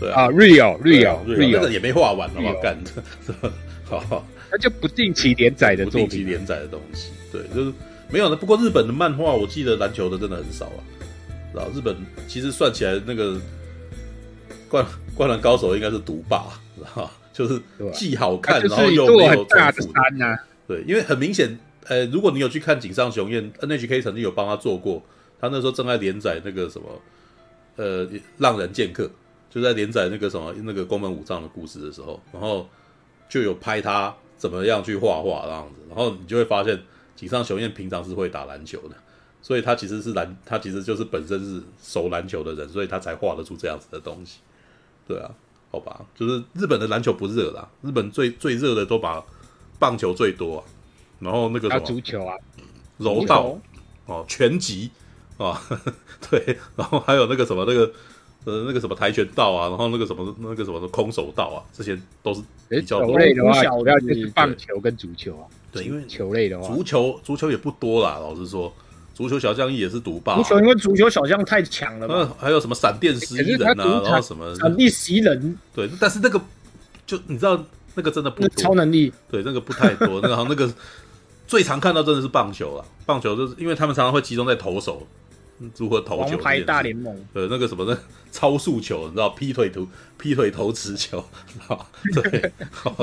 [0.00, 3.50] 对啊，Real Real Real，那个也没画完，好不好干的？
[3.88, 7.72] 好，那就不定期连载的作品，不定期连载的东西，对，就是
[8.10, 8.36] 没有的。
[8.36, 10.80] 不过日本的漫画，我记得篮球的真的很少啊。
[11.54, 11.96] 然后日本
[12.26, 13.40] 其实算起来，那个
[14.68, 14.84] 灌
[15.14, 16.44] 灌篮高手应该是独霸，
[16.84, 17.60] 哈， 就是
[17.92, 20.38] 既好看，然后又没有大的山啊。
[20.66, 25.02] 对，因为很明显，呃，如果你有去看井上雄彦，NHK 曾经有帮他做过。
[25.40, 26.88] 他那时候正在连载那个什么，
[27.76, 29.08] 呃，浪人剑客，
[29.48, 32.68] 就在连载那个什么那个宫本武藏的故事的时候，然后
[33.28, 36.80] 就有拍他怎么样去画画这样子，然后你就会发现
[37.14, 38.96] 井上雄彦平常是会打篮球的，
[39.42, 44.38] 所以他其实是篮，他其实就是本身是熟篮球的人，所以他才画得出这样子的东西。
[45.06, 45.30] 对啊，
[45.70, 49.22] 好吧，就是日本的篮球不热啦，日本最最热的都把
[49.78, 50.64] 棒球最多啊，
[51.18, 52.34] 然后那个什么足球啊，
[52.96, 53.58] 柔道
[54.06, 54.90] 哦，拳击。
[55.38, 55.62] 啊，
[56.28, 57.88] 对，然后还有那个什么那个
[58.44, 63.08] 呃那个什么跆拳道啊，然后那个什么那个什么空手道啊，这些都是比较多。
[63.08, 65.44] 球类的话，主要就是棒球跟足球啊。
[65.70, 68.18] 对，因为球类的话，足球足球也不多啦。
[68.20, 68.72] 老实说，
[69.12, 70.36] 足球小将也是独霸。
[70.36, 72.34] 足球因为足球小将太强了嘛。
[72.38, 75.58] 还有什么闪电十一人啊，然后什么闪电十一人。
[75.74, 76.40] 对，但是那个
[77.04, 77.62] 就你知道
[77.96, 78.48] 那个真的不多。
[78.62, 79.12] 超能力。
[79.30, 80.20] 对，那个不太多。
[80.22, 80.72] 那个好像那个
[81.46, 82.84] 最常看到真的是棒球了。
[83.04, 85.06] 棒球就是因为他们常常会集中在投手。
[85.76, 86.30] 如何投球？
[86.30, 87.98] 王牌大联盟，呃，那个什么呢？
[88.30, 89.30] 超速球，你知道？
[89.30, 89.86] 劈腿投，
[90.18, 91.18] 劈腿投持球，
[91.68, 91.78] 啊，
[92.14, 92.52] 对，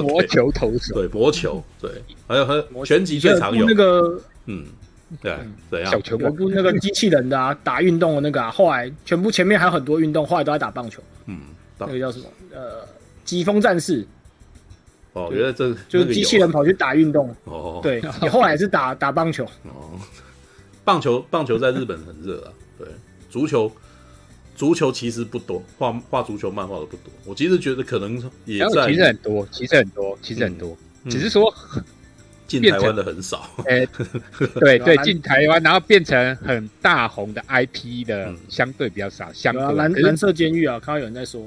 [0.01, 1.91] 魔球投手，对，魔球，对，
[2.28, 4.66] 还有还有拳击最常有那个，嗯，
[5.22, 5.36] 对，
[5.70, 5.91] 怎样？
[5.91, 11.39] 小球我不那个机器人的啊，打运动的那个啊，后来全部前面还有很多运动，后来都在打棒球，嗯，
[11.80, 12.26] 那个叫什么？
[12.53, 12.88] 呃，
[13.26, 14.06] 疾风战士。
[15.14, 19.99] 哦，原来这就是机器人跑去打运动，哦，对，你后来是打打棒球，哦。
[20.86, 22.54] 棒球，棒球在日本很热啊。
[22.80, 22.88] 对，
[23.30, 23.72] 足球，
[24.56, 27.12] 足球其实不多，画画足球漫画的不多。
[27.26, 28.14] 我其实觉得可能
[28.46, 30.78] 也在，其实很多，其实很多，其实很多。
[31.10, 31.54] 只是说
[32.48, 33.50] 进台湾的很少。
[33.68, 33.86] 哎，
[34.60, 39.32] 对 对，进台湾然后变成很大红的 IP 的相对比较少。
[39.34, 41.46] 相对蓝蓝色监狱啊，看到有人在说，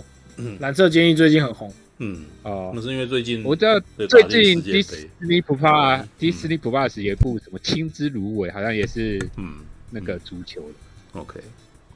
[0.60, 1.72] 蓝色监狱最近很红。
[1.98, 9.56] 嗯哦，那是因为最近我知道最近迪士尼 Plus 迪士尼 Plus 有一部什么《青之芦苇》，好像也是嗯
[9.90, 11.20] 那个足球的。
[11.20, 11.40] OK，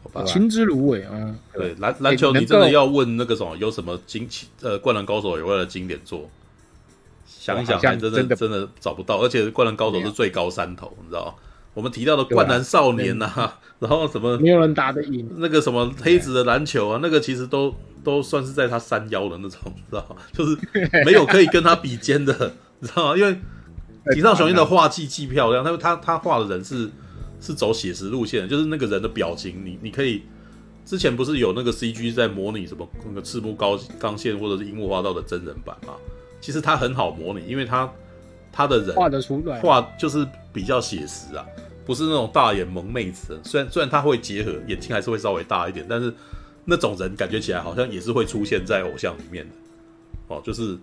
[0.02, 4.28] 好吧，青之芦苇啊，对篮篮球，你真的要问那个什么有什么经
[4.60, 6.28] 呃灌篮高手以外的经典作？
[7.26, 11.36] 想一想，还真的真的找不到，而且灌篮高手是最高山头，你知道
[11.74, 17.74] 我们提到的灌篮少年呐，然后什么没有人打得赢那个什么黑子的篮球啊，那个其实都。
[18.04, 20.16] 都算是在他山腰的那种，知道吗？
[20.34, 20.58] 就是
[21.04, 23.16] 没有可以跟他比肩的，你知道吗？
[23.16, 23.38] 因为
[24.12, 26.90] 井上雄彦的画技既漂亮，他他他画的人是
[27.40, 30.22] 是走写实路线，就是那个人的表情，你你可以
[30.84, 35.92] 之前不是有那个 CG 在模拟什么那个赤木高刚宪或者是樱木花道的真人版嘛？
[36.40, 37.88] 其实他很好模拟，因为他
[38.50, 41.46] 他的人画得出来，画就是比较写实啊，
[41.84, 43.40] 不是那种大眼萌妹子。
[43.44, 46.12] 虽然虽然他会结合眼睛还是会稍微大一点，但是。
[46.64, 49.52] 那种人感觉起来好像也是会出现在偶像里面的，
[50.28, 50.78] 哦，就是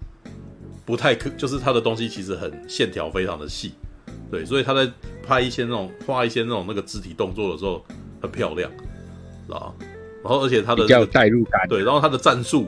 [0.85, 3.71] 不太可，就是他的东西其实很线条非常的细，
[4.29, 4.91] 对，所以他在
[5.25, 7.81] 拍一些那种画一些那种那个肢体动作的时候
[8.21, 8.69] 很漂亮，
[9.47, 9.73] 知道？
[10.21, 12.67] 然后而且他的、那个、比较有代入感，对，然后他的战术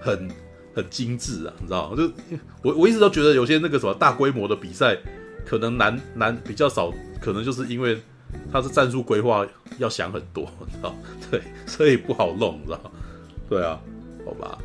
[0.00, 0.30] 很
[0.72, 1.96] 很精致啊，你知道吗？
[1.96, 2.08] 就
[2.62, 4.96] 我我一直都觉得有些那个什么大规模的比赛
[5.44, 7.98] 可能男男比较少，可能就是因为。
[8.52, 9.46] 他是战术规划
[9.78, 10.92] 要想很多，知道？
[11.30, 12.92] 对，所以不好弄，知道？
[13.48, 13.80] 对啊，
[14.26, 14.58] 好吧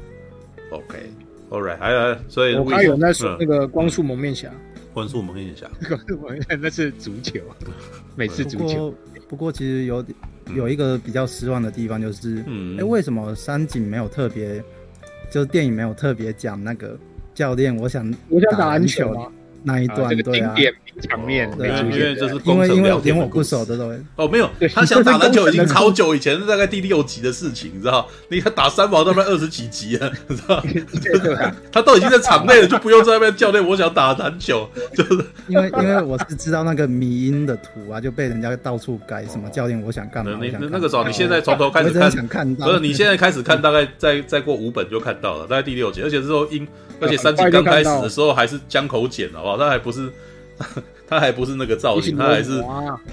[0.72, 4.52] ，OK，All right，还有，所以我还有在说那个光速蒙面侠，
[4.95, 7.39] 光速蒙面侠， 光速蒙面侠那是足球，
[8.18, 8.93] 每次足球。
[9.30, 10.04] 不过其实有
[10.56, 14.62] 有一个比较失望的地方，就是，嗯，哎，为什么山井没有特别，
[15.30, 16.97] 就是电影没有特别讲那个
[17.36, 19.32] 教练，我想我想打篮球啊。
[19.64, 20.55] 那一段对啊，
[21.09, 28.07] 场面对，因为这是因为因为连我不熟的都哦，没有，他想打篮球已经 超久以前是，大概第六集的事情，你知道？
[28.30, 30.64] 你看打三毛都快二十几集了，你知道？
[31.72, 33.66] 他都已经在场内了，就不用在那边教练。
[33.66, 40.38] 我想打篮球，就是因为因为我是知道那个迷音的图啊，就被人家到处改什么教练，我想干嘛？
[40.41, 41.91] 你那个时候，你现在从头开始
[42.28, 42.80] 看到，不是？
[42.80, 46.68] 你现在开始看，大概再再过五本就看到了，大概第六集，而且之后因。
[47.03, 49.51] 而且三集刚开始的时候还是江口剪，好不好？
[49.58, 50.12] 他还不是，
[51.08, 52.64] 他还不是那个造型，他还是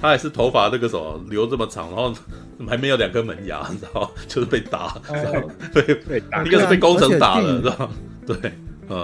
[0.01, 2.13] 他还是头发那个什么留这么长，然后
[2.67, 4.97] 还没有两颗门牙，你知道 就是被打，
[5.73, 7.91] 被被打，一个是被工程打了，知道
[8.25, 8.51] 对，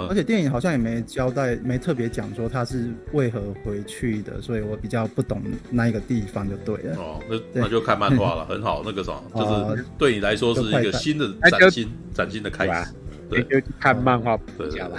[0.10, 6.96] 而且电影好像也没交代，没特别讲说他是为何回去的，所以我比较不懂那一个地方就对了。
[6.98, 12.92] 哦，那那就看漫画了，很好，那个什么，就是对你来说是一个新的崭新崭新的开始。
[13.28, 14.98] 对，就看漫画比较吧。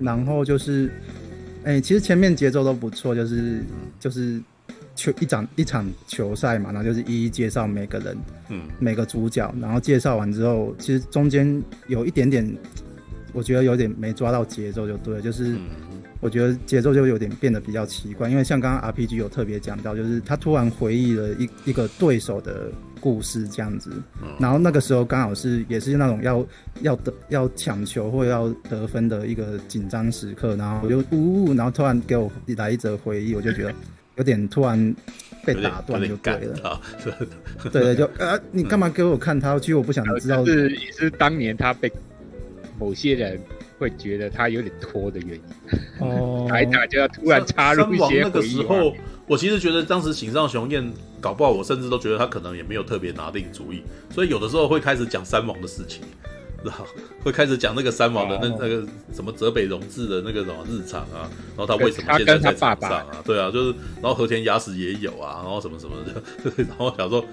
[0.00, 0.90] 然后就是，
[1.64, 3.62] 哎、欸，其实前面节奏都不错，就是
[4.00, 4.40] 就是
[4.96, 8.16] 球一场一场球赛嘛，然后就是一一介绍每个人，
[8.48, 12.44] 嗯，每个主角，然后介绍完之后，其实中间有一点点，
[13.32, 15.56] 我觉得有点没抓到节奏，就对了，就是
[16.22, 22.72] 我觉得节奏就有点变得比较奇怪，因为像刚刚 RPG 有特别讲到，就是他突然回忆了一一个对手的。
[23.02, 23.90] 故事这样子，
[24.38, 26.46] 然后那个时候刚好是也是那种要
[26.82, 33.74] 要得要抢球或要得分的一个紧张时刻，然后我就呜呜，然后突然给我来一则回忆，我就觉得
[34.14, 34.94] 有点突然
[35.44, 36.80] 被打断就对了，
[37.72, 39.58] 对对，就呃，你干嘛给我看他？
[39.58, 41.90] 其实我不想知道，是也是当年他被
[42.78, 43.36] 某些人
[43.82, 45.42] 会觉得他有点拖的原因
[45.98, 48.64] 哦， 打一打就要突然插入一些回忆。
[49.26, 56.02] 我其实觉得当时井上雄彦搞不好，我甚至都觉得他可能也没有特别拿定主意，所以有的时候会开始讲三王的事情，
[56.64, 56.84] 然 后
[57.22, 63.22] 会开始讲那个三王的那那个什么泽北荣治的那个什么日常啊，然后他为什么现在在场上啊？
[63.24, 66.22] 对啊，就是然后和田雅史也有啊，然后什么什么的，
[66.68, 67.24] 然后想说，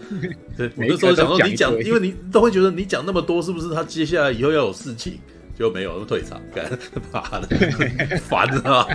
[0.56, 5.20] 对，我那时候想说你讲，因为你都会觉得你讲那么多，是不是他接下来以后要有事情
[5.60, 6.42] 就没有那么退场？
[6.56, 6.66] 干
[7.12, 7.48] 妈的，
[8.30, 8.88] 烦啊！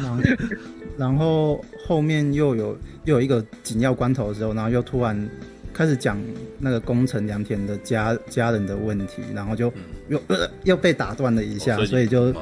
[0.96, 5.28] 然后后面又有又有一个紧要关头的时候，然后又突然
[5.74, 6.18] 开始讲
[6.58, 9.66] 那个宫城良田的家家人的问题，然后就
[10.08, 12.32] 又、嗯呃、又被打断了一下，哦、所以 就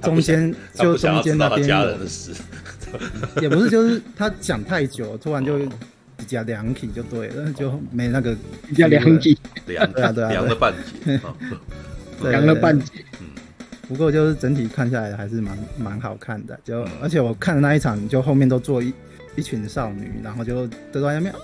[0.00, 2.30] 中间就中间那边家人的事，
[3.42, 5.58] 也不是就是他讲太久，突然就
[6.16, 8.36] 比较凉体就对了，就没那个
[8.68, 10.72] 比较凉体，凉对啊对啊，凉了半
[11.04, 11.18] 截，
[12.22, 13.04] 凉了半截。
[13.88, 18.92] 不过就是整体看下来还是蛮蛮好看的，就而且我看的那一场，就后面都坐一
[19.34, 21.34] 一群少女，然后就都在那边，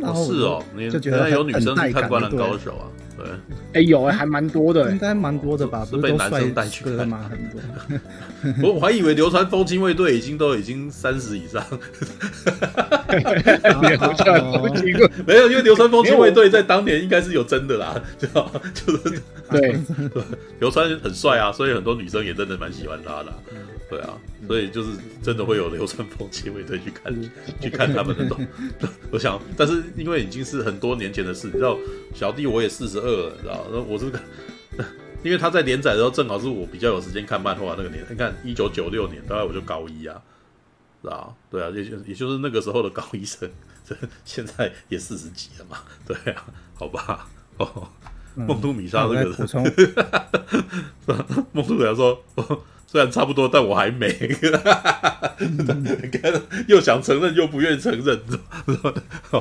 [0.00, 2.86] 然后是哦，你就觉得有女生很带感去看《灌篮高手》啊？
[3.22, 5.84] 对，哎、有哎、还蛮多的、哎应该蛮多的吧？
[5.88, 6.96] 是被男生带去看。
[6.96, 7.30] 哥吗？
[7.30, 7.60] 很多。
[8.62, 11.64] 我 我还以为流川枫精卫队已经都已经三十以上，
[13.82, 18.26] 流川枫经过 没有，因为流川枫精卫队在当年应该是有真的啦，就
[18.74, 19.20] 就是
[19.50, 19.78] 对，
[20.58, 23.36] 流川很帅啊，所以很多女生也真的蛮喜欢他的啊、
[23.92, 27.30] 对啊，所以就是真的会有流川枫亲卫队去看
[27.60, 28.46] 去看他们那种，
[29.12, 31.76] 我想，但是因为已经是很多年前的事，你知道，
[32.14, 34.18] 小弟我也四十二了，你知道，那我是个，
[35.22, 40.22] 因为他在连载的时候正好是我比较有时间看漫画那个年代，你看一九九六年，大概我就高一啊，
[41.02, 41.34] 是吧？
[41.50, 43.50] 对啊，也就也就是那个时候的高一生，
[44.24, 47.28] 现在也四十几了嘛，对啊，好吧，
[47.58, 47.88] 哦。
[48.34, 49.62] 梦都米莎这个人，补充，
[51.52, 52.18] 梦都人说，
[52.92, 54.06] 虽然差不多，但我还没。
[56.68, 58.20] 又想承认又不愿意承认，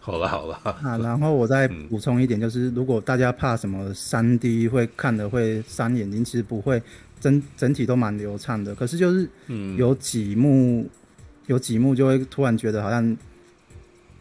[0.00, 0.54] 好了好了。
[0.82, 6.82] 啊，然后我再补充一点，就是如果大家怕什么三 D 会看的会伤眼睛，其实不会，
[7.18, 8.74] 整整体都蛮流畅的。
[8.74, 9.26] 可是就是
[9.78, 10.86] 有几幕，
[11.46, 13.16] 有几幕就会突然觉得好像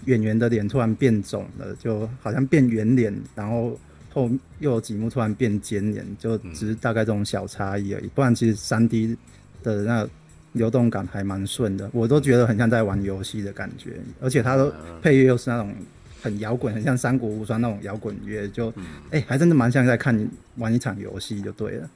[0.06, 3.78] 演员的脸突然变肿了，就好像变圆脸，然后。
[4.14, 4.30] 后
[4.60, 8.08] 又有几幕突然变尖脸，就只是大概这种小差异而已。
[8.08, 9.16] 不然其实三 D
[9.62, 10.10] 的那个
[10.54, 14.00] 流动感还蛮顺的，我都觉得很像在玩游戏的感觉。
[14.20, 15.74] 而且它的配乐又是那种
[16.22, 18.70] 很摇滚，很像《三国无双》那种摇滚乐，就
[19.12, 21.90] 哎、欸，还真的蛮像在看你玩一场游戏就对了。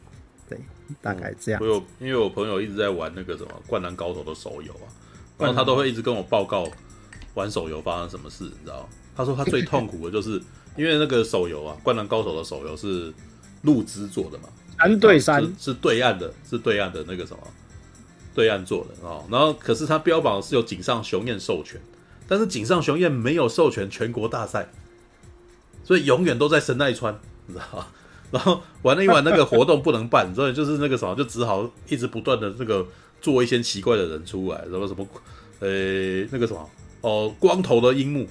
[0.47, 0.59] 对，
[1.01, 1.61] 大概这样。
[1.61, 4.85] 我有因为我朋友一直在玩那个什么《灌篮高手》的手游啊，
[5.39, 6.69] 然后他都会一直跟我报告
[7.33, 8.87] 玩手游发生什么事，你知道？
[9.15, 10.41] 他说他最痛苦的就是。
[10.75, 13.13] 因为那个手游啊，《灌篮高手》的手游是
[13.61, 14.49] 陆之做的嘛，
[14.79, 17.39] 三对三是，是对岸的，是对岸的那个什么，
[18.33, 19.23] 对岸做的哦。
[19.29, 21.79] 然后可是他标榜是有井上雄彦授权，
[22.27, 24.69] 但是井上雄彦没有授权全国大赛，
[25.83, 27.87] 所以永远都在神奈川，你知道吗？
[28.31, 32.83] 然后玩了一玩那个活动不能办，所以就是那个什么，就只好一直不断的这个
[33.21, 35.07] 做一些奇怪的人出来，什么什么，
[35.59, 36.67] 呃，那个什么
[37.01, 38.27] 哦，光头的樱木。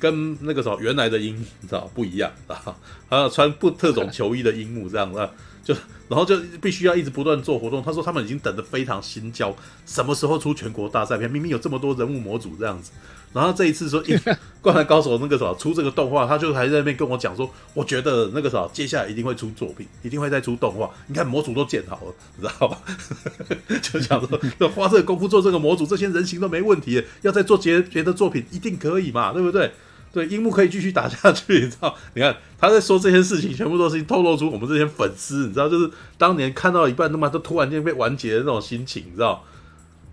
[0.00, 2.74] 跟那个什么原来的樱木你知道不一样啊，
[3.08, 5.28] 还有穿不特种球衣的樱木这样子，
[5.62, 5.74] 就
[6.08, 7.80] 然后就必须要一直不断做活动。
[7.82, 9.54] 他说他们已经等得非常心焦，
[9.86, 11.30] 什么时候出全国大赛片？
[11.30, 12.90] 明明有这么多人物模组这样子，
[13.32, 14.18] 然后这一次说一
[14.60, 20.90] 灌篮高手那个什么出这个动画，他就还在那边跟我讲说，我觉得那个什么接下来一定会出作品，一定会再出动画。
[21.06, 22.82] 你看模组都建好了，你知道吧？
[23.80, 29.70] 就想说要花这个功夫做这个模组，这些人形都没问题，要再做别别的作品一定可以嘛，对不对？
[30.12, 31.94] 对，樱木可以继续打下去，你知道？
[32.14, 39.44] 你看他在说这些事情，全部都是透露出我们这些粉丝，你知道，就是当年看到一半，他妈都突然间被完结的那种心情，你知道？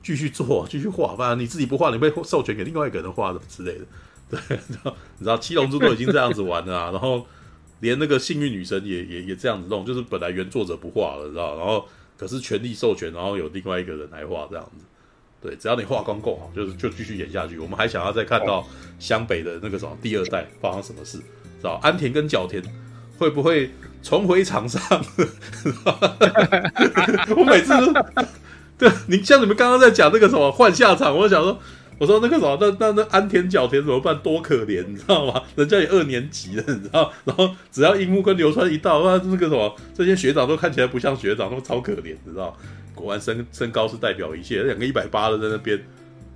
[0.03, 3.85] 继续做，继续画，不然你自己不画，你被授权给另外一个人画的之类的。
[4.29, 4.95] 对，你知道？
[5.17, 7.25] 你知道七龙珠都已经这样子玩了啊，然后
[7.79, 11.57] 连那个幸运女神也也也这样子弄，就是本来原作者不画了，知道？
[11.57, 11.85] 然后
[12.17, 14.85] 可是权力授权，然后有另外一个人来画这样子。
[15.47, 17.57] 对，只要你画工够好，就是就继续演下去。
[17.57, 18.67] 我们还想要再看到
[18.99, 22.61] 湘北的那个什么第二代发生什么事，知道安田跟角田
[23.17, 23.71] 会不会
[24.03, 24.81] 重回场上？
[27.37, 27.93] 我每次都
[28.77, 31.57] 对你像你们刚刚在讲那个什么换下场，我就想说，
[31.97, 34.19] 我说那个什么，那那那安田角田怎么办？
[34.19, 35.41] 多可怜，你知道吗？
[35.55, 37.09] 人家也二年级了，你知道？
[37.23, 42.53] 然后只要樱木跟流川一到，那那个什么，这些学长都看起来不像学长，都超可怜，你知道？
[42.97, 45.79] 果然身身高是代表一切，两个一百八的在那边，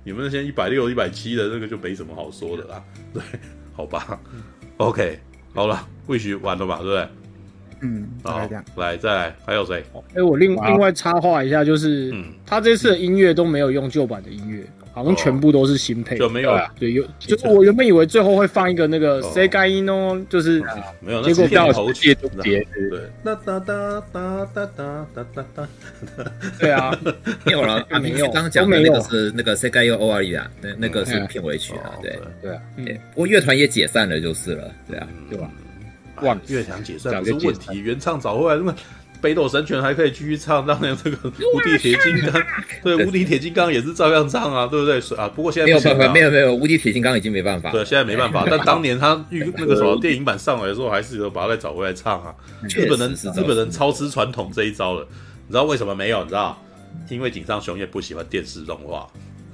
[0.04, 2.82] 你们那些一百六、一百七的那个就没什么好说的啦。
[3.12, 3.22] 对，
[3.74, 4.18] 好吧。
[4.76, 5.18] OK，
[5.52, 7.08] 好了，Wish 完了吧，对不对？
[7.82, 9.84] 嗯，好，来这样，来再来，还有谁？
[9.94, 14.64] 哎、欸，我另另外插话一下，就是、嗯、他这次的音乐都没有用旧版的音乐。
[14.92, 16.72] 好像全部都是新配，就没有啊？
[16.78, 20.62] 对，有就是我原本以为最后会放一个那个谁该音哦，就是
[21.00, 25.68] 没有，结果到头接都接，对，哒哒哒哒哒哒哒哒哒，
[26.60, 26.96] 对啊，
[27.44, 32.18] 没有了， 没有，刚刚讲的那个是那个谁该用 O R E 啊，那那个是片尾曲啊，对。
[32.42, 32.52] 对。
[32.52, 32.60] 啊，
[33.14, 35.50] 不过乐团也解散了就是了，对啊，对吧？
[36.20, 38.74] 哇，乐团解散不是问题，原唱找回来那么。
[39.22, 41.16] 北斗神拳还可以继续唱，当年这个
[41.54, 42.42] 无敌铁金刚，
[42.82, 44.98] 对，无敌铁金刚也是照样唱啊，对不对？
[45.16, 47.70] 啊，不过现在没有办法，没有没有，无敌铁金刚已经没办法。
[47.70, 48.44] 对，现在没办法。
[48.50, 52.34] 但当年他预那个什么电影版上来的时候，还是有把它再找回来唱啊。
[52.68, 55.06] 日本人日本人超吃传统这一招了，
[55.46, 56.20] 你知道为什么没有？
[56.22, 56.60] 你知道？
[57.08, 59.08] 因为井上雄彦不喜欢电视动画。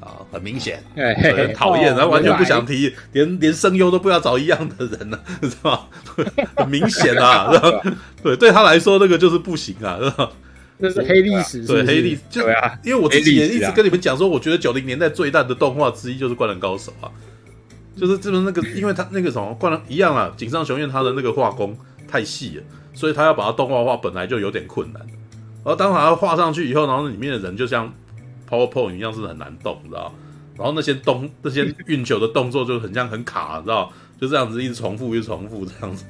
[0.09, 5.89] 啊，很明显，很讨厌，然后完全不想提，连连声优都不要找一样的人了， 是吧？
[6.57, 7.51] 很明显啊，
[8.23, 10.31] 对，对他来说那个就是不行啊，是吧？
[10.79, 12.43] 那是黑历史，对黑历史，就
[12.85, 17.11] 因为我自己也一直跟你们讲说，我觉得九零年代最烂的动画之一就是《灌篮高手》啊，
[17.97, 22.63] 就是这边那个，因为他那个什么灌篮一样啊，井上雄彦他的那个画工太细了，
[22.95, 25.03] 所以他要把它动画化本来就有点困难。
[25.65, 27.93] 然后当他画上去以后，然后里面的人就像
[28.49, 30.13] PowerPoint 一样是很难动，你知道？
[30.57, 33.93] 然后那些动那些运球的动作就很像很卡，你知道？
[34.21, 36.05] 就这样子一直重复，一直重复这样子，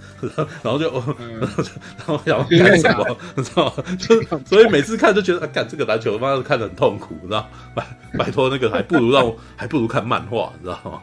[0.63, 3.71] 然后就，然后就， 然后想 干什么，你知道？
[3.99, 7.47] 就 所以每次看就觉得，啊，干这个篮球他妈的看得很痛苦，你知道？
[7.75, 7.87] 拜
[8.17, 11.03] 拜托那个还不如让我，还不如看漫画，你知道吗？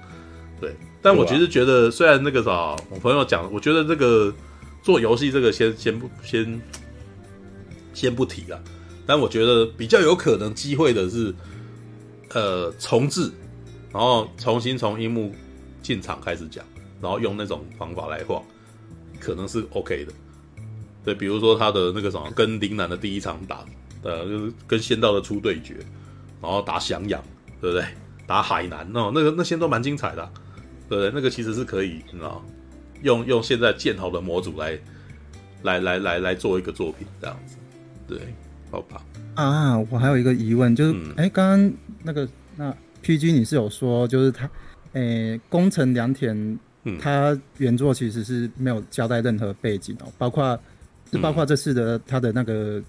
[0.60, 4.34] 对，但我其实觉得，虽然那个啥，我朋友讲，我觉得这个
[4.82, 6.62] 做游戏这个先先不先
[7.94, 8.60] 先不提了，
[9.06, 11.34] 但我觉得比较有可能机会的是，
[12.34, 13.32] 呃，重置，
[13.92, 15.34] 然后重新从樱木
[15.82, 16.66] 进场开始讲。
[17.02, 18.42] 然后用那种方法来画，
[19.20, 20.14] 可能是 OK 的。
[21.04, 23.64] 对，比如说他的那个什么，跟陵南的第一场打，
[24.02, 25.76] 呃，就是跟仙道的初对决，
[26.42, 27.22] 然后打翔阳，
[27.62, 27.86] 对不对？
[28.26, 30.28] 打海南哦，那个那些都蛮精彩的，
[30.90, 31.12] 对不对？
[31.14, 32.44] 那个其实是可以，你知道，
[33.04, 34.80] 用用现在建好的模组来，
[35.62, 37.58] 来来来来做一个作品这样子，
[38.08, 38.34] 对，
[38.72, 39.02] 好吧？
[39.36, 44.50] 啊，我还有一个疑问，就是，哎、嗯，刚刚那个那 PG 你是有说，就是他，
[44.94, 46.60] 诶，宫城良田。
[47.02, 50.56] 他原作其实是没有交代任何背景哦，包括
[51.12, 52.80] 就包括这次的他的那个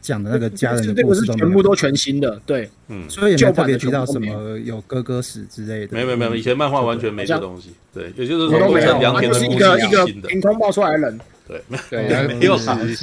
[0.00, 4.80] 讲的那个家人的故事都全部都全新的，对，嗯，所以也没有特别提到什么有。
[4.88, 12.58] 哥哥死之类的，没有没有没有，以前漫画完全没这东西，对，也就是说宫城良田的故事一个一个凭空冒出来的人，对，对，没有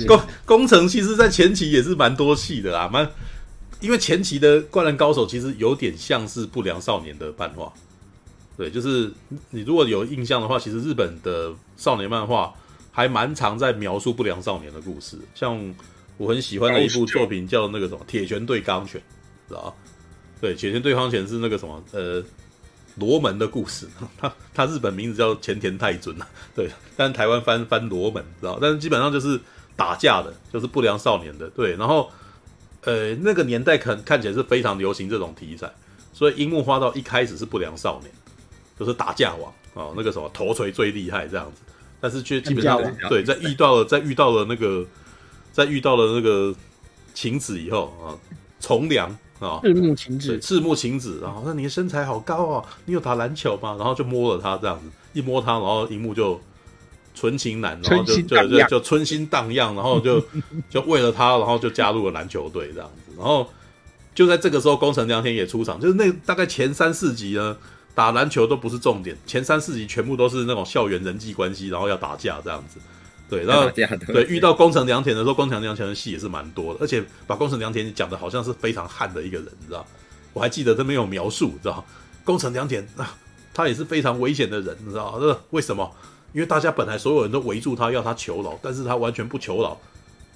[0.08, 3.10] 工工程其实在前期也是蛮多戏的啦，蛮
[3.82, 7.74] 因为前期的灌篮高手其实有点像是不良少年的漫画。
[8.58, 9.12] 对，就是
[9.50, 12.54] 你如果有印象的话，其实日本的少年漫画
[12.92, 15.18] 还蛮常在描述不良少年的故事。
[15.34, 15.76] 像
[16.18, 19.02] 我很喜欢的一部作品叫那个什么《铁拳对钢拳》，
[19.50, 19.74] 知道吧？
[20.40, 22.24] 对，《铁拳对钢拳》是那个什么呃
[22.96, 23.88] 罗门的故事，
[24.18, 28.58] 他他日本名字叫前田太尊啊， 对，但台湾翻翻罗门，知道？
[28.62, 29.40] 但是基本上就是
[29.76, 31.76] 打架的，就是不良少年的，对。
[31.76, 32.10] 然后
[32.82, 35.72] 呃那个年代看看起来是非常流行这种题材，
[36.14, 38.12] 所以樱木花道一开始是不良少年。
[38.78, 41.62] 就是打架王哦，那个什么头锤最厉害这样子，
[42.02, 42.78] 但是却基本上
[43.08, 44.86] 对，在遇到了在遇到了那个
[45.54, 46.54] 在遇到了那个
[47.14, 48.12] 晴子以后啊，
[48.60, 53.76] 从良啊，赤木晴子，赤木晴子，然后说你的身材好高哦，你有打篮球吗？
[53.78, 56.40] 然后就摸了他这样子，一摸他，然后樱木就
[57.14, 60.24] 纯情男，然后就就就就春心荡漾，然后就
[60.70, 63.48] 就为了他，然后就加入了篮球队这样子，然后
[64.14, 67.56] 就在这个时候，宫城良田也出场，就是那大概前三四集呢。
[67.96, 72.78] 打篮球都不是重点，前三四集全部都是那种校园人际关系，然后要打架这样子。
[73.30, 79.86] 对，然后对遇到宫城良田的时候，宫城良田的戏也是蛮多的，而且把宫城良田讲的好像是非常悍的一个人，你知道？
[80.34, 81.84] 我还记得他没有描述，你知道？
[82.24, 83.16] 宫城良田啊，
[83.54, 85.18] 他也是非常危险的人，你知道？
[85.20, 85.92] 这为什么？
[86.34, 89.80] 因为大家本来所有人都围住他要他求饶，但是他完全不求饶。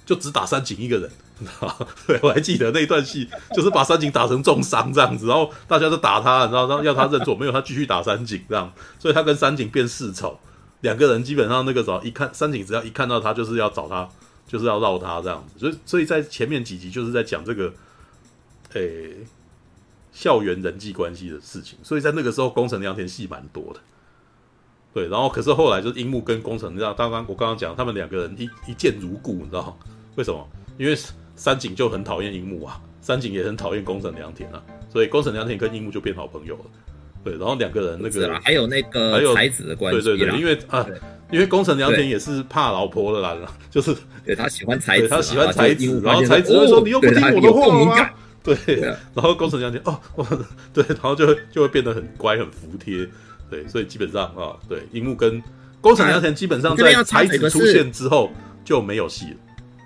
[0.06, 10.36] 就只打三井一个人，你知道对，我还记得那段戏，就是把三井打成重伤这样子，然后大家都打他，然后然后要他认错，没有他继续打三井这样，所以他跟三井变世仇，
[10.82, 14.08] 两个人基本上那个时候一看三井，只要一看到他就是要找他，
[14.46, 17.72] 就是要绕他这样子，所以所以在前面几集就是在讲这个，
[18.72, 19.16] 诶、
[20.12, 23.80] 校园人际关系的事情，所以在那个时候宫城良田戏蛮多的。
[24.92, 29.78] 对，然后可是后来就是樱木跟宫城，你知道，刚刚我刚刚讲他们两个人一一见如故，你知道
[30.16, 30.48] 为什么？
[30.78, 30.98] 因为
[31.36, 34.60] 三井就很讨厌樱木啊，三井也很讨厌宫城良田啊，
[34.92, 36.64] 所以宫城良田跟樱木就变好朋友了。
[37.22, 40.86] 对，然后两个人那个还有那个还有才子的关系，对对对，因为啊，
[41.30, 43.36] 因为宫城良田也是怕老婆的啦，
[43.70, 43.94] 就是
[44.24, 48.10] 对他喜欢才子，他喜欢才子，然后才子会说你又不听我的话吗？
[48.42, 48.56] 对，
[49.14, 50.00] 然后宫城良田哦，
[50.72, 53.06] 对，然后就会就会变得很乖很服帖。
[53.50, 55.42] 对，所以基本上啊，对，樱木跟
[55.80, 58.32] 宫城良田基本上在才子出现之后
[58.64, 59.36] 就没有戏了。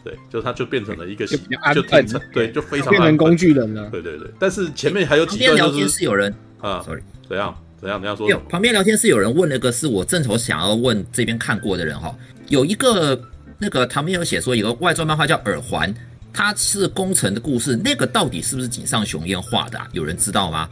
[0.05, 1.41] 对，就他就变成了一个戏，
[1.75, 3.89] 就变成对，就非常变成工具人了。
[3.91, 6.33] 对对对，但是前面还有几段聊天是有人。
[6.61, 8.01] 啊，sorry，怎样怎样？
[8.01, 12.15] 你要说旁边聊天室有人问那个，是我正愁想要问这边看过的人哈，
[12.49, 13.21] 有一个
[13.59, 15.95] 那个旁边有写说，有个外传漫画叫耳环，
[16.33, 19.81] 它是宫城的故事，那个到底是不是井上雄彦画的？
[19.93, 20.69] 有人知道吗？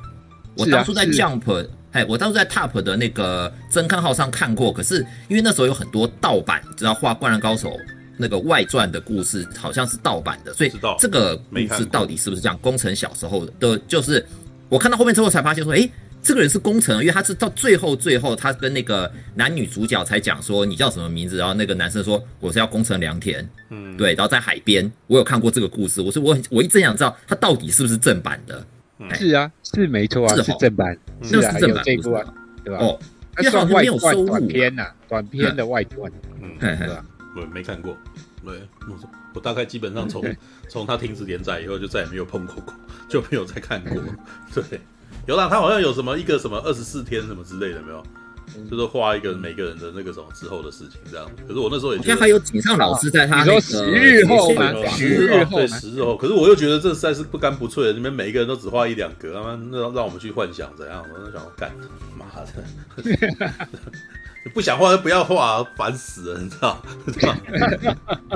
[0.56, 1.66] 我当初在 Jump。
[1.92, 7.68] 哎，我当初在 Top 的那个增刊号上看过，可是因为那时候有很多盗版，你知道画《灌篮高手》
[8.16, 12.58] 那个外传的故事好像是盗版的，所以这个故事到底是不是这样？
[12.62, 14.26] 宫城小时候的，就是
[14.70, 15.86] 我看到后面之后才发现说，哎，
[16.22, 28.64] 这个人是工程，因为他是到最后最后他跟那个男女主角才讲说你叫什么名字，然后那个男生说我是要工程良田，嗯，对，然后在海边，我有看过这个故事，我说我很我一直想知道他到底是不是正版的。
[29.14, 32.24] 是啊，是没错啊，是正版，那是正版，这部啊，
[32.64, 32.78] 对吧？
[32.80, 32.96] 哦，
[33.38, 37.04] 因为好像没有收入短片呐，短片的外传，嗯，对吧？
[37.34, 37.96] 我没看过，
[38.44, 38.54] 对，
[38.88, 38.96] 我
[39.34, 40.22] 我大概基本上从
[40.70, 42.72] 从他停止连载以后，就再也没有碰过过，
[43.08, 44.00] 就没有再看过。
[44.54, 44.80] 对，
[45.26, 48.02] 有啦，他好像有什么一个什么二十四天什么之类的，没有？
[48.70, 51.26] 就是画一个每个人的那个什么之后的事情这样。
[51.48, 61.02] 可是我那时候也觉得好像还有井上老师在他那个你说十日后吗十日后对十日后，可是我又觉得这实在是不干不脆的，你们每一个人都只画一两格，他妈那让我们去幻想怎样？
[61.14, 61.72] 我就想干，
[62.18, 63.50] 妈的，
[64.44, 66.82] 你不想画就不要画，烦死了，你知道？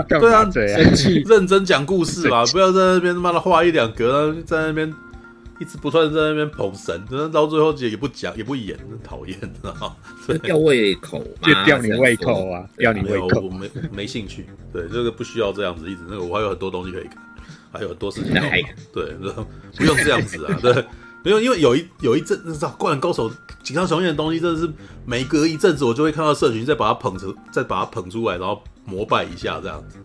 [0.08, 4.90] 对啊，生气认真讲故事吧，不要在那边他妈的画一两格，在那边
[5.58, 9.96] 一直不断在那边捧神，到最后也不讲也不演，讨厌，知道吗？
[10.42, 13.40] 吊胃口嘛，就吊你胃口啊，吊你胃口。
[13.40, 17.16] 我没没兴趣，对这个不需要这样子，一直那个我还有很多东西可以看，
[17.72, 18.50] 还有很多事情要忙，
[18.92, 19.14] 对，
[19.76, 20.72] 不用这样子啊， 对，
[21.24, 23.30] 没有，因为有一有一阵，你知道《灌篮高手》
[23.62, 24.70] 井上雄彦的东西，真的是
[25.04, 29.98] 每隔一阵子我就会看到社群再把它捧出，再把它捧出来，然后膜拜一下这样子，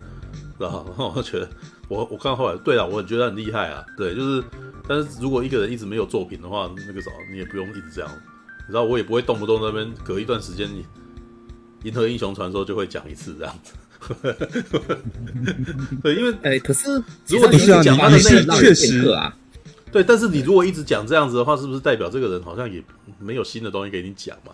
[0.58, 0.84] 然后
[1.16, 1.48] 我觉得
[1.88, 4.42] 我我看后来，对啊，我觉得很厉害啊，对，就是。
[4.88, 8.10] 但是如果一个人一直没有作品的话，那个时候你也不用一直这样，
[8.66, 10.82] 你知道我也不会动不动那边隔一段时间，你
[11.84, 13.74] 《银河英雄传说》就会讲一次这样子。
[16.02, 19.32] 对，因为哎、欸，可是如果你是讲他的内容确实啊，
[19.92, 22.82] 对，但是你如果一直讲这样子的话，是不是代表这个人好像也
[23.20, 24.52] 没有新的东西给你讲嘛？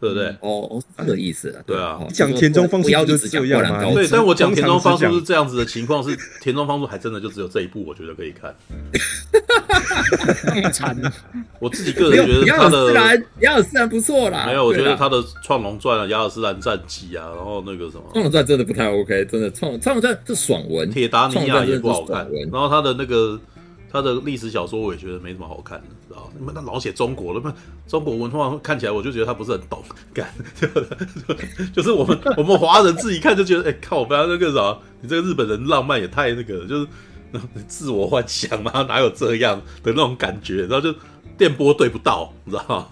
[0.00, 0.26] 对不对？
[0.26, 1.62] 嗯、哦，这个意思啊。
[1.66, 3.84] 对啊，讲田中芳树就是这样吗？
[3.94, 8.54] 对，但我讲田中芳树是这样子的情况，是田中芳树还真的就只有这一部，我觉得可以看。
[10.72, 10.96] 惨，
[11.58, 14.46] 我自己个人觉得他的亚尔斯兰不错啦。
[14.46, 22.28] 没有，我觉得他的《创龙传》啊，《亚尔斯兰战记》啊，然后那个什么《创龙传》真的不太 OK，真的《创创龙传》是爽文，《铁达尼亚》也不好看。
[22.52, 23.38] 然后他的那个。
[23.90, 27.54] 他的历史小说我也觉得没什么好看的，知道你们那老写中国的，那
[27.86, 29.82] 中国文化看起来我就觉得他不是很懂，
[30.12, 30.32] 干，
[31.72, 36.86] 就是我们我们华人自己看就觉得，哎、欸、靠，不要那个啥，你这个日本人浪漫也太那个了，就是
[37.66, 40.66] 自我幻想嘛，哪有这样的那种感觉？
[40.66, 40.94] 然后就
[41.36, 42.88] 电波对不到，你知道吗？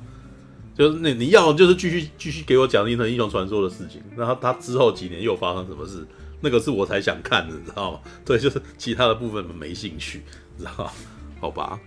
[0.77, 6.07] 就是那你要就是继续继续给我讲《银河英雄传说》的事情，然后他之后几年又发生什么事，
[6.43, 8.01] 那个是我才想看的，你知道吗？
[8.27, 10.23] 对，就是其他的部分没兴趣。
[10.59, 10.93] 知道，
[11.41, 11.79] 好吧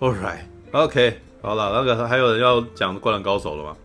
[0.00, 3.76] ，All right，OK，okay, 好了，那个还有人要讲《灌篮高手》了吗？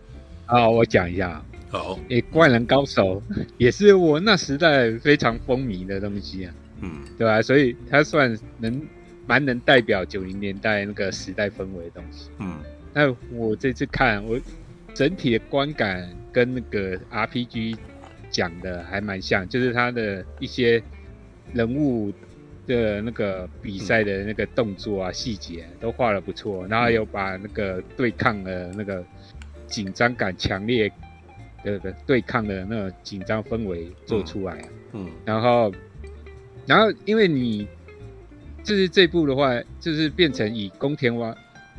[0.46, 1.42] 啊，我讲一下。
[1.70, 3.22] 好，诶，《灌篮高手》
[3.56, 7.40] 也是我那时代非常风靡的东西啊，嗯，对吧？
[7.40, 8.80] 所以它算能
[9.26, 12.28] 蛮能代表九零年代那个时代氛围的东西。
[12.38, 12.58] 嗯，
[12.92, 14.38] 那我这次看，我
[14.92, 17.76] 整体的观感跟那个 RPG
[18.30, 20.82] 讲的还蛮像，就是它的一些
[21.52, 22.12] 人物。
[22.66, 29.04] 的那个比赛的那个动作啊，细节都画的不错，然后有把那个对抗的那个
[29.66, 30.90] 紧张感强烈
[31.64, 35.72] 的对抗的那种紧张氛围做出来，嗯，然后，
[36.66, 37.66] 然后因为你
[38.62, 41.36] 就是这部的话，就是变成以宫田王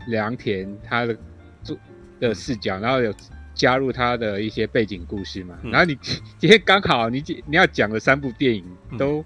[0.08, 1.16] 良田他的
[1.64, 1.78] 做
[2.20, 3.14] 的视角，然后有
[3.54, 5.96] 加入他的一些背景故事嘛，然后你
[6.38, 8.66] 今天刚好你你要讲的三部电影
[8.98, 9.24] 都。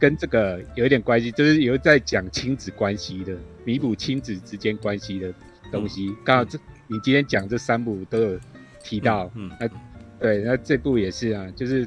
[0.00, 5.32] 跟这个有一点关系，就是有在讲亲子关系的，弥补亲子之间关系的
[5.70, 6.16] 东西。
[6.24, 8.40] 刚、嗯、好这你今天讲这三部都有
[8.82, 9.80] 提到，嗯，那、嗯啊、
[10.18, 11.86] 对，那这部也是啊，就是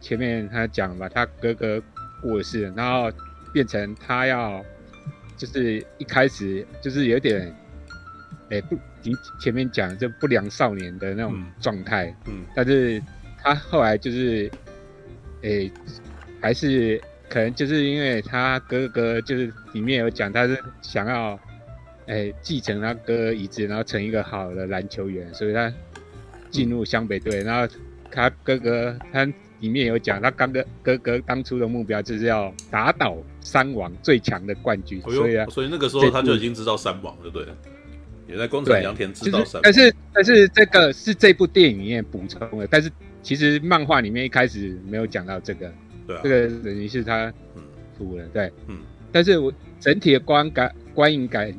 [0.00, 1.80] 前面他讲吧，他哥哥
[2.20, 3.08] 过世，然后
[3.52, 4.62] 变成他要，
[5.36, 7.54] 就是一开始就是有点，
[8.50, 13.00] 哎、欸、不，你前面讲这不良少年的那种状态，嗯，但是
[13.38, 14.50] 他后来就是，
[15.42, 15.72] 哎、欸，
[16.42, 17.00] 还是。
[17.28, 21.38] 可能就是因为他哥哥，就是里面有讲他是想要，
[22.06, 25.72] 哎，继承他哥哥遗志，然后成一个好的篮球员，所以他
[26.50, 27.42] 进入湘北队。
[27.42, 27.74] 然后
[28.10, 29.24] 他哥哥，他
[29.60, 37.44] 里面有讲，他刚哥哥哥当初的目标就是要打倒三王最强的冠军，所以啊，所以那个时候他就已经知道三王了，对，
[38.26, 39.62] 也在宫城良田知道山王。
[39.62, 42.90] 但是但是这个是这部电影里面补充的，但是
[43.22, 45.70] 其实漫画里面一开始没有讲到这个。
[46.08, 47.32] 对啊、这个等于是他
[47.96, 48.78] 涂了，对，嗯，
[49.12, 51.54] 但是我整体的观感、观影感、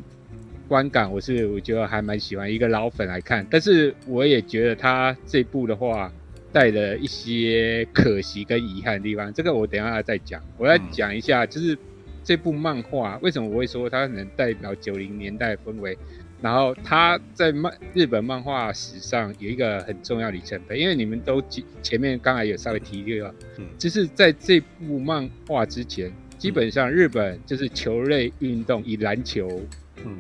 [0.68, 2.52] 观感，我是我觉得还蛮喜欢。
[2.52, 6.12] 一个老粉来看，但是我也觉得他这部的话
[6.52, 9.32] 带了一些可惜跟遗憾的地方。
[9.32, 10.42] 这个我等一下再讲。
[10.58, 11.78] 我要讲一下，就是
[12.24, 15.98] 这部漫画为什么我会说它能代表九零年代氛围。
[16.42, 21.44] 然后他在漫日本漫画史上有一个很重要里程碑，因为你们都
[21.84, 29.62] 前面刚才有稍微提到了，嗯，就是在这部漫画之前，基本上日本就是球类运动以篮球，
[30.06, 30.18] 嗯，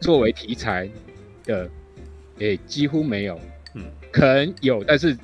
[0.00, 0.90] 作为题材
[1.44, 1.70] 的
[2.38, 3.40] 诶，几乎没有，
[3.74, 5.16] 嗯，可能有，但是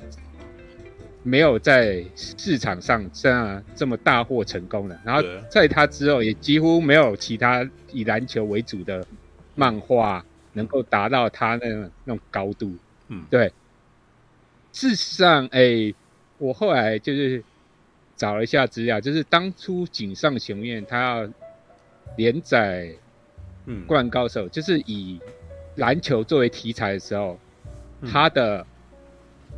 [1.23, 4.97] 没有在市场上这样这么大获成功的。
[5.03, 9.05] 然后在他之后，也几乎没有其他以篮球为主的
[9.55, 12.77] 漫画能够达到他那种那种高度。
[13.09, 13.53] 嗯，对。
[14.73, 15.93] 事实上，诶，
[16.37, 17.43] 我后来就是
[18.15, 21.33] 找了一下资料，就是当初井上雄彦他要
[22.17, 22.91] 连载。
[23.67, 25.19] 嗯，灌篮高手就是以
[25.75, 27.37] 篮球作为题材的时候，
[28.01, 28.65] 嗯、他的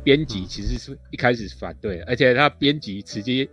[0.02, 3.48] 编辑其实是一开始是反对的，而且他编辑直接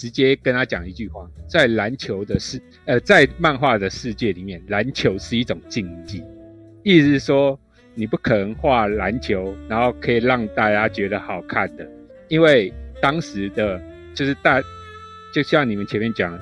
[0.00, 6.24] 直接跟他讲一句话，在篮球的世呃，在漫画的世界里面，篮球是一种竞技，
[6.82, 7.60] 意思是说
[7.94, 11.86] 你不可能画篮球，然后可以让大家觉得好看的，
[12.28, 12.72] 因为
[13.02, 13.78] 当时的
[14.14, 14.62] 就是大，
[15.34, 16.38] 就像你们前面讲，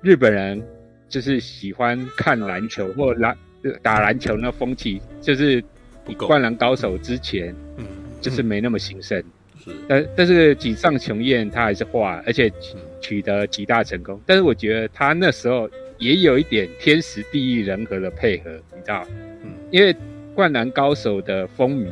[0.00, 0.62] 日本人。
[1.08, 3.34] 就是喜欢看篮球或篮
[3.80, 5.62] 打篮球那风气，就是
[6.04, 7.86] 比灌篮高手之前，嗯，
[8.20, 9.22] 就是没那么兴盛。
[9.64, 12.50] 是，但但是井上雄彦他还是画，而且
[13.00, 14.20] 取得极大成功。
[14.26, 15.68] 但是我觉得他那时候
[15.98, 19.06] 也有一点天时地利人和的配合，你知道？
[19.42, 19.94] 嗯，因为
[20.34, 21.88] 灌篮高手的风靡，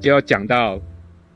[0.00, 0.80] 就要讲到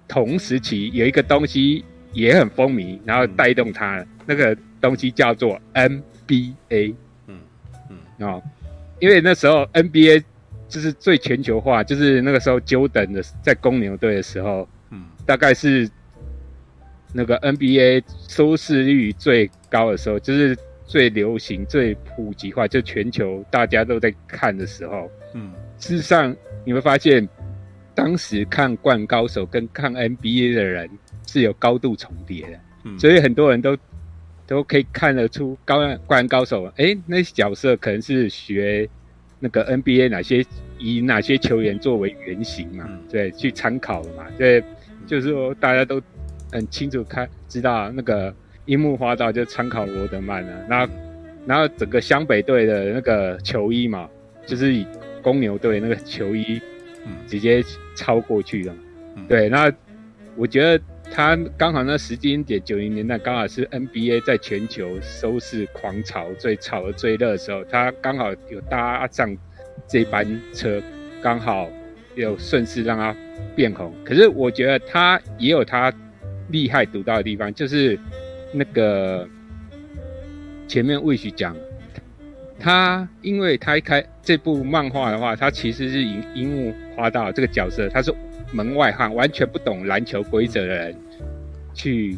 [0.09, 6.03] 同时期有一个东西也很风靡，然后带动他，那个东西叫做 N。
[6.29, 6.93] B A，
[7.29, 7.39] 嗯
[7.89, 8.43] 嗯啊，
[8.99, 10.21] 因为那时候 N B A
[10.69, 15.89] 就是最全球化，就是那个时候 Jordan 的在公牛队的时候，嗯，大概是
[17.17, 27.27] 那个 N B A 收视率最高的时候，就是最流行、最普及化，就全球大家都在看的时候，嗯，事实上你会发现，
[27.95, 30.89] 当时看《灌篮高手》跟看 N B A 的人
[31.27, 33.77] 是有高度重叠的，嗯，所以很多人都。
[34.49, 38.89] 都可以看得出高灌篮高手，哎、欸，那些角色可能是学
[39.41, 40.47] 那个 NBA 哪些
[40.79, 42.85] 以哪些球员作为原型嘛？
[42.89, 44.25] 嗯、对，去参考的嘛？
[44.39, 44.63] 对，
[45.05, 46.01] 就是说大家都
[46.57, 48.35] 很清楚看知道那个
[48.65, 50.93] 樱木花道就参考罗德曼了，然后
[51.47, 54.09] 然后整个湘北队的那个球衣嘛，
[54.45, 54.87] 就是以
[55.23, 56.61] 公牛队那个球衣
[57.27, 57.63] 直接
[57.95, 58.75] 超过去的，
[59.15, 59.73] 嗯、对，那
[60.35, 60.83] 我觉得。
[61.09, 69.35] 他刚好那时间点，九零年代刚好是 NBA 在全球收视狂潮最炒的最热的时候，他刚好有搭上
[69.87, 70.83] 这班车，
[71.23, 71.71] 刚好
[72.17, 73.15] 有顺势让他
[73.55, 73.95] 变红。
[74.05, 75.93] 可是我觉得他也有他
[76.49, 77.99] 厉害独到的地方，就是
[78.53, 79.29] 那个
[80.69, 81.57] 前面魏许讲，
[82.59, 88.15] 他因为他一开这部漫画的话，他其实是樱樱木花道这个角色，他是。
[88.53, 90.97] 门外汉完全不懂篮球规则的人
[91.75, 92.17] 去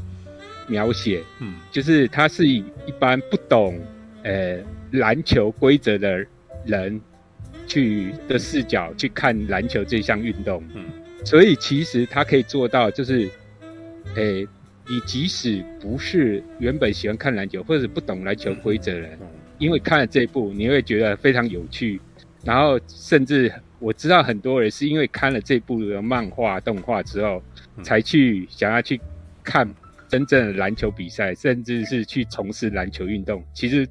[0.66, 3.80] 描写，嗯，就是他是以一般不懂
[4.24, 4.58] 呃
[4.90, 6.22] 篮球规则的
[6.66, 7.00] 人
[7.66, 10.84] 去的视角去看篮球这项运动，嗯，
[11.24, 13.26] 所以其实他可以做到，就是，
[14.16, 14.46] 诶，
[14.88, 19.18] 你即使不是原本喜欢看篮球或者不懂篮球规则的人，
[19.58, 22.00] 因为看了这一部，你会觉得非常有趣，
[22.44, 23.52] 然后甚至。
[23.80, 27.40] 我知道很多人是因为看了这部的漫画动画之后，
[27.84, 29.00] 才去想要去
[29.44, 29.72] 看
[30.08, 33.40] 真正的篮球比赛，甚至是去从事篮球运动。
[33.54, 33.88] 其实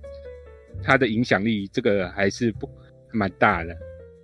[0.83, 2.69] 他的影响力这个还是不
[3.13, 3.73] 蛮大的，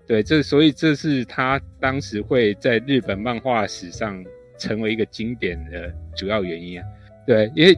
[0.05, 4.21] 对，这所以这是他当时会在日本漫画史上
[4.57, 6.87] 成为一个经典的主要原因啊，
[7.25, 7.77] 对，因为。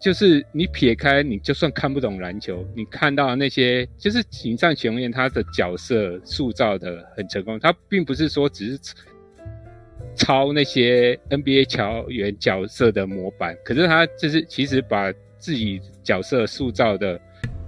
[0.00, 8.78] 就是你撇开，你就算看不懂篮球，你看到那些就是井上雄彦他的角色塑造的很成功，他并不是说只是
[10.14, 17.20] 抄那些 NBA 球员角色的模板，可是他就是其实把自己角色塑造的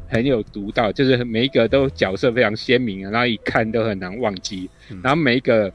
[0.08, 4.70] 很有独到，就是每一个都角色非常鲜明，然后一看都很难忘记，
[5.02, 5.68] 然后每一个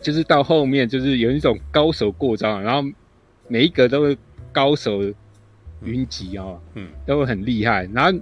[0.00, 2.88] 就是到后面就是有一种高手过招，然后
[3.48, 4.16] 每一个都是
[4.52, 5.00] 高手。
[5.80, 7.88] 云集哦，嗯，都很厉害。
[7.94, 8.18] 然后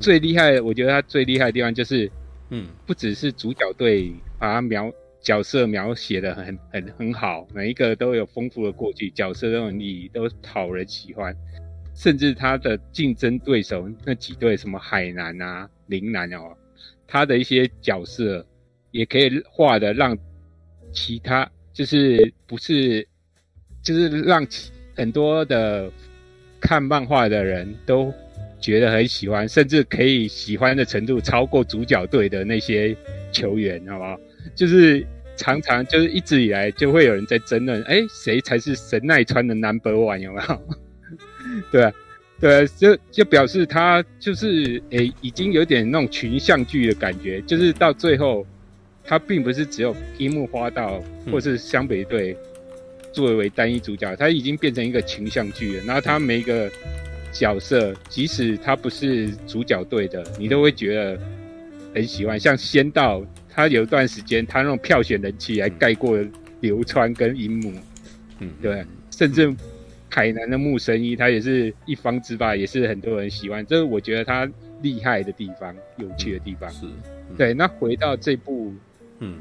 [0.00, 2.10] 最厉害，我觉得他最厉害的地方就是，
[2.48, 4.90] 嗯，不只是主角队把他描
[5.20, 11.36] 角色描写的很很很好，每一个都有丰富的过去，角色都很厉，都讨人喜欢。
[11.94, 16.56] 甚至他的竞争对手那几队，什么海南啊、陵南哦，
[17.06, 18.46] 他的一些角色
[18.90, 20.16] 也可以画的让
[20.96, 23.06] 其他就是不是，
[23.84, 24.44] 就是让
[24.96, 25.88] 很多的。
[26.58, 28.12] 看漫画的人都
[28.58, 32.96] 觉得很喜欢，甚至可以喜欢的程度超过主角队的那些
[33.30, 34.18] 球员，好不好？
[34.54, 35.06] 就是
[35.36, 40.18] 常常就是一直以来就会有人在争论，哎，谁才是神奈川的 Number One？
[40.18, 40.62] 有没有？
[41.70, 41.92] 对啊，
[42.40, 48.44] 对啊，就就表示他就是诶，已经有点那种群像剧的感觉，就是到最后
[49.06, 51.00] 它并不是只有樱木花道
[51.30, 52.36] 或是湘北队
[53.12, 55.84] 作为单一主角，它已经变成一个群像剧了。
[55.84, 56.70] 然后它每一个
[57.32, 61.18] 角色，即使他不是主角队的，你都会觉得
[61.94, 62.38] 很喜欢。
[62.40, 66.18] 像仙道，他有一段时间他那种票选人气还盖过
[66.60, 67.72] 流川跟樱木，
[68.40, 69.54] 嗯，对，甚至
[70.08, 73.64] 海南的木神一，他也是一方之霸，也是很多人喜欢。
[73.66, 74.50] 这是我觉得他
[74.82, 76.70] 厉害的地方，有趣的地方。
[76.70, 76.86] 是，
[77.36, 77.54] 对。
[77.54, 78.74] 那回到这部。
[79.20, 79.38] 嗯，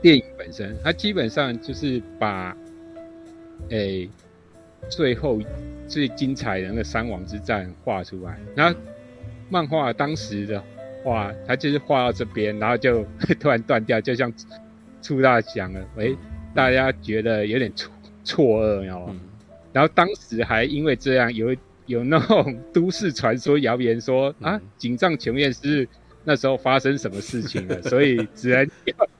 [0.00, 2.56] 电影本身，它基本上就是把，
[3.68, 4.10] 诶、欸，
[4.88, 5.40] 最后
[5.86, 8.38] 最精彩的那个三王之战画出来。
[8.54, 8.78] 然后
[9.50, 10.62] 漫画当时的
[11.02, 13.04] 话，它就是画到这边，然后就
[13.38, 14.32] 突然断掉，就像
[15.02, 15.80] 出大奖了。
[15.96, 16.16] 诶、欸，
[16.54, 17.92] 大家觉得有点错
[18.24, 19.20] 错愕，你知道吗？
[19.72, 21.54] 然后当时还因为这样有
[21.86, 25.86] 有那种 都市传说谣言说啊，井上雄彦是。
[26.24, 27.80] 那时候发生什么事情了？
[27.82, 28.68] 所以只能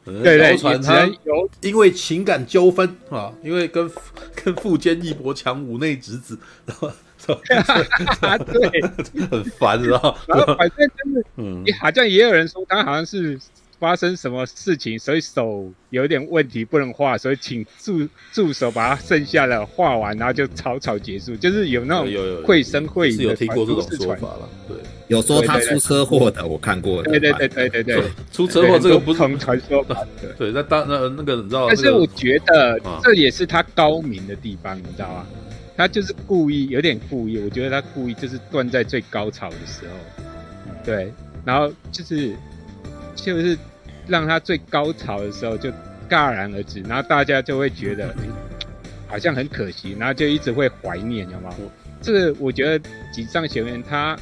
[0.04, 3.90] 对 对，只能有因为情感纠纷啊，因为跟
[4.34, 6.90] 跟富坚义博抢五内直子， 然后
[8.52, 10.14] 对，很烦，然后
[10.56, 13.38] 反正就是，嗯，好像也有人说他好像是。
[13.76, 21.36] 发生什么事情，所以手有点问题不能画，所以请助助手把他剩下的画完，然后就草草结束。
[21.36, 24.48] 就是有那种绘声绘影的，有听过这种说法了。
[24.66, 24.76] 对，
[25.08, 27.02] 有说他出车祸的，我看过。
[27.02, 29.96] 对对对对对对，出车祸这个不同传说吧？
[30.38, 31.66] 对，那当那那个你知道？
[31.68, 35.26] 但是我觉得这也是他高明的地方，你知道吗？
[35.76, 41.12] 他就是故意有点故意，我觉得他故意就是断在最高潮的时候，对，
[41.44, 42.34] 然后就是。
[43.16, 43.56] 就是
[44.08, 45.70] 让他最高潮的时候就
[46.10, 48.12] 戛然而止，然后大家就会觉得
[49.06, 51.48] 好像很可惜，然后就一直会怀念，有吗？
[52.02, 54.18] 这个我觉得井上雄彦他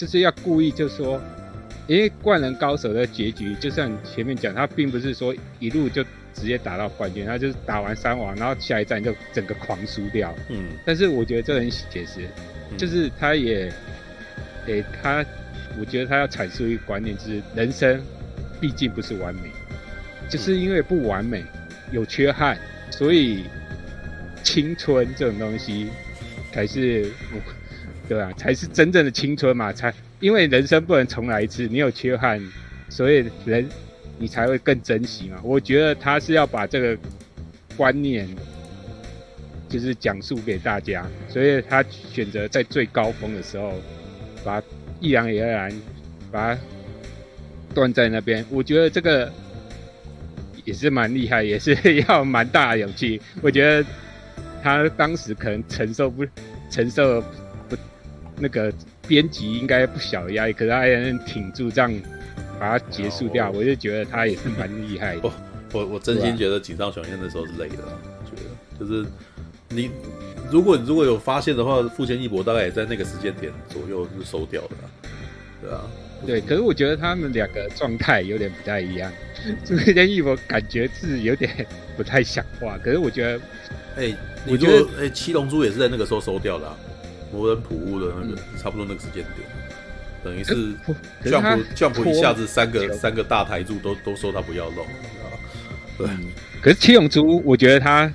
[0.00, 1.20] 就是要故意就说，
[1.86, 6.02] 因为灌篮高手的结局就像前面讲，他并不是说一路就
[6.32, 10.34] 直接打到冠军，他就是打完三王，然后下一站就整个狂输掉。
[10.48, 12.26] 嗯，但是我觉得这很写实，
[12.78, 13.70] 就是他也
[14.66, 15.22] 给他。
[15.78, 18.02] 我觉得他要阐述一个观念，就是人生
[18.58, 19.42] 毕竟不是完美，
[20.30, 21.44] 就是因为不完美，
[21.92, 22.58] 有缺憾，
[22.90, 23.44] 所以
[24.42, 25.88] 青春这种东西
[26.52, 27.12] 才是，
[28.10, 28.32] 对吧？
[28.36, 29.72] 才是真正的青春嘛。
[29.72, 32.42] 才因为人生不能重来一次，你有缺憾，
[32.88, 33.68] 所以人
[34.18, 35.38] 你才会更珍惜嘛。
[35.44, 36.98] 我觉得他是要把这个
[37.76, 38.28] 观念
[39.68, 43.72] 就是讲述给大家，所以他选择在最高峰的时候
[44.44, 44.60] 把。
[45.02, 45.72] 毅然而然
[46.30, 46.60] 把它
[47.74, 49.32] 断在那边，我觉得这个
[50.62, 51.74] 也是蛮厉害，也是
[52.06, 53.18] 要蛮大的勇气。
[53.40, 53.88] 我觉得
[54.62, 56.22] 他当时可能承受不
[56.70, 57.24] 承受
[58.40, 58.72] 那个
[59.06, 61.92] 编辑应该不小的压力，可是他还能挺住这样
[62.58, 65.20] 把它结束掉，我就觉得他也是蛮厉害的。
[65.22, 65.32] 我
[65.72, 67.76] 我我真心觉得井上雄彦那时候是累的，
[68.24, 69.06] 觉得就是
[69.68, 69.90] 你。
[70.50, 74.70] 如果如果有发现的话，富坚义博大概也在那个时间点左右是收掉的，
[75.62, 75.80] 对啊，
[76.26, 76.40] 对。
[76.40, 79.12] 可是我觉得他们两个状态有点不太一样。
[79.64, 81.64] 富坚义博感觉是有点
[81.96, 83.38] 不太想画，可是我觉得，
[83.94, 86.76] 哎、欸，我觉得，哎、欸，七龙珠也是在那个时候收掉的、啊，
[87.32, 89.46] 魔人普乌的那个、嗯、差不多那个时间点，
[90.22, 90.54] 等于是
[91.24, 94.86] Jump Jump 一下子三个三个大台柱都都说他不要弄，
[95.98, 96.08] 对。
[96.62, 98.12] 可是七龙珠，我觉得他。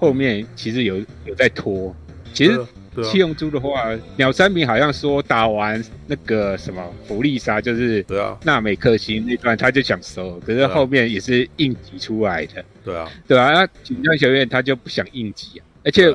[0.00, 1.92] 后面其实有有在拖，
[2.32, 2.56] 其实
[3.02, 16.14] 七龙珠的话，鸟山明好像说打完那个什么弗利萨，就是对啊，纳美克星那段他就想收，可是后面也是应急出来的，对啊，对啊，那锦上雄彦他就不想应急啊，而且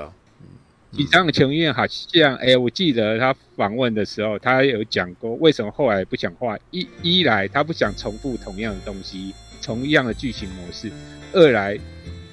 [0.95, 10.91] 井上雄彦好像哎、欸，我记得他访问的时候，他有讲过为什么后来不想画，一一来他不想重复同样的东西，同样的剧情模式，
[11.33, 11.77] 二来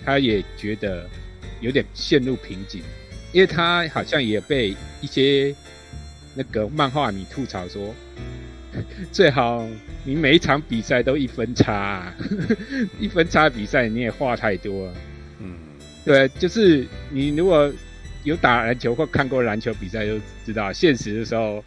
[0.05, 1.09] 他也觉得。
[1.63, 2.81] 有点陷入瓶颈，
[3.33, 5.55] 因为他好像也被一些
[6.35, 7.95] 那个漫画迷吐槽说，
[9.13, 9.69] 最好
[10.03, 12.17] 你每一场比赛都一分差，啊，
[12.99, 14.95] 一分差比赛你也画太多了。
[15.41, 15.55] 嗯，
[16.03, 17.71] 对，就是你如果
[18.25, 21.65] 有打篮球或看过篮球比赛，就知道现实的时候，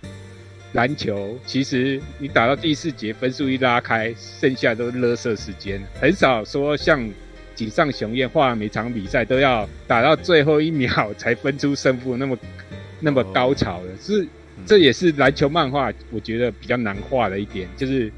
[0.74, 7.10] 篮球其实你打到第四节分数一拉开，剩下都是垃圾时间，很少说像。
[7.56, 12.36] 井上雄彦画每场比赛都要打到最后一秒才分出胜负，那么
[13.00, 14.28] 那么高潮的，是
[14.66, 18.12] 这也是篮球漫画我觉得比较难画的一点，就是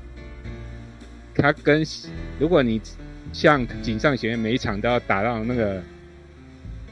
[1.35, 1.85] 他跟
[2.39, 2.81] 如果你
[3.33, 5.83] 像井上雄彦每一场都要打到那个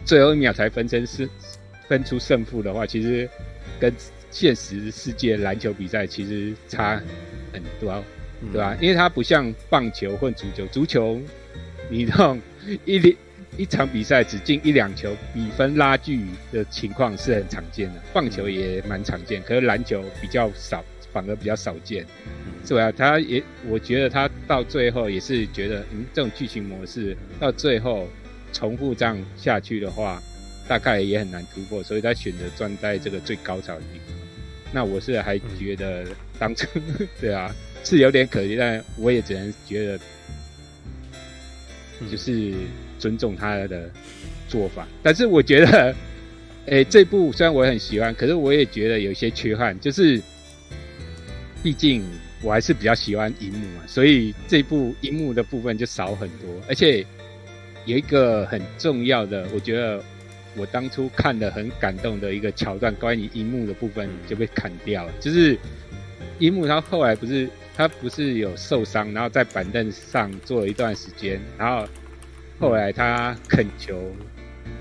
[0.06, 1.30] 最后一秒才分身是
[1.88, 3.30] 分出胜负的话，其实
[3.80, 3.94] 跟
[4.32, 7.02] 现实世界篮球比赛其实差
[7.52, 8.04] 很多。
[8.52, 8.78] 对吧？
[8.82, 11.18] 因为它不像棒球或足球，足球
[11.90, 12.38] 你让
[12.84, 13.16] 一连
[13.58, 22.06] 一场比赛只进一两球，比分拉锯的情况是很常见的，棒球也蛮常见，可是篮球比较少，反而比较少见，
[22.66, 22.92] 是吧？
[22.92, 28.10] 他也我觉得他到最后也是觉得，嗯，这种剧情模式到最后
[28.54, 30.22] 重复这样下去的话，
[30.68, 34.16] 大概也很难突破，所以他选择站在这个最高潮的地方。
[34.72, 36.06] 那我是还觉得
[36.40, 36.68] 当初，
[37.20, 37.54] 对啊，
[37.84, 40.00] 是有点可惜，但我也只能觉得，
[42.10, 42.54] 就是
[42.98, 43.90] 尊重他的
[44.48, 44.88] 做法。
[45.04, 45.96] 但是我觉得，
[46.66, 50.20] 诶、这部虽然我很喜欢，可是我也觉得有些缺憾，就是
[51.62, 52.04] 毕竟
[52.42, 56.50] 我还是比较喜欢樱木嘛，所以这部樱木的部分就少很多。
[56.68, 57.06] 而且
[57.86, 60.04] 有一个很重要的，我觉得。
[60.56, 65.12] 我当初看的很感动的一个桥段，关于樱木的部分就被砍掉了。
[65.20, 65.58] 就是
[66.38, 71.88] 樱木他后来不是他不是有受伤，然后在板凳上坐了一段时间，然后
[72.60, 74.00] 后来他恳求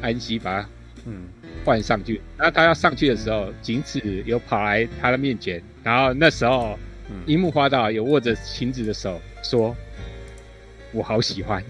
[0.02, 0.68] 安西把他
[1.06, 1.22] 嗯
[1.64, 2.20] 换上去。
[2.36, 6.78] 然后他要上去的时候，晴子有跑来他的面前，然后那时候
[7.24, 9.74] 樱木花道有握着晴子的手，说
[10.92, 11.64] ：“我好喜欢，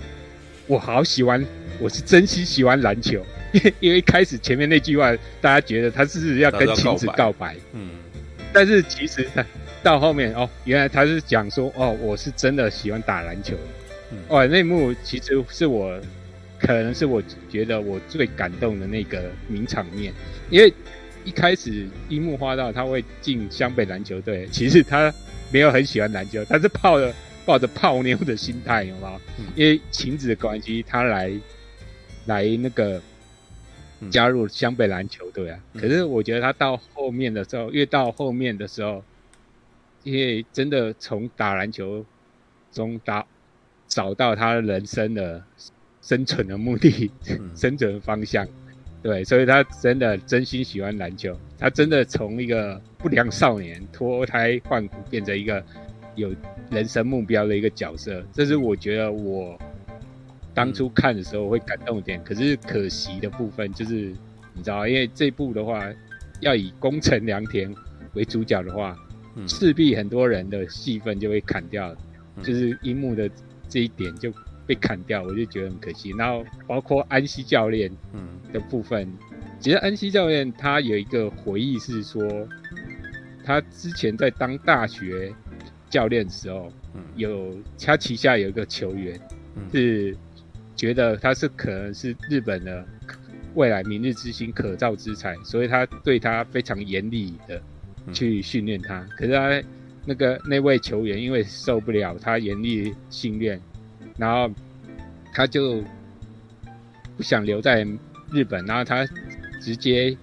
[0.66, 1.44] 我好喜欢，
[1.78, 3.24] 我是真心喜欢篮球。
[3.80, 7.90] ”因为一开始前面那句话，大家觉得他是要跟晴子告白，嗯，
[8.52, 9.28] 但是其实
[9.82, 13.54] 到后面哦，原来他是讲说哦，我是真的喜欢打篮球，
[14.10, 16.00] 嗯，哦，那幕其实是我
[16.58, 20.14] 可能是我觉得我最感动的那个名场面，
[20.48, 20.72] 因为
[21.24, 25.12] 一开始樱木花道他会进湘北篮球队，其实他
[25.50, 27.12] 没有很喜欢篮球，他是抱着
[27.44, 29.20] 抱着泡妞的心态，有吗？
[29.38, 31.32] 嗯，因为晴子的关系，他来
[32.26, 33.00] 来那个。
[34.10, 39.00] 加入湘北篮球队啊，可是我觉得他到后面的时候，越到后面的时候，
[40.02, 42.04] 因为真的从打篮球
[42.72, 43.24] 中打
[43.86, 45.40] 找到他人生的
[46.00, 47.12] 生存的目的、
[47.54, 48.44] 生存的方向，
[49.04, 55.64] 对，所以他真的真心喜欢篮球，他真的从一个不良少年脱胎换骨，变成一个
[56.14, 56.34] 有
[56.70, 59.58] 人生目标的一个角色，这是我觉得我。
[60.54, 64.12] 当初看的时候会感动一点，可是可惜的部分就是，
[64.52, 65.82] 你知道，因为这部的话
[66.40, 67.74] 要以宫城良田
[68.12, 68.94] 为主角的话，
[69.48, 71.96] 势必很多人的戏份就会砍掉，
[72.42, 73.30] 就是樱木的
[73.66, 74.30] 这一点就
[74.66, 76.10] 被砍掉，我就觉得很可惜。
[76.18, 77.90] 然后包括安西教练
[78.52, 79.10] 的部分，
[79.58, 82.22] 其实安西教练他有一个回忆是说，
[83.42, 85.32] 他之前在当大学
[85.92, 86.72] 教练的时候，
[87.14, 89.20] 有他旗下有一个球员
[89.72, 90.16] 是。
[90.74, 92.84] 觉得他是可能是日本的
[93.54, 97.62] 未来明日之星可造之材，所以他对他非常严厉的
[98.12, 99.06] 去训练他。
[99.16, 99.62] 可是他
[100.06, 103.60] 那个那位球员因为受不了他严厉训练，
[104.16, 104.50] 然后
[105.32, 105.84] 他就
[107.16, 107.86] 不想留在
[108.32, 109.06] 日本，然后他
[109.60, 110.16] 直接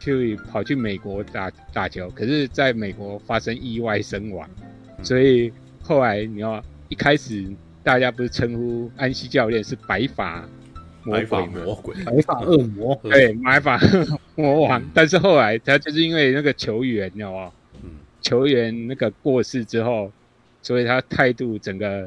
[0.00, 2.10] 去跑去美国打打球。
[2.10, 4.48] 可是在美国发生意外身亡，
[5.02, 5.52] 所以
[5.82, 7.44] 后来你要一开始。
[7.82, 10.46] 大家不是称呼安西教练是白发
[11.02, 13.80] 魔鬼魔鬼，白发恶魔，对，白发
[14.34, 14.82] 魔王。
[14.92, 17.50] 但是后来他就是因为那个球员，你知道吗？
[17.82, 17.88] 嗯，
[18.20, 20.12] 球员那个过世之后，
[20.60, 22.06] 所以他态度整个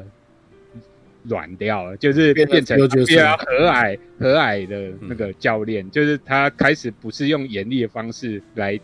[1.24, 8.78] 软掉了，就是变成比较和蔼和蔼的那个教练，就是他开始不是用严厉的方式来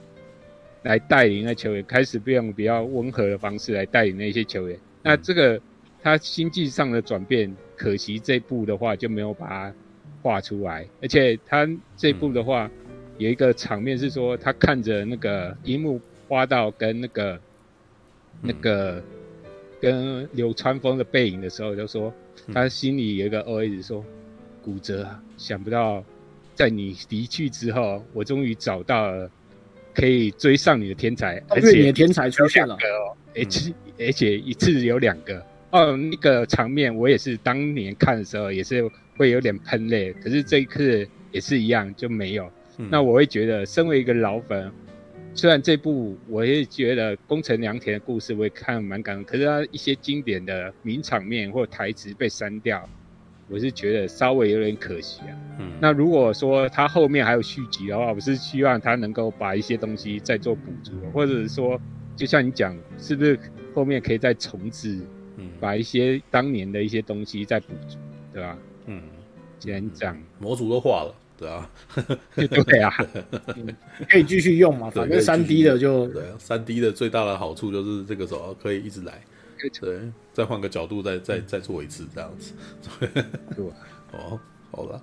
[0.82, 4.78] 来带领那球员，开始用比较温和的方式来带领那些球员。
[5.02, 5.60] 那这个。
[6.02, 9.74] 他心境上的转变，可惜这部的话就没有把它
[10.22, 10.86] 画出来。
[11.02, 12.70] 而且他这部的话，
[13.18, 17.38] 有一个场面是说，他看着那个樱木花道跟那个
[18.40, 19.02] 那个
[19.78, 22.10] 跟流川枫的背影的时候，就说
[22.50, 24.02] 他心里有一个 OS 说：
[24.62, 26.02] 骨折，想不到
[26.54, 29.30] 在你离去之后，我终于找到了
[30.00, 32.74] 可以追上你的天才，而且你的天才出现了，
[33.36, 35.44] 而且而且一次有两个。
[35.72, 42.50] 哦，那个场面我也是当年看的时候也是会有点喷泪，可是这一次也是一样就没有。
[42.78, 44.72] 嗯、那我会觉得，身为一个老粉，
[45.34, 52.88] 虽然这部我也觉得宫城良田的故事我也看蛮感动，可是他一些经典的名场面或台词被删掉，
[53.50, 55.36] 我是觉得稍微有点可惜啊。
[55.58, 61.78] 嗯，那如果说他后面还有续集的话，我是希望他能够把一些东西再做补足，或者是说，
[62.16, 63.38] 就像你讲，是不是
[63.74, 64.98] 后面可以再重置？
[65.58, 67.98] 把一些当年的一些东西再补足，
[68.32, 68.56] 对吧？
[68.86, 69.02] 嗯，
[69.58, 71.70] 既然这样，模组都画了，对啊，
[72.34, 72.90] 对啊，
[74.08, 79.20] 可以继续用嘛，反正三 D 的就对啊，三 D 的最大的好处就是这个时候可以一直来，
[79.80, 79.98] 对，
[80.40, 82.54] 再换个角度再，再再再做一次这样子。
[82.98, 83.08] 对。
[83.08, 83.78] 吧，
[84.12, 84.40] 哦，
[84.70, 85.02] 好了。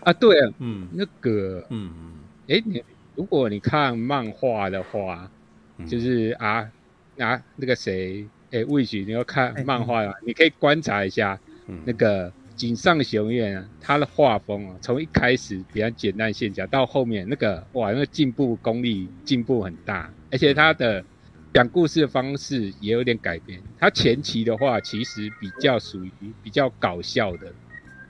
[0.00, 2.12] 啊，对啊，嗯，那个，嗯嗯，
[2.48, 2.82] 哎、欸，你
[3.14, 5.30] 如果你看漫画的话，
[5.76, 6.70] 嗯、就是啊
[7.18, 21.04] 啊那个谁，哎、欸，魏许，你要看漫画啊，欸、你可以观察一下，嗯、那个井上雄彦啊，他的画风啊，从一开始比较简单线条，到后面那个哇，那个进步功力进步很大，而且他的
[21.52, 23.60] 讲故事的方式也有点改变。
[23.78, 26.10] 他前期的话，其实比较属于
[26.42, 27.52] 比较搞笑的，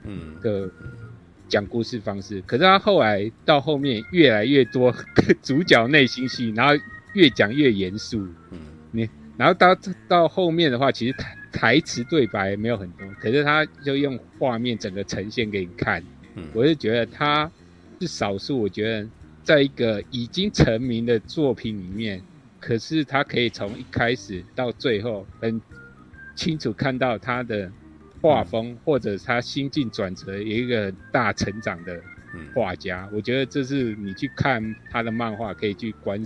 [0.03, 0.69] 嗯的。
[1.47, 4.93] 讲故事方式，可是他后来到后面越来越多
[5.41, 6.75] 主角内心戏，然后
[7.13, 8.19] 越讲越严肃。
[8.51, 8.59] 嗯，
[8.91, 9.75] 你然后到
[10.07, 16.03] 到后面的话，其实台台词对白没有很多，可是他就用画面整个呈现给你看。
[16.35, 17.51] 嗯，我就觉得他
[17.99, 19.09] 是少数，我觉得
[19.43, 22.21] 在一个已经成名的作品里面，
[22.59, 25.61] 可是他可以从一开始到最后很
[26.35, 27.71] 清楚看到他的。
[28.21, 32.01] 画风或者他心境转折，有一个大成长的
[32.53, 36.21] 画家，嗯、我觉得这是你去看他的漫画可以去观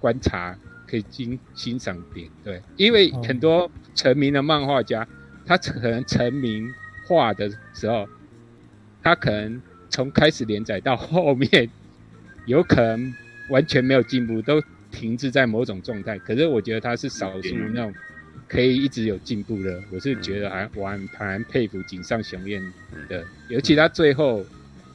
[0.00, 0.56] 观察，
[0.88, 2.26] 可以欣欣赏点。
[2.42, 5.06] 对，因为很多成名的漫画家，
[5.44, 6.72] 他可能成名
[7.06, 8.08] 画的时候，
[9.02, 11.68] 他可能从开始连载到后面，
[12.46, 13.14] 有可能
[13.50, 14.58] 完全没有进步，都
[14.90, 16.18] 停滞在某种状态。
[16.18, 17.94] 可是我觉得他是少数那种。
[18.48, 22.62] 可以一直有进步的，我是觉得还我还蛮佩服井上雄彦
[23.08, 24.46] 的，尤其他最后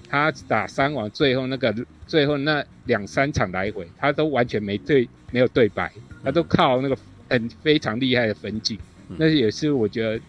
[0.07, 1.76] 他打三王最后那个
[2.07, 5.91] 最后那两三场来回，他都完全没对没有对白，
[6.23, 6.97] 他都靠那个
[7.30, 8.80] 很非常厉害的分镜，
[9.18, 10.23] 那也是我觉得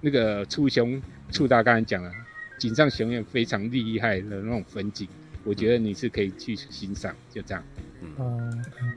[0.00, 2.12] 那个触雄触大刚才讲了，
[2.58, 5.08] 井上雄彦非常厉害的那种分镜，
[5.48, 7.64] 我觉得你是可以去欣赏，就这样。
[8.18, 8.50] 哦、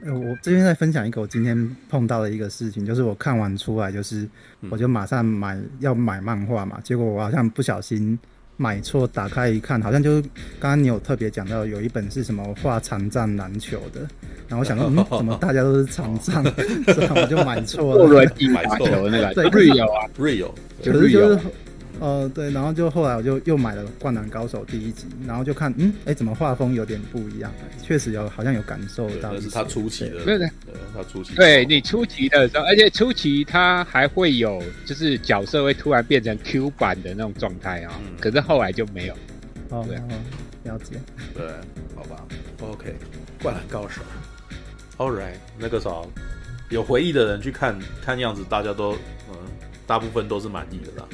[0.04, 4.28] 呃，我这边再分享一个我今天碰到的一个事情，就是我看完出来，就是
[4.68, 8.18] 我就马上买要买漫画嘛，结果我好像不小心
[8.58, 10.22] 买错，打开一看，好像就是
[10.60, 14.00] 刚刚你有特别讲到有一本是什么画长战篮球的，
[14.46, 16.44] 然后我想说，嗯，怎么大家都是长战，
[16.94, 18.06] 所以我就买错了，
[18.52, 20.50] 买错了那个， 对，Real 啊，Real，
[20.84, 21.40] 可是就是。
[22.02, 27.52] 呃，对，然后就后来我就又买了《灌篮高手》第一集，然后就看，嗯，哎，怎么画风有点不一样？
[27.80, 29.38] 确实有，好像有感受到。
[29.40, 30.50] 是他初期的，对对，
[30.92, 31.32] 他初期。
[31.36, 37.92] 对你初期的时候，而且初期他还会有，就是角色会突然变成 Q 版的那种状态啊。
[38.04, 38.16] 嗯。
[38.18, 39.14] 可是后来就没有。
[39.68, 39.86] 哦，
[40.64, 41.00] 了解。
[41.34, 41.46] 对，
[41.94, 42.26] 好吧。
[42.62, 42.96] OK，
[43.44, 44.02] 《灌篮高手》。
[44.98, 46.10] All right，那个时候
[46.68, 48.92] 有回忆的人去看，看样子大家都，
[49.30, 49.36] 嗯，
[49.86, 51.08] 大部分都是满意的啦。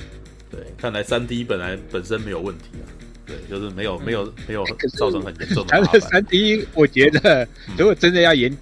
[0.51, 2.87] 对，看来三 D 本来本身没有问题啊，
[3.27, 4.65] 对，就是没有没有没有
[4.97, 5.71] 造成很严重的。
[5.71, 7.47] 它的三 D 我觉得，
[7.77, 8.57] 如果真的要严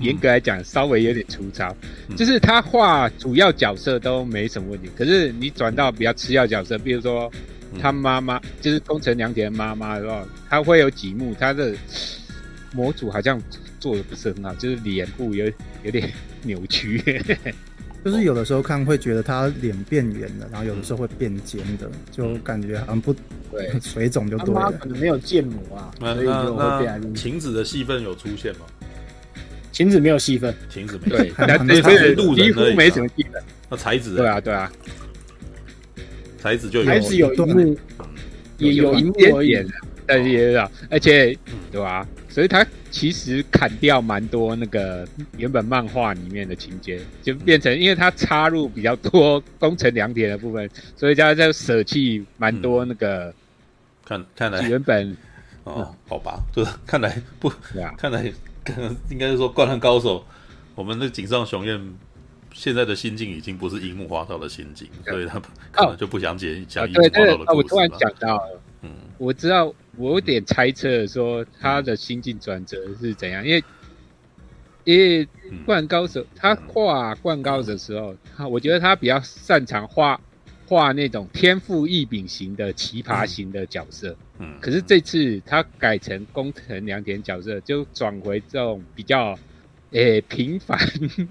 [0.00, 1.74] 严格来讲，稍微有点粗糙。
[2.16, 7.32] 就是他画主要角色都没什么问题，可是你转到比较次要角色，比如说
[7.80, 11.74] 他妈妈，就是宫城良田妈妈的话，他会有几幕他的
[12.74, 13.40] 模组好像
[13.80, 15.50] 做的不是很好，就是脸部有
[15.82, 17.00] 有点扭曲。
[18.04, 23.14] 就是有的时候看会觉得他脸变圆了，然后有的时候会变尖的，就感觉好像不
[23.50, 24.72] 对， 水肿就多了。
[24.80, 27.14] 可能没有建模啊，所以就会变。
[27.14, 28.66] 晴子的戏份有出现吗？
[29.70, 31.28] 晴子没有戏份，晴子没对，
[32.34, 33.42] 几乎没什么戏份。
[33.70, 34.70] 那才子对啊对啊，
[36.38, 37.78] 才子就才子有一幕，
[38.58, 39.66] 也有一点点，
[40.04, 41.34] 但是也啊，而且
[41.70, 42.06] 对吧？
[42.28, 53.24] 所以他其实砍掉蛮多那个原本漫画里面的情节，就变成因为他插入比较多工程良田的部分，所以他就舍弃蛮多那个。
[53.28, 53.34] 嗯、
[54.04, 55.16] 看看来原本
[55.64, 58.30] 哦，好吧，就是看来不，啊、看来
[58.64, 60.18] 可能应该是说《灌篮高手》，
[60.74, 61.80] 我们的井上雄彦
[62.52, 65.40] 现在的心境已经不是樱木花道的心境，所以他
[65.70, 69.74] 可能就不想解讲樱木花道的故事、啊、我突然讲到了，嗯，我知道。
[69.98, 73.62] 我有点猜测说他的心境转折是怎样，因为
[74.84, 75.28] 因为
[75.66, 80.18] 灌高手他画灌高手的时候，他我觉得他比较擅长画
[80.66, 89.38] 画那种天赋异禀型的奇葩型的角色，嗯，可是这次他改成工藤良田角色，就转回这种比较
[89.90, 90.78] 诶平凡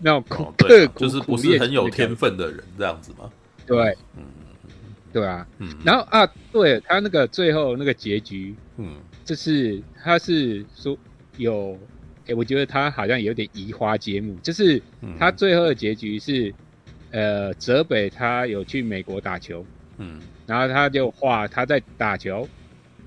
[0.01, 0.45] 那种刻
[0.93, 3.31] 苦，就是不是很有天分的人这样子吗？
[3.65, 4.23] 对，嗯。
[5.11, 10.97] 对啊，嗯，然后啊，对他那个最后那个结局，嗯，就是他是说
[11.35, 11.77] 有，
[12.27, 14.81] 哎，我觉得他好像有点移花接木，就是
[15.19, 16.53] 他最后的结局是，
[17.11, 19.65] 呃，泽北他有去美国打球，
[19.97, 22.47] 嗯，然后他就画他在打球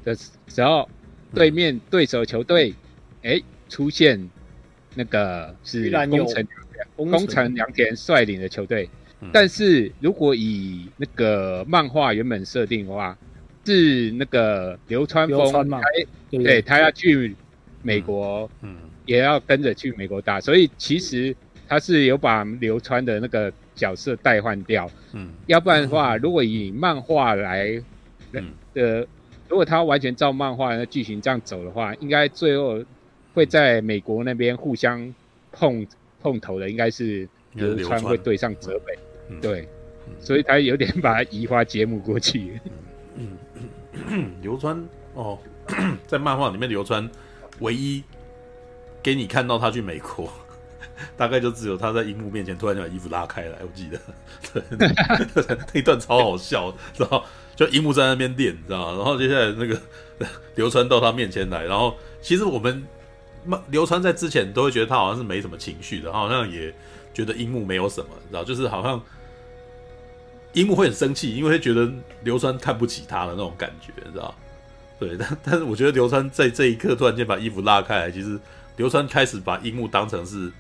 [0.02, 0.88] 的时候，
[1.32, 2.74] 对面对手球队，
[3.22, 3.40] 哎，
[3.70, 4.30] 出现
[4.92, 6.46] 那个是工程
[6.94, 8.90] 工程良田率领的球队。
[9.32, 13.16] 但是如果以那个漫画原本设定的话，
[13.64, 15.80] 是那个流川枫，他
[16.30, 16.60] 对。
[16.60, 17.34] 他要去
[17.82, 18.76] 美国，嗯，
[19.06, 21.34] 也要跟着去美国打，所以其实
[21.66, 27.82] 他是有把流川的那个角色代换掉，嗯，要不然的话，如果以漫画来，
[28.32, 29.06] 嗯，的，
[29.48, 32.82] 如果他完全照漫画的剧情这样走的话，应该最后
[33.32, 35.14] 会在美国那边互相
[35.52, 35.86] 碰
[36.20, 38.02] 碰头的，应该是流川。
[38.02, 38.98] 会对上泽北。
[39.40, 39.66] 对，
[40.20, 42.60] 所以他有点把移花接木过去。
[43.16, 43.36] 嗯，
[44.08, 44.82] 嗯，流川
[45.14, 45.38] 哦，
[46.06, 47.08] 在漫画里面，流川
[47.60, 48.02] 唯一
[49.02, 50.30] 给你看到他去美国，
[51.16, 54.00] 大概就只有他在樱木面前突然就把衣服拉开来，我记得，
[54.52, 54.62] 对，
[55.72, 57.22] 那一段超好笑，然后
[57.56, 58.96] 就樱木在那边练，你知道吗？
[58.98, 59.80] 然后接下来那个
[60.56, 62.84] 流川到他面前来，然后其实我们
[63.68, 66.74] 流川在之前都会觉得他好像是没什么情绪的，好像也。
[67.14, 69.00] 觉得樱木没有什么，你知道，就是好像
[70.54, 71.90] 樱木会很生气，因为会觉得
[72.22, 74.34] 流川看不起他的那种感觉，你知道？
[74.98, 78.38] 对，但但是我觉得流川在这一刻突然间把衣服拉开来，其实
[78.76, 80.50] 流川开始把樱木当成是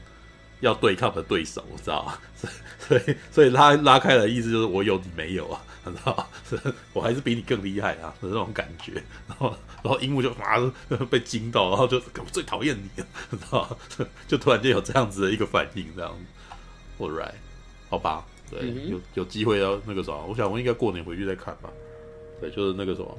[0.60, 2.12] 要对抗的对手，你知道？
[2.86, 6.28] 所以所以拉拉开来的意思就是我有你没有啊，你知道？
[6.92, 8.92] 我还是比你更厉害啊的那种感觉。
[9.28, 10.72] 然后然后樱木就啊
[11.08, 13.78] 被惊到，然后就我最讨厌你了，你知道？
[14.26, 17.02] 就突然间有这样子的一个反应，这样子。
[17.02, 17.34] Alright，
[17.88, 21.72] 好吧，对，嗯、有有机会要那个什么，我想我应该过年回去再看吧。
[22.40, 23.16] 对，就是那个什么，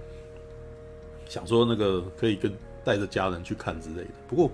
[1.27, 2.51] 想说那个可以跟
[2.83, 4.11] 带着家人去看之类的。
[4.27, 4.51] 不过，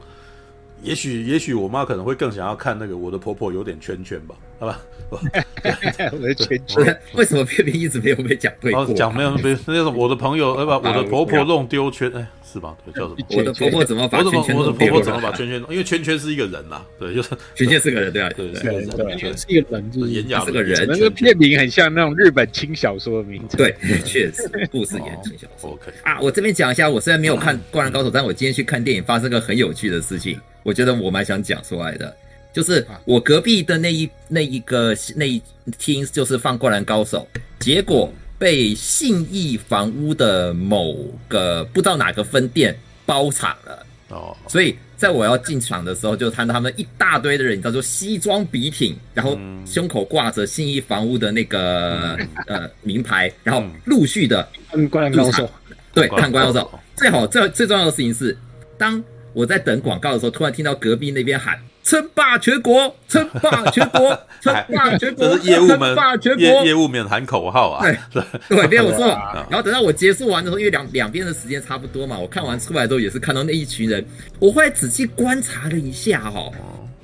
[0.82, 4.36] 也许也许我妈可能会更想要看那个我的婆婆有点圈圈吧。
[4.62, 4.80] 好吧，
[5.10, 5.18] 我
[6.22, 8.86] 的圈圈为什么偏偏一直没有被讲对过？
[8.94, 12.78] 讲没有没有，那是我的朋友， 呃不，我的婆婆弄丢圈，哎，是吧？
[12.86, 13.18] 对，叫什么？
[13.36, 14.56] 我的婆婆怎么把圈圈？
[14.56, 15.60] 我的婆婆怎么把圈圈？
[15.68, 20.86] 因为圈圈是一个人呐，对，就是圈圈是个人，对啊，对对对，圈圈是一个人，就是演讲是个人。
[20.88, 23.76] 那个片名很像那种日本轻小说的名字，对，
[24.06, 25.72] 确实故事言情小说。
[25.72, 32.16] OK 啊，我这边讲一下，我虽然没有看《灌篮高手》，但我今天去看电影，发生个很有趣的事情，我觉得我蛮想讲出来的。
[32.54, 35.42] 就是我隔壁的那一那一个那一
[35.78, 37.28] 厅，就是放《灌篮高手》，
[37.60, 40.96] 结果被信义房屋的某
[41.28, 44.36] 个不知道哪个分店包场了哦。
[44.48, 52.18] 所以在我要进场的时候，就看到他们一大堆的人，你知道，就西装笔挺，然后胸口挂着信义房屋的那个
[52.48, 55.46] 呃名牌，然后陆续的看《灌篮高手》。
[55.94, 56.72] 对，看《灌篮高手》。
[57.00, 58.38] 最好最最重要的事情是，
[58.78, 59.02] 当
[59.34, 61.58] 我在等广告的时候，突然听到隔壁那边喊。
[61.84, 64.10] 称霸全国，称霸全国，
[64.42, 65.98] 称霸全国，这是业务们
[66.38, 67.84] 业业务们喊口号啊！
[68.12, 69.08] 对 对，没有错。
[69.50, 74.06] 然后等到我结束完的时候，因为两两边的时间差不多嘛，我看完出来之后也是看到那一群人。
[74.40, 76.52] 我后来仔细观察了一下哈，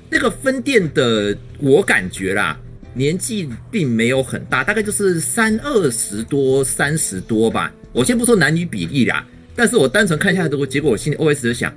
[0.08, 2.56] 那个分店的我感觉啦，
[2.94, 7.72] 年纪并没有很大，大概就是三二十多、三十多吧。
[7.92, 9.26] 我先不说男女比例啦，
[9.56, 11.72] 但是我单纯看下来的结果，我心里 OS 就想。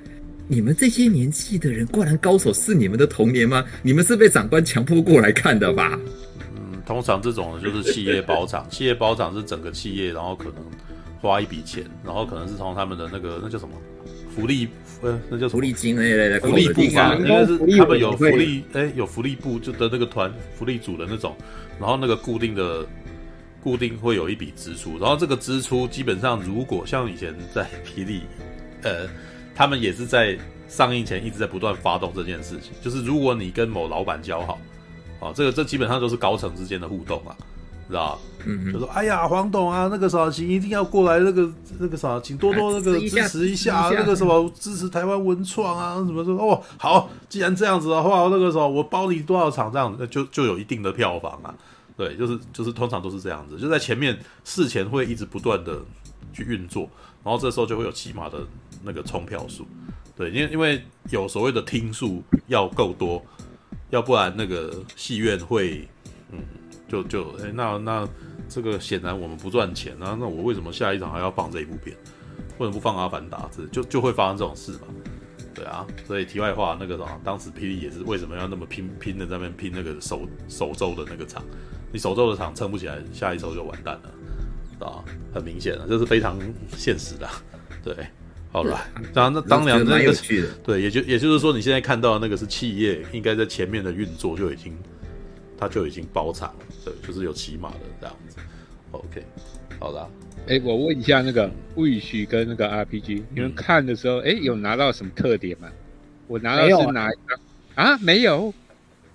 [0.52, 3.64] 你们这些年纪的人，《灌篮高手》是你们的童年吗？
[3.82, 5.98] 你们是被长官强迫过来看的吧？
[6.58, 10.56] 嗯，通常这种就是企业包场，企业包场是整个企业，然后可能
[11.22, 13.74] 花一笔钱，然后可能是从他们的那个那叫什么
[14.36, 14.68] 福利，
[15.02, 20.30] 呃，那叫什么福利金那类的福利部嘛，应该是他们有福利，哎，有福利部就的那个团
[20.60, 21.34] 福利组的那种，
[21.80, 22.86] 然后那个固定的
[23.64, 28.24] 固定会有一笔支出，然后这个支出基本上如果像以前在霹雳，
[28.82, 29.08] 呃。
[29.62, 30.36] 他们也是在
[30.68, 34.58] 上映前一直在不断发动这件事情，就是如果你跟某老板交好，
[35.20, 37.38] 啊，这个这基本上都是高层之间的互动啊，
[37.88, 38.20] 知道吧？
[38.48, 41.48] 嗯嗯，就说哎呀，黄董啊，那个啥，请一定要过来，那个
[41.78, 51.54] 那个啥，请多多那个支持一下，那个什么支持台湾文创啊，什么什么哦，好，既然这样子的话，那个时候我包你多少场，这样子就就有一定的票房啊，
[51.96, 55.80] 对，就是就是通常都是这样子，就在前面事前会一直不断的
[56.34, 56.90] 去运作，
[57.24, 58.40] 然后这时候就会有起码的。
[58.84, 59.66] 那个冲票数，
[60.16, 63.24] 对，因为因为有所谓的听数要够多，
[63.90, 65.88] 要不然那个戏院会，
[66.32, 66.40] 嗯，
[66.88, 68.08] 就就哎、欸，那那
[68.50, 71.96] 这个显然我们不赚钱啊，那我为什么下一场还要放这一部片？
[72.58, 73.38] 为什么不放《阿凡达》？
[73.56, 74.88] 这就就会发生这种事嘛？
[75.54, 81.44] 对啊，所以题外话，那个什么，当时霹雳也是为什么要那么拼拼的在那边拼那个首首周的那个场？
[81.92, 85.04] 你首周的场撑不起来，下一周就完蛋了，啊，
[85.34, 86.40] 很明显了，这是非常
[86.78, 87.28] 现实的，
[87.84, 87.96] 对。
[88.52, 90.14] 好了，当然那当然那个
[90.62, 94.78] 对，也就也就是说，你现在看到的那个是企业应该在前面的运作就已经，
[95.58, 98.38] 它就已经包场了，对，就是有起码的这样子。
[98.92, 99.24] OK，
[99.80, 100.06] 好啦，
[100.48, 105.70] 哎、欸，我问一下那个 Wish 跟那个 RPG，你们看的时候，哎、欸，有拿到什么特点吗？
[106.28, 107.40] 我拿到是哪一张
[107.76, 107.98] 啊？
[108.00, 108.54] 没有，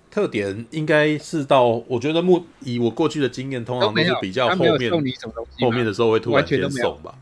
[0.09, 4.91] 特点应该是到，我觉得目以我过去的经验，通常都是比较后面
[5.59, 7.13] 后面的时候会突然间送吧。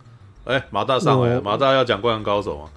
[0.46, 2.70] 哎，马大上来，马大要讲《灌篮高手》吗？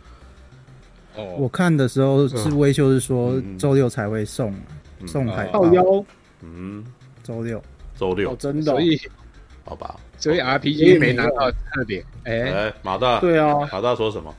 [1.16, 4.54] 哦，我看的时候是威秀是说周六才会送
[5.06, 5.72] 送海报。
[5.72, 5.82] 幺，
[6.42, 6.84] 嗯，
[7.22, 7.62] 周六。
[7.96, 8.34] 周六。
[8.36, 9.00] 真的，所以
[9.64, 12.04] 好吧，所以 RPG 没拿到特点。
[12.24, 14.34] 哎，马大，对啊，马大说什么？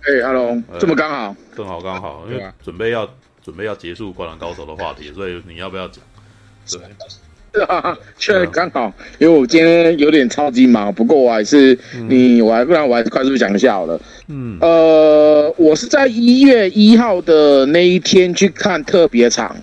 [0.00, 3.08] 哎，Hello，这么刚好，正好刚好，因为准备要。
[3.44, 6.00] 准备要结束《灌篮高手》的话题，所以你要不要讲？
[6.70, 6.80] 对，
[7.54, 14.00] 是啊，确实刚好，因为我今天有点超级忙，不过我还是你，我还不然我还是快速讲一下好了。
[14.28, 19.54] 嗯，呃，我是在一月一号的那一天去看特别场，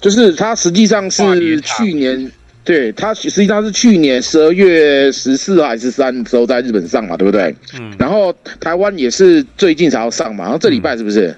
[0.00, 2.32] 就是他实际上是去年，
[2.64, 7.54] 对他实际上是去年十二月十四还是三的时候在日本上嘛，对不对？
[7.78, 11.34] 嗯，然后台湾也是最近才要上嘛，然后这礼拜是不是？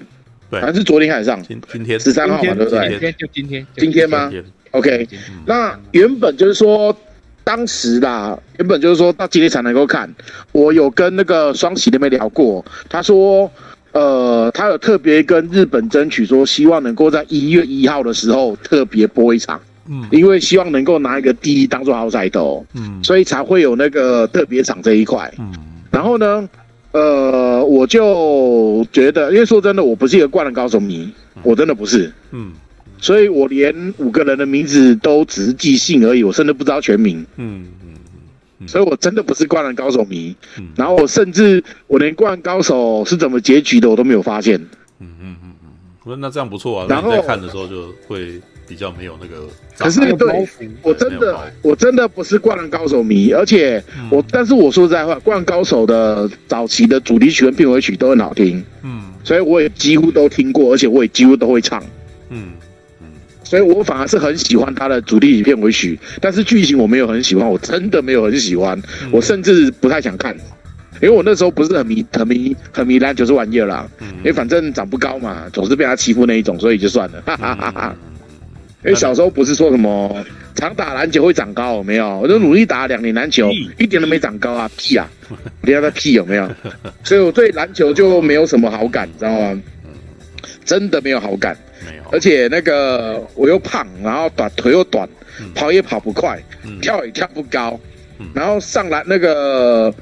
[0.49, 1.43] 对，还是昨天开始上？
[1.43, 1.99] 今今天。
[1.99, 2.89] 十三号嘛，对不对？
[2.91, 3.15] 今天。
[3.17, 4.31] 就今天，今天吗
[4.77, 5.07] ？OK。
[5.45, 6.95] 那原本就是说，
[7.43, 10.13] 当时啦，原本就是说到今天才能够看。
[10.51, 13.49] 我有跟那个双喜那边聊过，他说，
[13.91, 25.51] 呃，他有特别跟日本争取说，希望能够在一月一号的时候特别播一场，嗯，因为希望能够拿一个第一当做好彩头，嗯，所以才会有那个特别场这一块，嗯，
[25.91, 26.47] 然后呢？
[26.93, 31.07] 呃，我就觉得，因为说真的，我不是一个灌篮高手迷，
[31.43, 32.51] 我真的不是，嗯，
[32.99, 37.93] 所以我连五个人的名字都只是记性而已，我甚至不知道全名，嗯嗯
[38.59, 44.59] 嗯，所以我真的不是灌篮高手迷，嗯，然后我甚至我连灌篮高手是怎么结局的我都没有发现，
[44.99, 45.69] 嗯嗯嗯嗯，
[46.03, 48.41] 我说那这样不错啊，然后在看的时候就会。
[48.69, 49.47] 比较没有那个，
[49.77, 50.45] 可是对，
[50.81, 61.81] 我真的我真的不是灌篮高手迷，而且我，但是我说实在话，灌篮高手的早期的主题曲跟片尾曲都很好听，嗯，所以我也几乎都听过，而且我也几乎都会唱，
[62.29, 62.51] 嗯嗯，
[63.47, 68.77] 所以我反而是很喜欢他的主题影片尾曲，但是剧情我没有很喜欢，我真的没有很喜欢，
[69.09, 70.35] 我甚至不太想看，
[71.01, 73.87] 因为我那时候不是很迷很迷很迷篮球这玩意儿啦，
[74.17, 77.95] 因为反正长不高嘛，总是被他欺负那一种，所以就算了，哈哈哈哈。
[78.83, 80.23] 因为小时候不是说什么
[80.55, 82.19] 常打篮球会长高，有没有？
[82.19, 84.69] 我就努力打两年篮球，一点都没长高啊！
[84.77, 85.09] 屁啊！
[85.63, 86.49] 你要他屁有没有？
[87.03, 89.61] 所以我对篮球就没有什么好感，你知道吗？
[90.63, 91.57] 真的没有好感。
[92.11, 95.07] 而且那个我又胖，然后短腿又短，
[95.53, 96.41] 跑也跑不快，
[96.81, 97.79] 跳也跳不高，
[98.33, 99.93] 然后上篮那个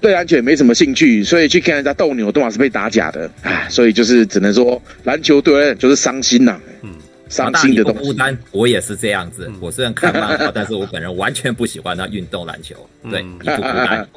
[0.00, 3.30] 对篮球也没什么兴趣，所以去看人家斗牛，都嘛是被打假的。
[3.42, 6.60] 唉，所以就是只能说篮球对我来讲就是伤心呐。
[6.82, 6.94] 嗯。
[7.28, 8.04] 伤心的东西。
[8.04, 9.52] 孤单，我也是这样子。
[9.60, 12.74] 我虽然看漫画， 但是我本人完全不喜欢那运动篮球。
[13.10, 14.08] 对，你不孤单。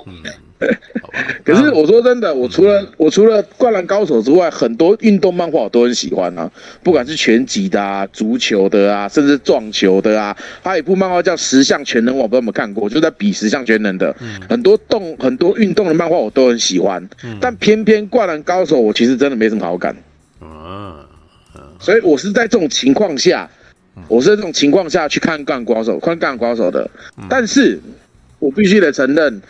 [1.43, 6.49] 可是我说真的，我除了我除了灌篮高手之外，很多运动漫画我都很喜欢啊。
[6.83, 10.35] 不管是拳击的啊、足球的啊，甚至撞球的啊。
[10.61, 14.15] 还有一部漫画叫《十项全能》，我不知道有没有看过，就在比十项全能的。
[14.49, 17.05] 很多动很多运动的漫画我都很喜欢，
[17.39, 19.95] 但偏偏灌篮高手我其实真的没什么好感
[20.39, 21.05] 啊。
[21.79, 23.49] 所以我是在这种情况下，
[24.07, 26.89] 我是在这种情况下去看《灌篮高手》看《灌篮高手》的。
[27.27, 27.79] 但是，
[28.39, 29.41] 我必须得承认，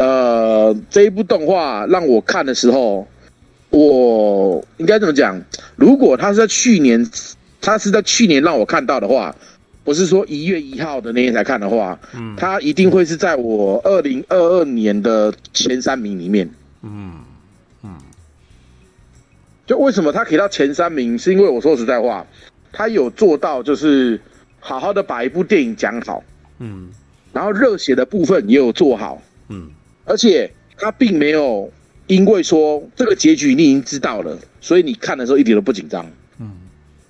[0.00, 3.06] 呃，这一部动画让我看的时候，
[3.68, 5.38] 我应该怎么讲？
[5.76, 7.06] 如果他是在去年，
[7.60, 9.36] 他是在去年让我看到的话，
[9.84, 16.48] 不是说一月一号的那天才看的话，嗯他一定会是在我二零二二年的前三名里面。
[16.80, 17.20] 嗯。
[19.66, 22.26] 就为什么他可以到前三名，是因为我说实在话，
[22.72, 24.20] 他有做到，就是
[24.58, 26.24] 好好的把一部电影讲好，
[26.58, 26.88] 嗯，
[27.32, 29.70] 然后热血的部分也有做好，嗯，
[30.04, 31.70] 而且他并没有
[32.06, 36.04] 因为说这个结局你已经知道了，所以你看的时候一点都不紧张，
[36.38, 36.52] 嗯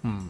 [0.02, 0.28] 嗯，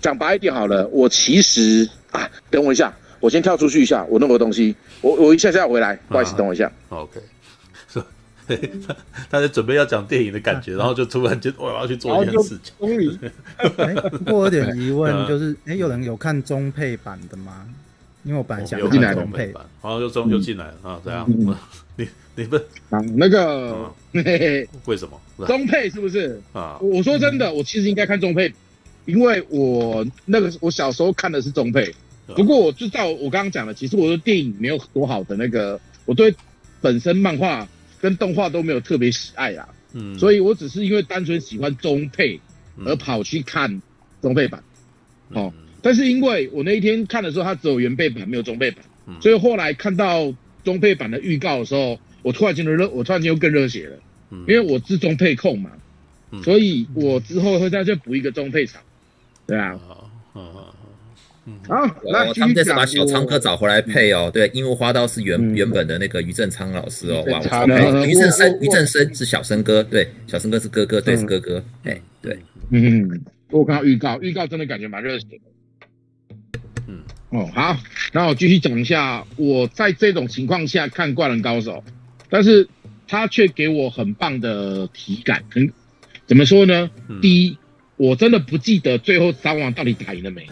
[0.00, 7.20] 讲白一点好了，我其实啊，等我一下，我先跳出去一下，我弄个东西，我我一下下回来，不好意思，等我一下，啊，OK。
[8.46, 8.54] 他
[9.30, 12.74] 他在准备要讲电影的感觉，然后就突然间我要去做一件事情。
[14.26, 17.66] 我有点疑问， 就是哎，有人有看中配版的吗？
[18.24, 21.26] 因为我本来想看中配版，然后就中就进来了啊，这样。
[21.96, 22.58] 你你不
[23.14, 23.88] 那个
[24.86, 25.46] 为什么？
[25.46, 26.40] 中配是不是？
[26.52, 26.78] 啊？
[26.80, 28.52] 我说真的，我其实应该看中配，
[29.04, 31.94] 因为我那个我小时候看的是中配。
[32.34, 36.34] 不过我知道我刚刚讲的，其实我的电影没有多好的那个，我对
[36.80, 37.66] 本身漫画。
[38.00, 42.38] 跟动画都没有特别喜爱啦，嗯，所以我只是因为单纯喜欢中配
[42.84, 43.80] 而跑去看
[44.20, 44.62] 中配版，
[45.30, 45.50] 哦，
[45.84, 48.82] 但是因为我那一天看的时候，它只有原配版没有中配版，
[49.20, 50.34] 所以后来看到
[50.64, 53.96] 中配版的预告的时候，我突然间热，我突然间又更热血了，
[54.30, 55.70] 因为我是中配控嘛，
[56.42, 58.80] 所以我之后会再去补一个中配场，
[59.46, 59.78] 对啊，
[60.34, 60.42] 嗯
[61.46, 72.38] 嗯，好，那他们这次把小仓哥找回来配哦，对，樱木花道是原原本的那个于正昌老师哦，哇，于正生于正生是小生哥，对，小生哥是哥哥，对，是哥哥，哎，对，
[72.70, 73.20] 嗯，
[73.50, 75.53] 我看到预告，预告真的感觉蛮热血的。
[77.34, 77.76] 嗯，哦，好，
[78.12, 81.82] 那我继续讲一下，我在这种情况下看《灌篮高手》，
[82.30, 82.68] 但是
[83.08, 85.72] 他却给我很棒的体感，很
[86.26, 86.88] 怎么说呢？
[87.20, 87.58] 第一，
[87.96, 90.46] 我真的不记得最后三王到底打赢了没，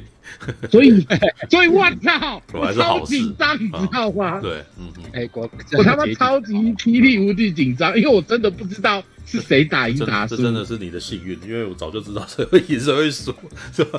[0.70, 1.06] 所以，
[1.50, 4.40] 所以我操， 我超紧张，你知道吗？
[4.40, 5.48] 对，嗯嗯，哎，我
[5.78, 9.02] 我他妈超级霹雳无敌紧张，因为我真的不知道。
[9.26, 10.26] 是谁打赢他？
[10.26, 13.34] 这真的是你的幸运，因为我早就知道谁会赢，谁会输，
[13.74, 13.98] 是吧？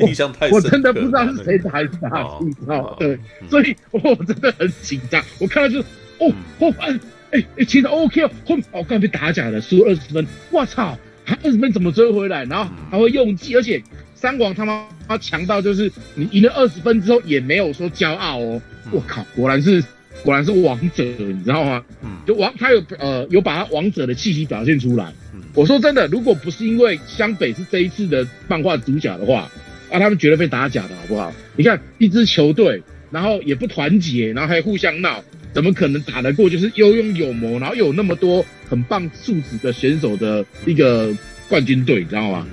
[0.00, 0.54] 印象太深。
[0.54, 3.16] 我真的不知道是谁打赢他，哦，对，
[3.50, 5.22] 所以我真的很紧张。
[5.38, 5.86] 我看到就是，
[6.18, 6.98] 哦，后半，
[7.32, 12.44] 哎哎，其实 OK 哦，后面我，刚被打假了，输二十分，我操，他二十分怎么追回来？
[12.44, 13.82] 然后还会用计，而且
[14.14, 18.60] 三王他妈他强到就是，你赢了二十分之后也没有说骄傲哦，
[18.90, 19.82] 我靠，果然是。
[20.22, 21.84] 果然是王者，你知道吗？
[22.02, 25.12] 嗯，就王他有呃有把他王者的气息表现出来。
[25.34, 29.50] 嗯，我说真的，如果不是因为湘北是这一次的漫画主角的话，
[29.90, 31.30] 啊，他们绝对被打假的好不好？
[31.56, 32.80] 你看一支球队，
[33.10, 35.22] 然后也不团结，然后还互相闹，
[35.54, 36.50] 怎么可能打得过？
[36.50, 41.10] 就是有勇有谋，然后有那么多很棒素质的选手的一个
[41.48, 42.46] 冠军队，你知道吗？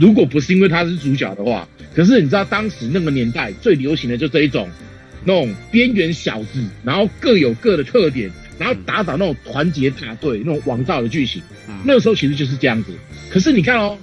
[0.00, 4.66] 如果不是因为他是主角的话，可是你知道当时那个年代最流行的就这一种。
[5.28, 11.42] 那种边缘小子，然后各有各的特点，然后打倒那种团结大队，那种王道的剧情。
[11.82, 12.92] 那个时候其实就是这样子。
[13.28, 13.98] 可是你看哦，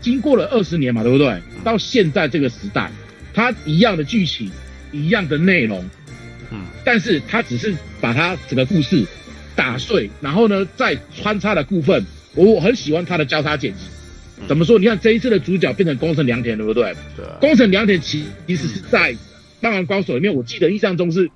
[0.00, 1.40] 经过了二十年嘛，对不对？
[1.62, 2.90] 到现在这个时代，
[3.32, 4.50] 他一样的剧情，
[4.90, 5.88] 一样的内容，
[6.50, 9.04] 嗯，但是他只是把他整个故事
[9.54, 12.04] 打碎，然后呢，再穿插的部分，
[12.34, 13.80] 我我很喜欢他的交叉剪辑。
[14.46, 14.78] 怎么说？
[14.78, 16.94] 你看这一次的主角变成宫城良田，对不对？
[17.16, 17.24] 对。
[17.40, 19.16] 宫城良田其其实是在。
[19.60, 21.28] 当然，高手里面，我记得印象中是，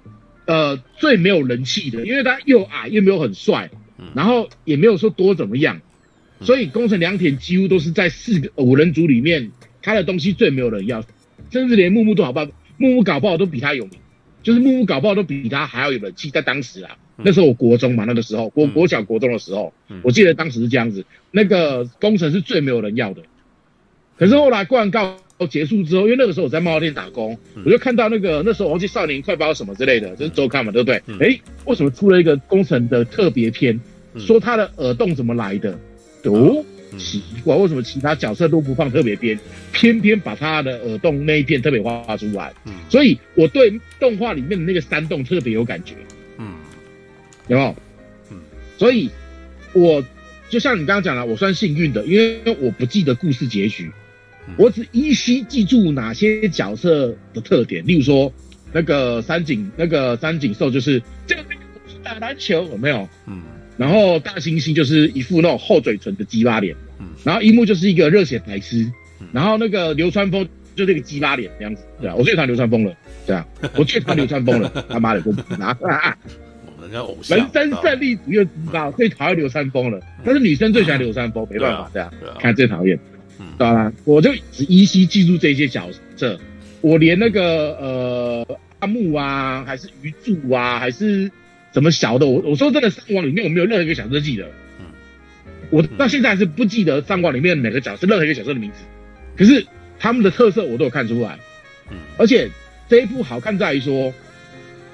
[0.47, 3.68] 呃，最没有人气的，因为他又矮又没有很帅，
[4.14, 5.80] 然后也没有说多怎么样，
[6.40, 9.51] 所以宫城良田几乎都是在四个五人组里面，
[9.82, 11.05] 他的东西最没有人要，
[11.51, 13.98] 甚至连木木都好不好，木木搞不好都比他有名，
[14.43, 23.23] 就是木木搞不好都比他还要有人气，在当时啊，那时候我国中嘛，那个时候国国小国中的时候，我记得当时是这样子，那个工程是最没有人要的，
[24.19, 25.16] 可是后来灌告
[25.48, 31.02] 结束之后，因为那个时候我在漫画店打工，我就看到那个那时候忘记少年快报什么之类的，就是周刊嘛，对不对？
[31.20, 33.81] 哎，为什么出了一个工程的特别篇，
[34.16, 35.78] 说他的耳洞怎么来的？
[36.24, 36.64] 哦，
[36.98, 39.39] 奇怪，为什么其他角色都不放特别篇，
[39.73, 42.52] 偏偏把他的耳洞那一片特别画出来？
[42.89, 45.94] 所以我对动画里面的那个山洞特别有感觉。
[46.39, 46.55] 嗯，
[47.48, 47.77] 有没有？
[48.31, 48.40] 嗯，
[48.78, 49.10] 所以
[49.73, 50.05] 我
[50.48, 53.90] 就像你刚刚讲了，我算幸运的，因为我不记得故事结局。
[54.56, 58.32] 我只依稀记住哪些角色的特点，例如说
[58.73, 61.44] 那个三井，那个三井寿就是这个
[62.02, 63.09] 打篮球有没有？
[63.27, 63.40] 嗯，
[63.82, 68.88] 然后大猩猩就是一副那种厚嘴唇的鸡巴脸，嗯，然后樱木就是一个热血白痴，
[69.32, 70.46] 然后那个流川枫
[70.76, 72.94] 就那个鸡巴脸这样子，对啊，我最讨厌流川枫了，
[73.26, 73.44] 对啊，
[73.74, 75.76] 我最讨厌流川枫了，他妈的，都不拿，
[76.80, 82.96] 人家偶像，人生胜利组又知道最讨厌流川枫了，但是女生最喜欢流川枫，没办法，对啊，看最讨厌。
[83.59, 86.38] 当然，我就只依稀记住这些角色，
[86.80, 91.28] 我连那个呃阿木啊，还是鱼柱啊，还是
[91.73, 94.47] 什么小的，我我说真的，三王里面我没有任何一个角色记得，
[94.78, 94.86] 嗯，
[95.70, 98.78] 我到现在还是不记得三王里面每个角色任何一个角色的名字，
[99.36, 99.66] 可是
[99.99, 101.39] 他们的特色我都有看出来，
[101.90, 102.51] 嗯，而且
[102.89, 104.12] 这一部好看在于说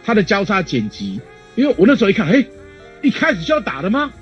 [0.04, 1.20] 它的交叉剪辑，
[1.56, 2.46] 因为我那时候一看，嘿，
[3.02, 4.12] 一开始就要打的吗？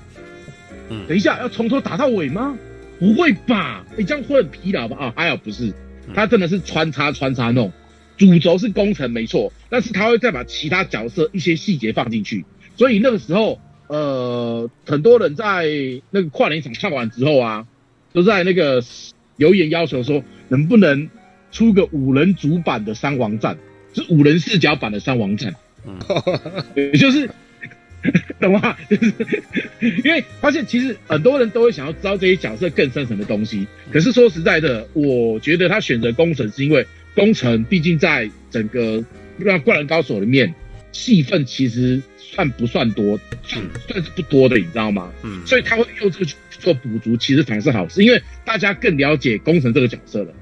[0.88, 2.56] 嗯，等一下要从头打到尾吗？
[2.98, 3.84] 不会吧？
[3.96, 4.96] 你、欸、这样会很疲劳吧？
[4.98, 5.70] 啊，还好不是，
[6.14, 7.70] 他真的是穿插穿插弄，
[8.16, 12.44] 主轴是工程没错，但是他会再把其他角色一些细节放进去，
[12.76, 15.66] 所以那个时候，呃，很多人在
[16.10, 17.66] 那个跨年场看完之后啊，
[18.12, 18.82] 都在那个
[19.36, 21.08] 留言要求说，能不能
[21.52, 23.58] 出个五人主版的三王战，
[23.94, 25.54] 是五人视角版的三王战，
[25.86, 25.98] 嗯，
[26.74, 27.28] 也就是。
[28.38, 28.76] 懂吗？
[28.88, 29.12] 就 是
[30.04, 33.66] 因为发现其实很多人都会想要知道这些角色更深层的东西。
[33.90, 36.86] 可是说实在的，我觉得他选择工程是因为
[37.16, 39.04] 宫城毕竟在整个
[39.38, 40.54] 让灌篮高手里面
[40.92, 45.10] 戏份其实算不算多，算算是不多的，你知道吗？
[45.24, 50.32] 嗯，所以他会用这个去做补足，其实反而是好事，因为大家更了解工程这个角色了。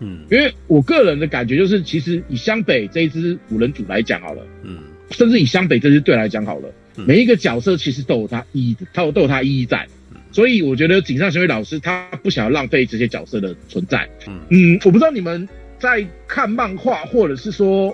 [0.00, 4.78] 嗯，因为我个人的感觉就是，其实以湘北这一支五人组来讲好了，嗯，
[5.10, 6.68] 甚至以湘北这支队来讲好了。
[6.94, 9.86] 每一个角色其实都有他意义，他都有他意义在。
[10.30, 14.08] 所以我觉得井上雄一老师他不想要浪费这些角色的存在。
[14.50, 15.48] 嗯，我不知道你们
[15.82, 17.92] 在看漫画或者是说，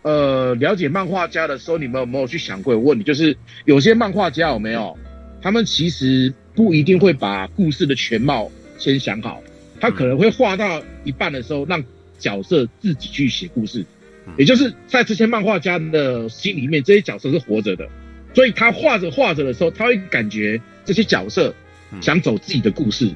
[0.00, 2.74] 呃，了解漫画家的时候，你们有没有去想过？
[2.74, 3.36] 我问题，就是
[3.66, 4.96] 有些漫画家有没有，
[5.42, 9.42] 他们其实不一定会把故事的全貌先想好，
[9.78, 11.84] 他可能会画到一半的时候，让
[12.18, 13.84] 角色自己去写故事。
[14.38, 17.86] 也就是在这些漫画家的心里面，这些角色是活着的，
[18.32, 21.54] 所以他画着画着的时候，他会感觉这些角色。
[22.02, 23.10] 想走自己的故事，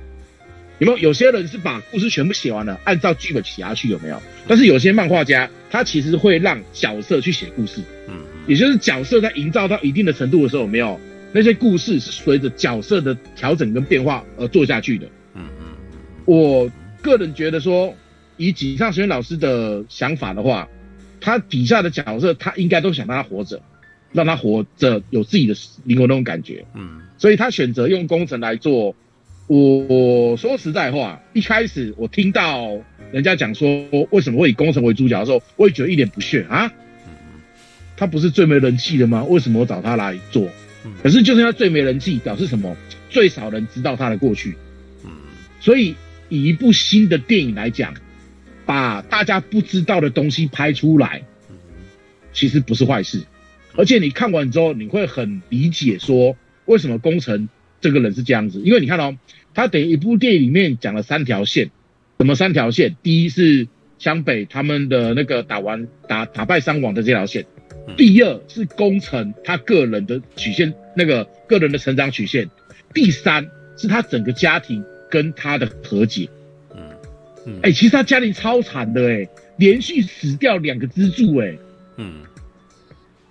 [0.84, 0.98] 有没有？
[0.98, 4.20] 有些人是把故事全部写完了，按照剧本写下去，有没有？
[4.48, 8.14] 但是有些漫画家，他其实会让角色去写故事，嗯，
[8.48, 10.98] 也就是角色在营造到一定的程度的时候，有没有？
[11.32, 15.66] 那些故事是随着角色的调整跟变化而做下去的，嗯嗯。
[16.24, 16.68] 我
[17.00, 17.94] 个人觉得说，
[18.36, 20.68] 以井上雄彦老师的想法的话，
[21.20, 23.62] 他底下的角色，他应该都想让他活着。
[24.14, 25.54] 让他活着有自己的
[25.84, 28.94] 灵魂那种感觉，嗯，所以他选择用工程来做。
[29.46, 32.70] 我我说实在话，一开始我听到
[33.12, 36.72] 人家讲说为什么会以工程为主角的时候，我也觉得一脸不屑啊。
[37.96, 39.22] 他不是最没人气的吗？
[39.24, 40.48] 为什么我找他来做？
[41.02, 42.76] 可是就是他最没人气，表示什么？
[43.10, 44.56] 最少人知道他的过去。
[45.04, 45.10] 嗯，
[45.60, 45.94] 所以
[46.28, 47.94] 以一部新的电影来讲，
[48.64, 51.22] 把大家不知道的东西拍出来，
[52.32, 53.22] 其实不是坏事。
[53.76, 57.48] 而且你看完之后，你会很理解说为什么宫城
[57.82, 59.18] 这个人是这样子，因为你看哦，
[59.52, 61.70] 他等于一部电影里面讲了三条线，
[62.18, 62.96] 什么三条线？
[63.02, 63.68] 第一是
[63.98, 67.44] 湘北他们的那个打完打打败山王的这条线，
[67.98, 72.48] 第二是工程他个人的曲线，那个个人的成长曲线，
[72.94, 73.46] 第三
[73.76, 76.28] 是他整个家庭跟他的和解。
[76.74, 76.80] 嗯
[77.44, 79.28] 嗯，哎，其实他家庭超惨的哎，
[79.58, 81.58] 连续死掉两个支柱哎，
[81.96, 82.22] 嗯。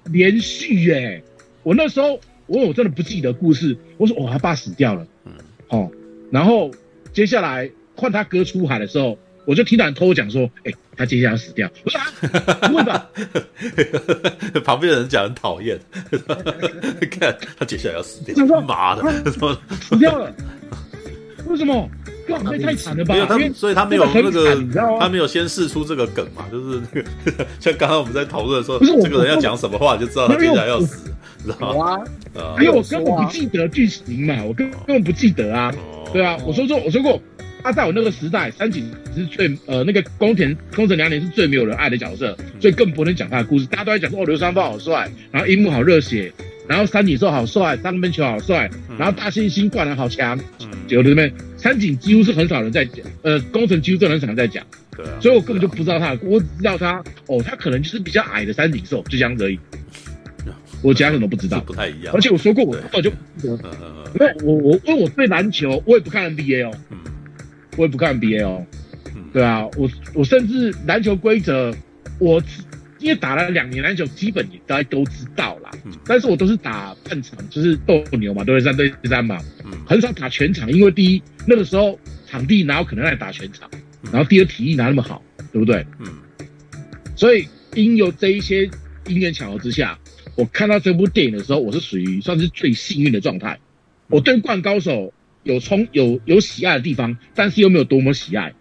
[0.05, 1.23] 连续哎、欸，
[1.61, 2.19] 我那时候
[2.51, 3.77] 我我真的不记得故事。
[3.97, 5.31] 我说哦，他爸死掉了，嗯，
[5.69, 5.89] 哦，
[6.29, 6.69] 然后
[7.13, 11.69] 接下来换他哥出海的时候，我就听到人偷讲说，哎、欸，他接下来要死掉。
[11.85, 12.07] 我说啊，
[12.67, 13.09] 不会吧？
[14.65, 15.79] 旁边的人讲很讨厌，
[17.09, 19.31] 看他接下来要死掉，妈的，
[19.81, 20.33] 死掉了，
[21.47, 21.89] 为什么？
[22.27, 23.13] 太太惨了吧？
[23.13, 24.55] 没有他，所以他没有那个，
[24.99, 31.11] 他没有先试出这个梗嘛，就是那个，像刚刚我们在讨论的时候，这个人要讲什么话，就知道他接下来要死，
[31.43, 32.03] 知道吗？
[32.35, 35.73] 啊，因为我根本不记得剧情嘛，我根根本不记得啊，
[36.13, 37.21] 对啊，我说说，我说过，
[37.63, 46.31] 他在我那个时代，三井是最呃那个宫田宫城良田是最没有人爱的角色，所以更不能讲他的故事，大家都在讲说哦，流川枫好帅，然后樱木好热血。
[46.71, 50.39] 然后三井寿好帅，三分球好帅，然后大猩猩灌篮好强，
[50.87, 54.65] 有的这边三井几乎是很少人在讲，呃，工程几乎都很少人在讲，
[54.95, 59.59] 对啊，所以我根本就不知道他，我只知道他，哦，他可能就是比较矮的三井寿，就这样子而已，
[60.81, 63.11] 我其他什么都不知道，不太一样，而且我说过我根本就，
[64.17, 66.71] 没有我我因为我对篮球我也不看 NBA 哦，
[67.75, 68.65] 我也不看 NBA 哦，
[69.33, 71.75] 对啊，我我甚至篮球规则
[72.17, 72.41] 我。
[73.01, 75.71] 因为打了两年篮球，基本也大家都知道啦。
[75.85, 79.37] 嗯，但是我都是打半场，就是斗牛嘛，都是三对三嘛。
[79.65, 83.69] 嗯，很少打全场，因为第一那个时候场地哪有可能来打全场，
[84.11, 85.85] 然后第二体力哪那么好，对不对？
[85.99, 86.07] 嗯，
[87.15, 88.69] 所以因有这一些
[89.07, 89.97] 因缘巧合之下，
[90.35, 93.59] 我看到这部电影的时候，我是属于算是最幸运的状态。
[94.07, 95.13] 我对灌篮高手
[95.43, 98.53] 有冲有有喜爱的地方，但是又没有多么喜爱。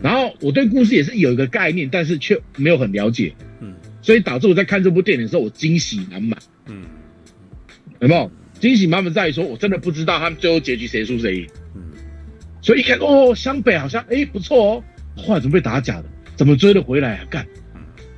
[0.00, 3.34] 然后我对故事也是有一个概念，但是却没有很了解。
[3.60, 3.74] 嗯。
[4.02, 6.38] 所以导致我在看这部电影的时候，我惊喜满满。
[6.66, 6.84] 嗯，
[8.00, 8.30] 有没有
[8.60, 11.48] 惊喜满满在于说，我真的不知道他们最后结局谁输谁赢。
[11.74, 11.80] 嗯，
[12.60, 14.84] 所以一看哦，湘北好像哎不错哦，
[15.16, 16.04] 后来怎么被打假的？
[16.36, 17.24] 怎么追得回来啊？
[17.30, 17.46] 干，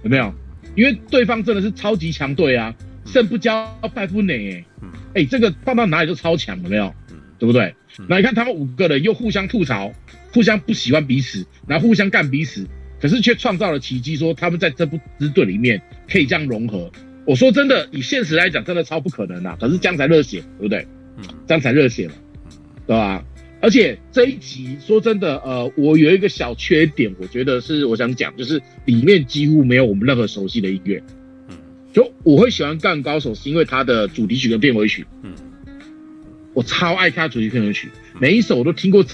[0.02, 0.34] 有没有？
[0.74, 2.74] 因为对方真的是超级强队啊，
[3.04, 4.64] 胜不骄败不馁哎。
[4.82, 6.94] 嗯，哎，这个放到哪里都超强，有没有？
[7.10, 7.74] 嗯，对不对？
[8.08, 9.92] 那你看他们五个人又互相吐槽，
[10.32, 12.66] 互相不喜欢彼此，然后互相干彼此。
[13.04, 15.78] 可是却创造了奇迹，说他们在这部支队里面
[16.10, 16.90] 可以这样融合。
[17.26, 19.54] 我说真的，以现实来讲，真的超不可能啊。
[19.60, 20.86] 可是这样才热血，对不对？
[21.18, 22.14] 嗯，这样才热血嘛，
[22.86, 23.22] 对吧？
[23.60, 31.02] 而且这一集说真的，呃，我有一个小缺点，我觉得是我想讲，就是里面几乎没有我们任何熟悉的音乐。
[31.50, 31.56] 嗯，
[31.92, 35.04] 就我会喜欢《干高手》，是因为它的主题曲跟片尾曲。
[35.22, 35.34] 嗯，
[36.54, 39.04] 我超爱它主题片尾曲，每一首我都听过。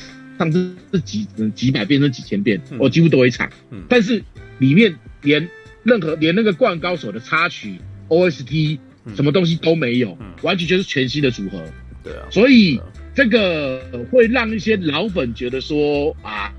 [0.41, 3.47] 上次是几几百遍是几千遍我几乎都会唱。
[3.91, 4.25] 但是
[4.59, 5.47] 里面连
[5.83, 7.77] 任何连那个灌高手的插曲
[8.09, 8.79] ost
[9.15, 11.63] 什么东西都没有完全就是全新的组合。
[12.03, 12.81] 对啊所以
[13.15, 16.51] 这个会让一些老粉觉得说啊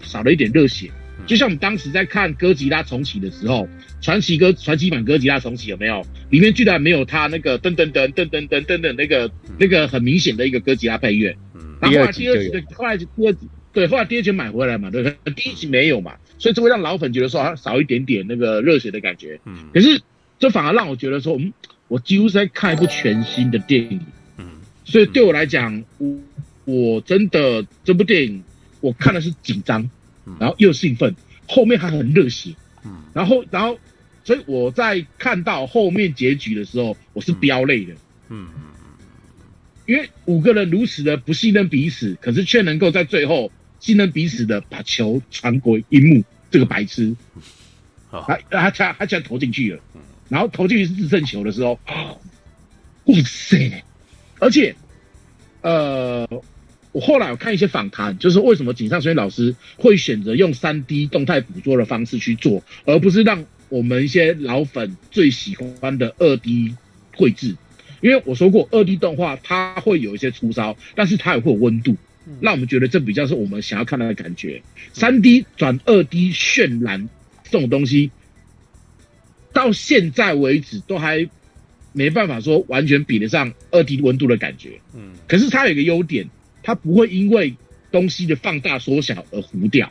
[0.00, 0.90] 少了一点热血。
[1.26, 3.68] 就像我们当时在看哥吉拉重启的时候
[4.00, 6.02] 传奇哥传奇版哥吉拉重启有没有？
[6.30, 11.36] 里面居然没有他那个噔噔噔噔噔噔噔那个那个很明显的一个哥吉拉配乐。
[11.80, 19.40] 然后后来第二集的后来第二集对，后来第二集买回来嘛，对，第一集没有嘛，所以这会让老粉觉得说少一点点那个热血的感觉。
[19.44, 20.02] 嗯，可是
[20.40, 21.52] 这反而让我觉得说，嗯，
[21.86, 24.00] 我几乎是在看一部全新的电影。
[24.38, 24.44] 嗯，
[24.84, 26.18] 所以对我来讲，我
[26.64, 28.42] 我真的这部电影
[28.80, 29.88] 我看的是紧张，
[30.40, 31.14] 然后又兴奋，
[31.46, 32.54] 后面还很热血。
[32.84, 33.78] 嗯，然后然后，
[34.24, 37.94] 所以我在看到后面结局的时候，我是飙泪的。
[38.30, 38.48] 嗯。
[39.90, 43.50] 因为五个人如此的不信任彼此，可是却能够在最后
[43.80, 47.16] 信任彼此的把球传给樱木这个白痴，
[48.08, 49.80] 他他他他竟然投进去了，
[50.28, 53.82] 然后投进去是制胜球的时候，哇塞！
[54.38, 54.76] 而且，
[55.62, 56.24] 呃，
[56.92, 66.76] 我后来我看一些访谈，就是为什么井上雄彦老师会选择用三 D 动态捕捉的方式去做，而不是让我们一些老粉最喜欢的二 D
[67.16, 67.56] 绘制。
[68.00, 71.96] 因为我说过，二 D 动画它会有一些粗糙，但是它也会有温度，
[72.40, 74.62] 让我们觉得这比较是我们想要看到的感觉。
[74.92, 77.08] 三 D 转二 D 渲染
[77.50, 78.10] 这种东西，
[79.52, 81.28] 到现在为止都还
[81.92, 84.80] 没办法说完全比得上二 D 温度的感觉。
[84.94, 86.28] 嗯，可是它有一个优点，
[86.62, 87.54] 它不会因为
[87.90, 89.90] 东西的放大缩小而糊掉，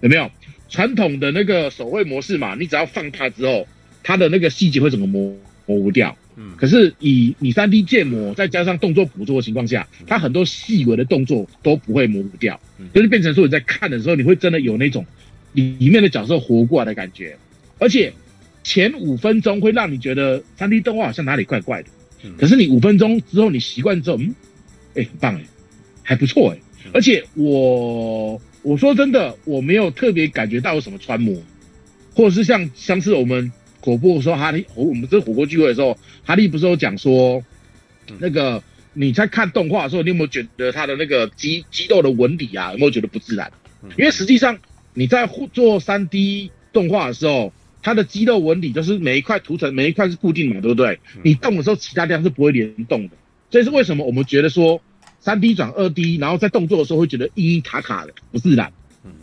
[0.00, 0.30] 有没有？
[0.70, 3.68] 传统的那个手绘模式嘛，你只要放大之后，
[4.02, 5.36] 它的那个细节会怎么模
[5.66, 6.16] 模糊掉？
[6.36, 12.58] 嗯，可是以你三 D 建模再加上动作捕捉的情况下，它很多细微的动作都不会模糊掉，
[12.92, 15.06] 就是变成说你在看的时候，你会真的有那种
[15.52, 17.36] 里面的角色活过来的感觉，
[17.78, 18.12] 而且
[18.64, 21.88] 前五分钟会让你觉得三 D 动画好像哪里怪怪的，
[22.36, 24.34] 可是你五分钟之后你习惯之后，嗯，
[24.94, 25.44] 哎、欸，很棒哎，
[26.02, 26.58] 还不错哎，
[26.92, 31.40] 而且我我说真的，我没有特别感觉到有什么穿模，
[32.12, 33.52] 或者是像像是我们。
[33.84, 37.44] 火锅的时候，哈利，我们这火锅聚会的时候，哈利不是有讲说，
[38.18, 38.62] 那个
[38.94, 43.52] 你在看动画的时候，你有没有觉得他的那个肌肌肉的纹理啊，有没有觉得不自然？
[43.98, 44.58] 因为实际上
[44.94, 47.52] 你在做三 D 动画的时候，
[47.82, 50.98] 它的肌肉纹理就是每一块图层每一块是固定的嘛，对不对？
[51.22, 53.16] 你动的时候，其他地方是不会联动的。
[53.50, 54.80] 这是为什么我们觉得说
[55.20, 58.72] 三 D 转二 D，然后在动作的时候会觉得硬硬卡卡的，不自然。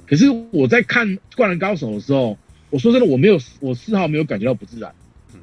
[0.05, 2.37] 可是我在看《灌篮高手》的时候。
[2.71, 4.91] 我说真的，我没有，我丝毫没有感觉到不自然。
[5.35, 5.39] 嗯，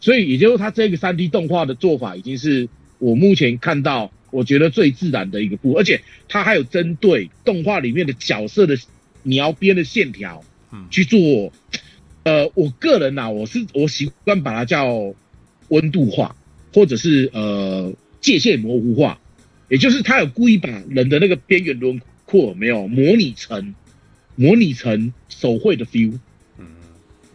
[0.00, 2.68] 所以也就是他这个三 D 动画的做法，已经是
[2.98, 8.78] 我目前看到我觉得最自然的一个部分，而且他还有针对动画里面的角色的
[9.22, 11.52] 描边的线条，嗯，去做。
[12.24, 15.12] 呃，我个人呐，我是我习惯把它叫
[15.66, 16.36] 温度化，
[16.72, 19.18] 或者是呃界限模糊化，
[19.68, 23.74] 也就是他有故意把人的那个边缘轮廓没有模拟成
[24.36, 26.20] 模拟成手绘的 feel。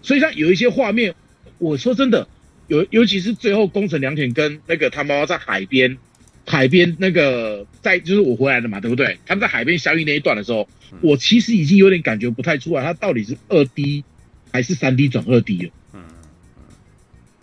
[0.07, 1.13] 所以像有一些画面，
[1.57, 2.29] 我说真的，
[2.67, 5.97] 尤尤其是最后宫城良田跟那个他妈妈在海边，
[6.45, 9.17] 海边那个在就是我回来了嘛，对不对？
[9.25, 10.65] 他们在海边相遇那一段的时候，
[11.01, 14.05] 我其实已经有点感觉不太出来，他到底是二 D
[14.53, 15.71] 还是三 D 转二 D 了。
[15.91, 16.01] 嗯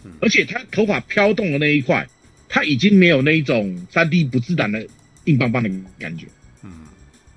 [0.04, 0.12] 嗯。
[0.22, 2.08] 而且他头发飘动的那一块，
[2.48, 4.86] 他已经没有那一种三 D 不自然的
[5.26, 5.68] 硬邦邦的
[5.98, 6.28] 感觉。
[6.62, 6.72] 嗯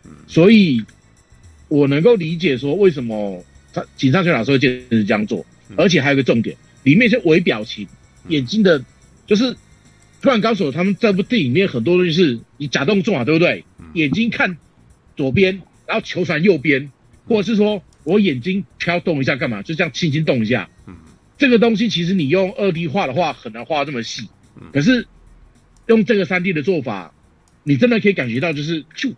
[0.05, 0.11] 嗯。
[0.25, 0.85] 所以，
[1.67, 3.43] 我能够理解说为什么。
[3.95, 5.45] 井上学老师会坚持这样做，
[5.75, 7.87] 而且还有一个重点，里面一些微表情、
[8.27, 8.83] 眼睛的，
[9.25, 9.53] 就是
[10.21, 13.63] 《灌篮高手》他们这部电影里面很多东西是你假动作啊，对不对？
[13.93, 14.57] 眼睛看
[15.15, 16.91] 左边，然后球传右边，
[17.25, 19.61] 或者是说我眼睛飘动一下干嘛？
[19.61, 20.69] 就这样轻轻动一下。
[21.37, 24.29] 这个东西其实你用二 D 画的话很难画这么细，
[24.73, 25.07] 可是
[25.85, 27.13] 用这个三 D 的做法，
[27.63, 29.13] 你真的可以感觉到就是就。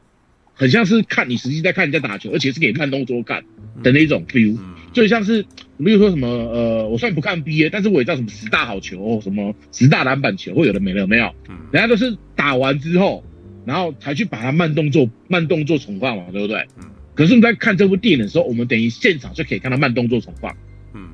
[0.60, 3.46] 很像是看你实际在看人家打球，而且是给慢动作看
[3.82, 4.58] 的那种 feel，
[4.92, 5.42] 就像是
[5.78, 11.34] 比如说什么呃，我虽然不看 NBA，但是我也知道什么十大好球，什么十大篮板球，会有的没了没有？
[11.72, 13.24] 人家都是打完之后，
[13.66, 16.68] 然后才去把它慢动作慢动作重放嘛，对不对？
[17.16, 20.54] 可是我们在看这部电影的时候，我们等于现场就可以看到慢动作重放。
[20.94, 21.08] 嗯，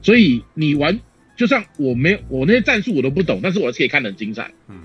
[0.00, 1.00] 所以你玩
[1.36, 4.52] 就像我没有我那些战术我都不懂，但是我是可以看得很精彩。
[4.68, 4.76] 嗯，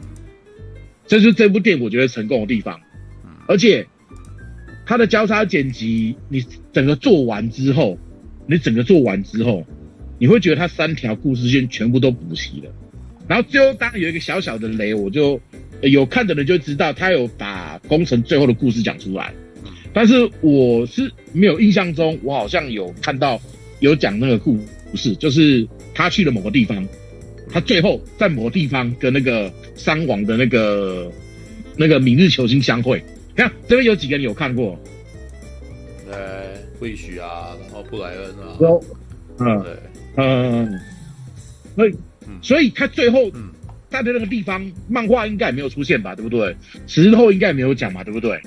[1.06, 2.80] 这就是这部电影我觉得成功的地方。
[3.48, 3.86] 而且，
[4.86, 6.44] 它的交叉剪辑，你
[6.74, 7.98] 整个做完之后，
[8.48, 9.66] 你整个做完之后，
[10.20, 12.72] 你会觉得它三条故事线全部都补齐了。
[13.28, 15.40] 然后最后当然有一个小小的雷，我就
[15.82, 19.34] 有看的人就知道，他有把工程最后的故事讲出来。
[19.94, 23.40] 但是我是没有印象中，我好像有看到
[23.80, 24.58] 有讲那个故
[24.96, 26.86] 事，就是他去了某个地方，
[27.50, 31.10] 他最后在某个地方跟那个伤亡的那个
[31.78, 33.02] 那个明日球星相会。
[33.42, 34.80] 看这边有几个你有看过？
[36.12, 38.84] 呃，会许啊，然后布莱恩啊，有，
[39.40, 39.74] 嗯，对，
[40.18, 40.80] 嗯，
[41.76, 41.96] 所以，
[42.42, 43.32] 所以他最后
[43.90, 46.54] 他的那个地方，漫画应该也没有出现吧，对不对？
[46.86, 48.42] 石头应该也没有讲嘛，对不对？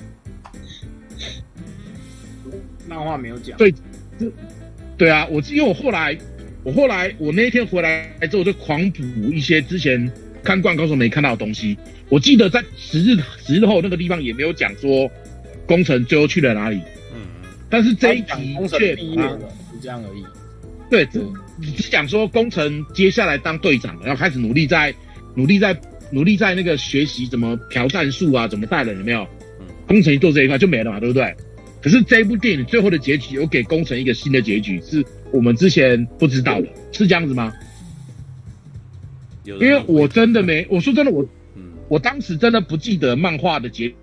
[2.87, 3.57] 漫画没有讲。
[3.57, 3.73] 对，
[4.19, 4.31] 这，
[4.99, 6.17] 对啊，我因为我后来，
[6.63, 9.03] 我后来，我那一天回来之后，就狂补
[9.33, 10.13] 一些之前
[10.45, 11.77] 看《惯高手》没看到的东西。
[12.09, 15.11] 我记得在十日十日后那个地方也没有讲说
[15.67, 16.77] 工程最后去了哪里。
[17.15, 17.23] 嗯。
[17.71, 19.07] 但是这一集却是
[19.81, 20.23] 这样而已。
[20.91, 21.21] 对，只
[21.77, 24.95] 只讲说工程接下来当队长，然后开始努力在
[25.35, 25.77] 努力在
[26.11, 29.27] 努力在那个学习怎么调战术啊，怎么带人，有没有？
[29.87, 31.35] 工程一做这一块就没了嘛，对不对？
[31.83, 37.53] 可是这一部电影最后的结局有给工程一个新的结局，是我们之前不知道的，是这样子吗？
[39.45, 41.27] 因为我真的没，我说真的，我
[41.89, 43.97] 我当时真的不记得漫画的结局，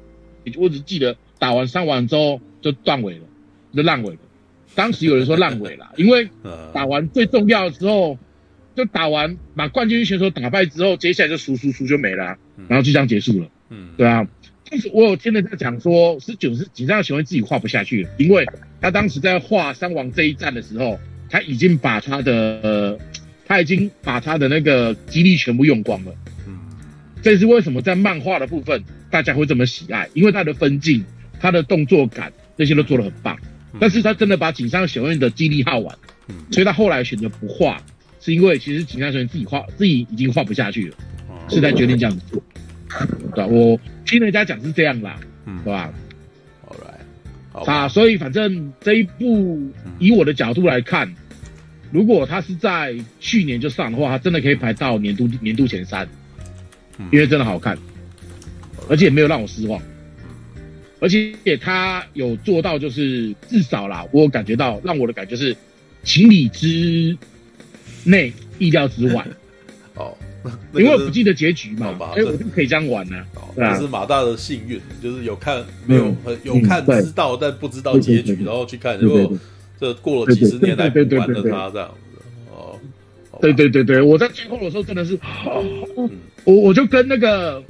[0.58, 3.26] 我只记得打完三完之后就断尾了，
[3.76, 4.20] 就烂尾了。
[4.76, 6.30] 当时有人说烂尾了， 因为
[6.74, 8.18] 打完最重要的时候，
[8.76, 12.38] 就打完把冠军选手打败之后，接下来就输输输就没了，
[12.68, 13.48] 然后就这样结束了。
[13.70, 14.28] 嗯，对啊。
[14.70, 18.46] 但是我有听人在讲说，十九十井上雄彦自己画不下去了，因为
[18.80, 20.98] 他当时在画三王这一战的时候，
[21.30, 22.98] 他已经把他的呃，
[23.52, 26.16] 他已经把他的那个激励全部用光了。
[26.48, 26.58] 嗯，
[27.22, 31.04] 这是为什么在漫画的部分大家会这么喜爱，因为他的分镜、
[31.38, 33.38] 他的动作感这些都做得很棒。
[33.78, 35.94] 但是他真的把井上雄彦的激励耗完，
[36.50, 37.84] 所以他后来选择不画，
[38.22, 40.96] 是因为其实井上雄彦自己画自己已经画不下去了，
[41.50, 42.42] 是在决定这样子做，
[43.36, 43.46] 对？
[43.48, 45.18] 我听人家讲是这样啦，
[45.66, 45.94] 对吧
[46.70, 51.14] ？All right，啊，所以反正这一部以我的角度来看，
[51.92, 56.08] 如果他是在去年就上的话，他真的可以排到年度年度前三，
[57.12, 57.78] 因为真的好看，
[58.90, 59.82] 而且没有让我失望。
[61.00, 65.56] 而且他有做到，就是至少啦，我感觉到让我的感觉是
[66.04, 67.18] 情理之
[68.04, 69.28] 内，意料之外。
[69.96, 70.16] 哦，
[70.74, 73.18] 因为我不记得结局嘛，哎，我就可以这样玩呢。
[73.56, 79.38] 这是马大的幸运，就是有看没有有看知道，但不知道结局，然后去看，如果
[79.82, 82.22] 这过了几十年来玩的他这样子。
[82.52, 82.80] 哦，
[83.42, 85.20] 对对对对，我在最后的时候真的是，
[86.46, 87.62] 我我就跟那个。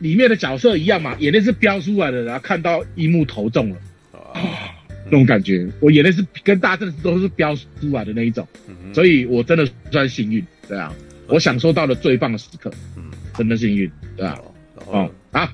[0.00, 3.76] 里面的角色一样嘛，眼泪是飙出来的，然后看到一幕投中了，
[4.12, 4.34] 啊，
[5.06, 8.46] 那种感觉，我眼泪是跟大家真的都是飙出来的那一种，
[8.92, 10.92] 所以我真的算幸运，对啊，
[11.28, 13.04] 我享受到了最棒的时刻，嗯，
[13.38, 14.38] 真的幸运，对啊，
[14.86, 15.50] 哦，啊，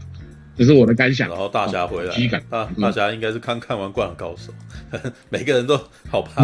[0.56, 1.28] 这是我的感想。
[1.28, 2.14] 然后大侠回来，
[2.50, 4.52] 啊，大侠应该是刚看完《灌篮高手》，
[5.30, 5.76] 每个人都
[6.08, 6.42] 好怕，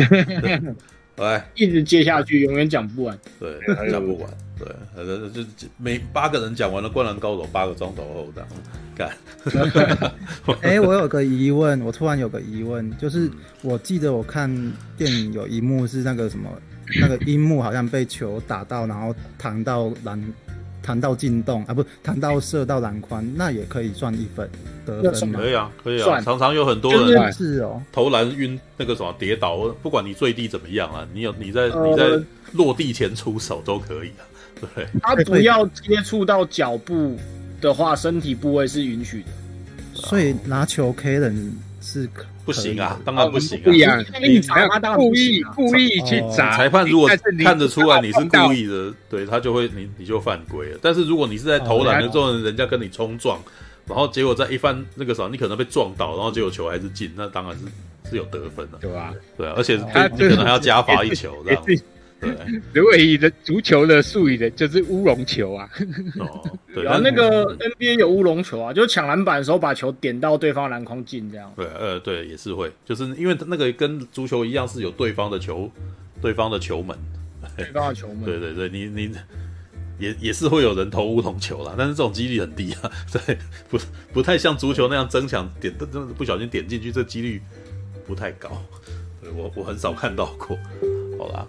[1.16, 3.58] 来， 一直接下去，永远讲不完，对，
[3.90, 4.30] 讲不完。
[4.58, 4.66] 对，
[4.96, 5.42] 呃，就
[5.76, 8.48] 每八个人讲完了《灌篮高手》八个钟头后这样
[8.96, 9.10] 干。
[10.62, 13.30] 哎、欸，我有个疑问，我突然有个疑问，就是
[13.60, 14.50] 我记得我看
[14.96, 16.50] 电影有一幕是那个什么，
[17.02, 20.18] 那个樱木好像被球打到，然后弹到篮，
[20.86, 24.48] 弹到进洞啊，不，弹到射到篮筐，那也可以算一分
[24.84, 25.40] 得分吗？
[25.40, 32.04] 可以啊，可以啊，常常有很多人是哦，投篮晕那个什么跌倒，不管你最低怎么样啊，你有你在你在
[32.52, 34.22] 落地前出手都可以啊。
[34.74, 37.16] 对，他不要接触到脚部
[37.60, 39.28] 的话，身体部位是允许的。
[39.92, 42.08] 所以拿球 K 人是
[42.46, 43.62] 不行啊，当然不行啊。
[43.64, 47.10] 不一样，你裁判故意故意去砸，裁判如果
[47.42, 50.78] 看得出来你是故意的，对他就会你你就犯规了。
[50.80, 53.38] 但是如果你是在投篮的时候，人家跟你冲撞，
[53.86, 59.12] 然后结果在一番那个时候，你可能被撞倒，然后结果球还是进，那当然是是有得分的，对吧？
[59.36, 61.62] 对啊，而且他你可能还要加罚一球这样。
[62.18, 62.34] 对，
[62.72, 65.68] 如果以的足球的术语的，就是乌龙球啊。
[66.18, 71.52] 哦，对，然后那个 NBA 有乌龙球啊，就是抢篮板的时候把球点到对方篮筐进这样。
[71.54, 75.70] 对，呃，对，也是会，就是因为那个跟足球一样，是有对方的球，
[76.22, 76.96] 对方的球门，
[77.56, 78.24] 对方的球门。
[78.24, 79.12] 对对对，你你
[79.98, 83.36] 也也是会有人投乌龙球啦，但是这种几率很低啊， 对，
[83.68, 83.78] 不
[84.14, 87.42] 不太像足球那样争抢点，真的不小心点进去，这几率
[88.06, 88.50] 不太高。
[89.20, 90.58] 对我我很少看到过，
[91.18, 91.46] 好啦。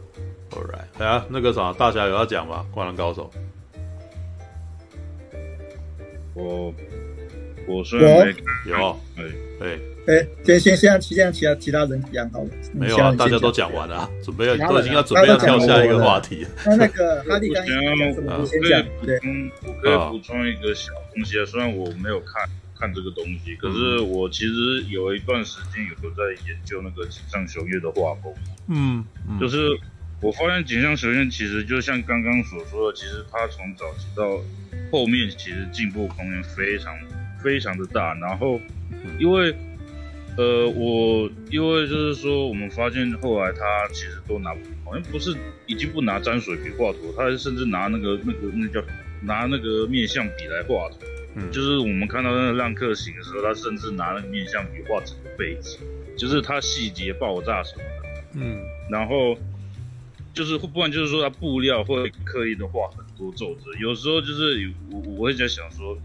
[0.57, 2.65] Alright，啊，那个啥，大侠有要讲吗？
[2.71, 3.29] 灌篮高手，
[6.33, 6.73] 我
[7.67, 8.25] 我虽然
[8.65, 9.23] 没有，哎
[9.61, 12.49] 哎哎，先先先让其他其他其他人讲好了。
[12.73, 16.47] 没有啊，大家都讲完了，准备要都已经要准备要跳下一个话题。
[16.65, 19.19] 那那个哈利刚刚我先讲，对，
[19.63, 28.33] 我可以补充一个小东西啊，虽然我没有看看这个东西，可是我其实有一段时间有在研究那个井上雄月的画风，
[28.69, 29.05] 嗯，
[29.39, 29.79] 就是。
[30.21, 34.41] 我发现锦上学院其实就像刚刚所说的，其实他从早期到
[34.91, 36.97] 后面，其实进步空间非常
[37.43, 38.13] 非常的大。
[38.15, 38.59] 然后，
[39.19, 39.55] 因为
[40.37, 43.61] 呃，我因为就是说，我们发现后来他
[43.93, 44.51] 其实都拿，
[44.85, 45.35] 好像不是
[45.65, 48.83] 已经不拿沾水笔画图，他甚至拿那个那个那叫
[49.21, 50.97] 拿那个面相笔来画图，
[51.35, 55.79] 嗯，就是我们看到那个浪客行的时候，他甚至拿那个面相笔画整个背景，
[56.17, 59.35] 就是他细节爆炸什么的，嗯，然后
[60.37, 65.97] 就是不然就是说他布料会刻意的画很多皱褶，有时候就是我我会在想说。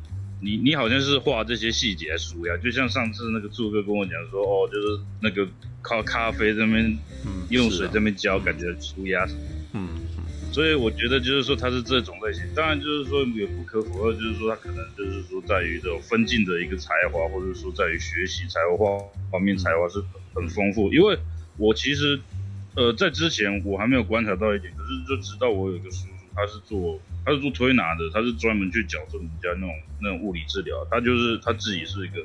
[0.45, 5.47] 你你好像是画这些细节来纾压，就像上次那个柱哥跟我讲说，哦，就是那个
[5.81, 9.41] 靠咖啡这边，嗯，用水这边浇，感觉舒压什么，
[9.75, 9.89] 嗯，
[10.51, 18.99] 所以我觉得就是说它是这种类型，当然就是说也不可否认，就是说它可能就是说在于这种分镜的一个才华，或者说在于学习才华
[19.31, 21.17] 方面才华是很很丰富，因为
[21.57, 22.21] 我其实，
[22.75, 27.01] 呃，在之前我还没有观察到一点，可是就直到我有一个叔叔，他是做。
[27.25, 29.71] 他是做推拿的，他是专门去矫正人家那种
[30.01, 30.85] 那种物理治疗。
[30.91, 32.21] 他就是他自己是一个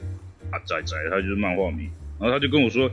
[0.49, 1.87] 啊仔仔，他就是漫画迷。
[2.19, 2.89] 然后他就跟我说，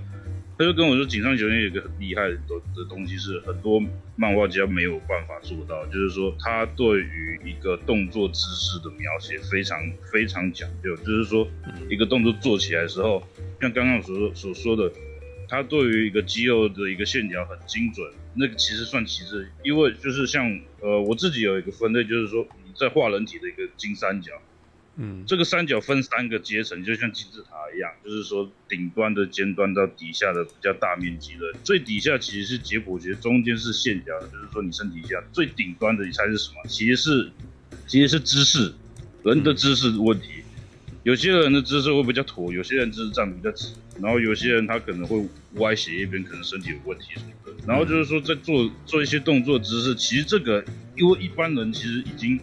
[0.58, 2.36] 他就跟我说，井上雄彦有一个很厉害的
[2.76, 3.82] 的东西，是很多
[4.16, 9.78] 漫画家没有办法做到，就是说他对于一个动作姿势的描写非常
[10.12, 11.48] 非常讲究，就是说
[11.88, 13.26] 一个动作做起来的时候，
[13.62, 14.92] 像刚刚所所说的。
[15.54, 18.04] 他对于一个肌肉的一个线条很精准，
[18.34, 24.32] 那个其实算其次，因为就是像呃我自己有一个分类，就是说你在画人体的一个金三角，
[24.96, 36.56] 嗯，这个三角分三个阶层，就像金字塔一样，就是说顶端的尖端到底下的比较大面积的，最底下其实是解剖学，中间是线条，就是说你身体下最顶端的你猜是什么？
[36.68, 37.30] 其实是
[37.86, 38.72] 其实是姿势，
[39.24, 40.43] 人的姿势的问题。
[41.04, 45.22] 有些人的姿势会比较驼，有些人姿势站比较直，然后有些人他可能会
[45.56, 47.52] 歪斜一边，可能身体有问题什么的。
[47.66, 50.64] 然后就是说，在做做一些动作姿势，其实这个
[50.96, 52.40] 因为一般人其实已经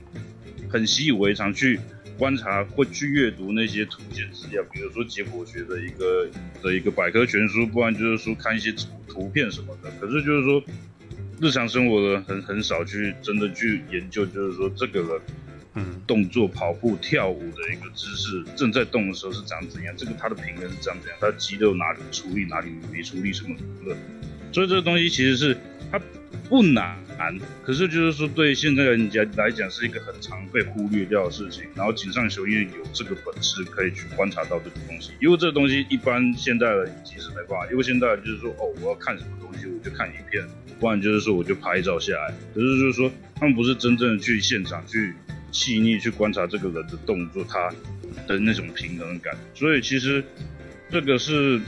[0.69, 1.79] 很习以为常去
[2.19, 6.29] 观察，会去阅读那些图解资料，比如说解剖学的一个
[6.61, 9.91] 的一个百科全书，不然就是说看一些图图片什么的。
[9.99, 10.63] 可是就是说，
[11.41, 15.21] 日常生活的很很少去真的去研究，就是说这个人。
[16.05, 19.93] 动作、跑步、跳舞的一个姿势，正在动的时候是长怎样？
[19.95, 21.17] 这个它的平衡是长怎样？
[21.21, 23.97] 它肌肉哪里出力，哪里没出力，什么什么的。
[24.51, 25.55] 所以这个东西其实是
[25.89, 25.97] 它
[26.49, 26.97] 不难，
[27.63, 31.63] 可是就是说对现在人家来讲是一个很常被忽略掉的事情。
[31.73, 40.45] 然后井上雄彦有这个本事可以去观察到这个东西，因为这个东西一般现代人其实没办法，因为现代人就是说哦，我要看什么东西我就看影片，
[40.81, 42.33] 不然就是说我就拍照下来。
[42.53, 45.13] 可是就是说他们不是真正的去现场去。
[45.51, 47.69] 细腻去观察这个人的动作，他
[48.27, 50.23] 的那种平衡感，所以其实
[50.89, 51.59] 这个是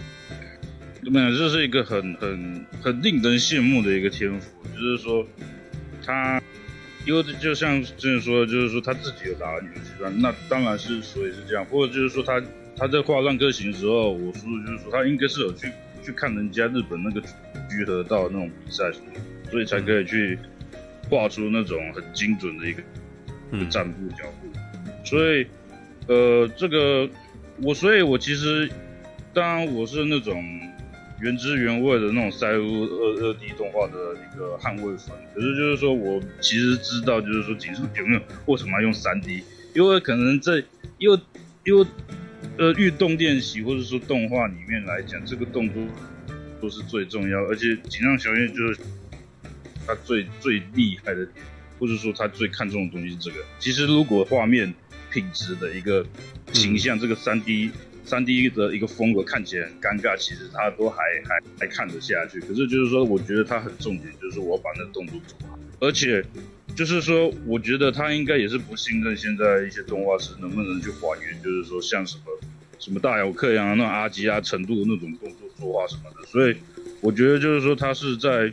[1.03, 1.38] 怎么讲？
[1.38, 5.26] 这是一个很很很令人羡慕的一个天赋，就是说
[6.05, 6.41] 他，
[7.05, 12.41] 因为就像之前说的，就是说他自己有打篮球习惯，那当然是所以是这样，或者就是说他
[12.77, 15.69] 他在画浪客行的时候，我叔叔就是说他应该是有去
[16.03, 17.22] 去看人家日本那个
[17.69, 18.91] 居合道那种比赛，
[19.51, 20.39] 所以才可以去
[21.10, 22.81] 画出那种很精准的一个。
[23.69, 24.47] 站步脚步，
[25.05, 25.45] 所以，
[26.07, 27.09] 呃，这个
[27.61, 28.69] 我，所以我其实，
[29.34, 30.43] 当然我是那种
[31.21, 35.15] 原汁原味的那种赛璐二二 D 动画的一个捍卫粉。
[35.35, 39.43] 可是就是说我其实知道，就是说井上有没有为什么要用三 D？
[39.73, 40.63] 因为可能在
[40.97, 41.19] 因为
[41.65, 41.85] 因为
[42.57, 45.84] 呃运动练习或者说动画里面来讲，这个动作
[46.61, 48.80] 都是最重要，而且井上雄彦就是
[49.85, 51.45] 他最最厉害的点。
[51.79, 53.37] 或者说他最看重的东西是这个。
[53.59, 54.73] 其实如果画面
[55.11, 56.05] 品质的一个
[56.51, 57.69] 形象，这个三 D
[58.05, 62.39] 三 D 的一个风格看起来很尴尬，其实他都还还还看得下去。
[62.39, 65.57] 可是就是说，我觉得他很重点，就是我把那动作做好。
[65.79, 66.23] 而且
[66.75, 72.23] 就是说，我觉得他应该也是不信任现在一些动画师能不能去还原，就是说像什么
[72.79, 76.25] 什么大姚克洋那阿基啊程度的那种动作作画什么的。
[76.27, 76.55] 所以
[77.01, 78.51] 我觉得就是说他是在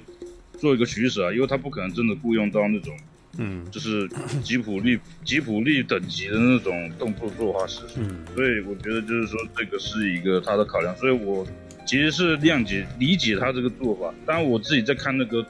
[0.59, 2.97] 做一个取舍啊，因为他不可能真的雇佣到那种。
[3.39, 4.09] 嗯，就是
[4.43, 11.47] 吉普力吉普力等级的那种动作作画师，嗯，所以我觉得就是说这个是一个他的考量，所以我
[11.87, 14.13] 其实是谅解理解他这个做法。
[14.27, 15.47] 当然我自己在看那个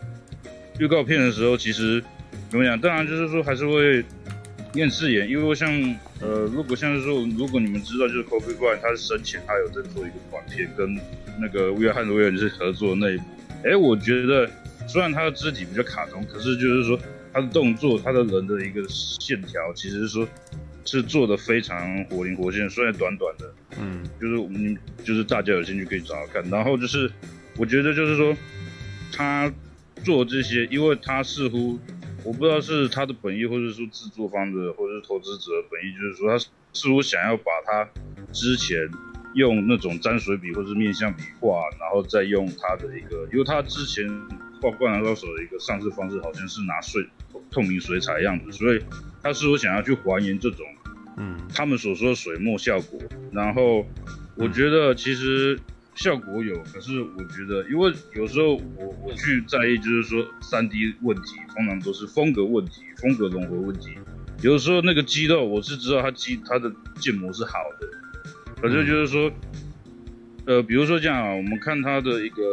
[0.78, 2.04] 预告片的时候，其实
[2.50, 2.78] 怎么讲？
[2.78, 4.04] 当然就是说还是会
[4.74, 5.72] 厌世眼，因为像
[6.20, 11.00] 呃，如果像是说，如果你们知道，就是 Kobe Bryant 他是生前他有在做一个短片，跟
[11.40, 13.24] 那个威尔汉威尔是合作的那一部。
[13.64, 14.48] 哎，我觉得
[14.86, 17.00] 虽然他的肢体比较卡通，可是就是说。
[17.32, 20.28] 他的动作，他的人的一个线条，其实是说，
[20.84, 22.68] 是做的非常活灵活现。
[22.68, 26.50] 虽然短短的，嗯，就是我们就是大家有兴趣可以找找看。
[26.50, 27.10] 然后就是，
[27.56, 28.36] 我觉得就是说，
[29.12, 29.52] 他
[30.02, 31.78] 做这些，因为他似乎
[32.24, 36.38] 我不知道是他的本意，或者说制作方的，或者是投资者的本意，就是说他
[36.72, 37.88] 似乎想要把他
[38.32, 38.78] 之前
[39.34, 44.08] 用那种沾水笔或者是面相笔画，然后再用他的一个，因为他之前。
[44.62, 47.02] 画灌篮高手的一个上市方式好像是拿水
[47.50, 48.82] 透明水彩的样子，所以
[49.22, 50.66] 他是我想要去还原这种，
[51.16, 53.00] 嗯，他们所说的水墨效果。
[53.32, 53.86] 然后
[54.34, 55.58] 我觉得其实
[55.94, 63.96] 效果有，可是我觉得，因为有时候我我去在意，就是说三 D 问题，通常都是风格问题、风格融合问题。
[64.42, 67.88] 有时候那个肌肉，我是知道他肌他的建模是好的，
[68.60, 69.30] 可是就是说。
[70.46, 72.42] 呃，比如说这样啊，我们看他的一个《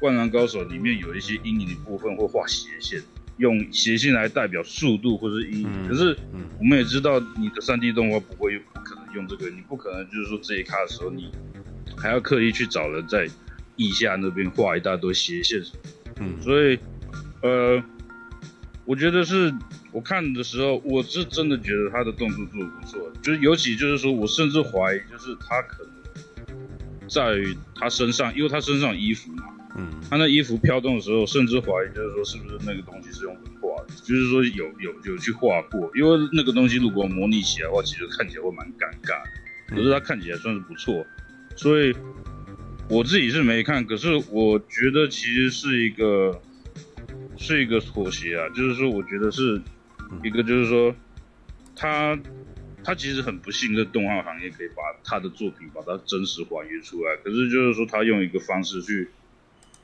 [0.00, 3.00] 灌篮高手》里面有一些阴影的部分会画斜线，
[3.38, 5.68] 用斜线来代表速度或者阴影。
[5.72, 6.14] 嗯、可是，
[6.58, 11.30] 我们也知道你的 3D 动画不会不可能用这个，你不可能就是说这一卡的时候，你
[11.96, 13.26] 还要刻意去找人在
[13.76, 15.62] 腋下那边画一大堆斜线。
[16.20, 16.78] 嗯，所以，
[17.40, 17.82] 呃，
[18.84, 19.54] 我觉得是
[19.92, 25.92] 我看的时候，我是真的觉得他的动作做的不错，就是尤其就是说我甚至怀疑，就是他可能。
[27.08, 29.44] 在于他身上，因为他身上有衣服嘛，
[29.78, 39.74] 嗯，他那衣服飘动的时候，甚至怀疑就是说是不是那个东西是用人画的，就是说有有有去画过，因为那个东西如果模拟起来的话，其实看起来会蛮尴尬的。
[39.74, 41.06] 可是他看起来算是不错，
[41.56, 41.96] 所以
[42.90, 46.38] 我自己是没看，可是我觉得其实是一个
[47.38, 49.58] 是一个妥协啊，就是说我觉得是
[50.22, 50.94] 一个就是说
[51.74, 52.18] 他。
[52.84, 59.08] 他其实很不信任动画行业可以把他的作品把它真实还原出来，可是就是说他用一个方式去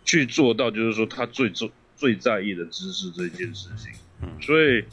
[0.04, 3.92] 去做到，就是说他最重最在意的知识这件事情。
[4.40, 4.84] 所以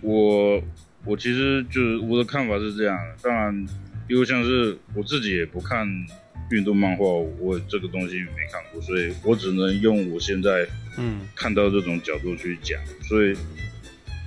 [0.00, 0.60] 我
[1.04, 3.66] 我其实就是我的看法是这样，当然
[4.08, 5.86] 因为像是我自己也不看
[6.50, 10.66] 运动漫画，我这个东西没看过，所以我只能用我现在
[10.96, 13.36] 嗯看到这种角度去讲，所以。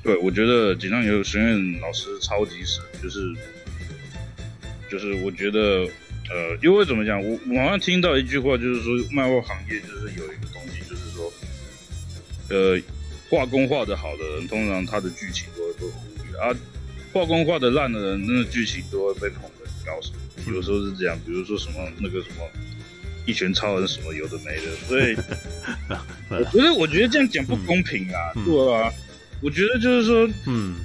[0.02, 3.20] 对，我觉得锦上有学院老师超级神，就是
[4.90, 5.60] 就是我觉得，
[6.30, 11.32] 呃，因为怎么讲，我我好像听到一句话，就是说漫画行业就是有一个东西，就是说，
[12.50, 12.82] 呃，
[13.30, 16.02] 画工画的好的人，通常他的剧情都会被忽
[16.32, 16.56] 略啊，
[17.12, 20.00] 画工画的烂的人，那个剧情都会被捧得很高，
[20.52, 22.48] 有时候是这样，比如说什么那个什么
[23.26, 25.16] 一拳超人什么有的没的，所以
[26.32, 28.92] 我觉得我觉得这样讲不公平啊，嗯、对啊。
[29.42, 30.76] 我觉得就是说，嗯，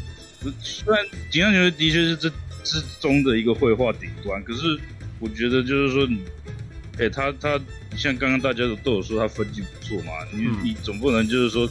[0.61, 2.31] 虽然井上雄彦的确是这
[2.63, 4.79] 之中的一个绘画顶端，可是
[5.19, 6.09] 我觉得就是说，
[6.99, 7.61] 哎、欸，他他
[7.97, 11.69] 像刚刚大家都都有说他分镜不错嘛，你、嗯、你总不能就是说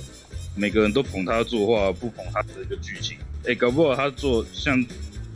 [0.56, 4.86] 每个人都捧他作画，不捧他的一个剧情，哎、欸，搞不好他做像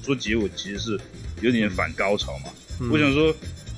[0.01, 0.99] 做结尾其实是
[1.41, 2.49] 有点反高潮嘛。
[2.81, 3.33] 嗯、我想说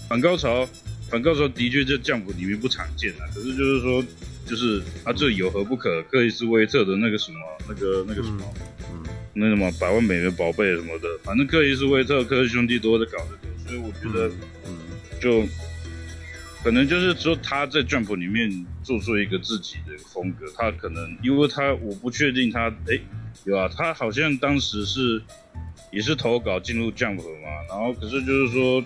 [0.08, 0.68] 反高潮，
[1.08, 4.04] 反高潮的确在 Jump 里面不常见啊，可是就是说。
[4.50, 6.02] 就是他，这有何不可？
[6.10, 8.44] 克里斯威特的那个什么，那个那个什么，
[8.92, 9.04] 嗯，
[9.34, 14.28] 那什么百万美元宝贝什么的，反正克里斯威特、克里斯兄弟都在搞这个，所以我觉得，
[14.66, 14.76] 嗯，
[15.22, 15.48] 就
[16.64, 23.00] 可能就是说他在 Jump 里面做出一个自己的风格，他可能因为他我不确定他，哎，
[23.46, 25.22] 有啊，他好像当时是
[25.92, 28.84] 也是投稿进入 Jump 嘛，然后可是就是说。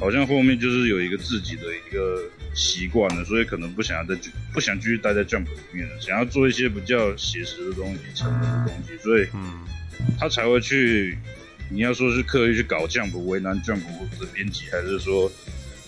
[0.00, 2.20] 好像后面就是有一个自己的一个
[2.58, 4.18] 习惯了，所以可能不想要再
[4.52, 9.28] 不想继续待在 Jump 里面了，想要做一些比较写实的东西、成人的东西，所以
[10.18, 11.16] 他才会去。
[11.70, 13.82] 你要说是刻意去搞 Jump 为难 Jump
[14.18, 15.30] 的编辑，还是说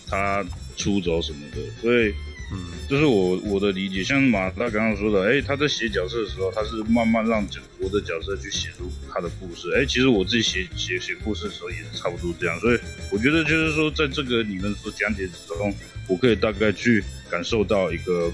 [0.07, 0.45] 他
[0.77, 1.57] 出走什么的？
[1.83, 2.15] 所以。
[2.53, 2.59] 嗯，
[2.89, 7.47] 这是我我的理解，像马大刚刚说的，哎，他在写角色的时候，他是慢慢让
[7.79, 9.73] 我的角色去写出他的故事。
[9.77, 12.79] 哎，其实我自己写写写故事的时候也是差不多这样，所以
[13.13, 15.73] 我觉得就是说，在这个你们所讲解之中，
[16.09, 18.33] 我可以大概去感受到一个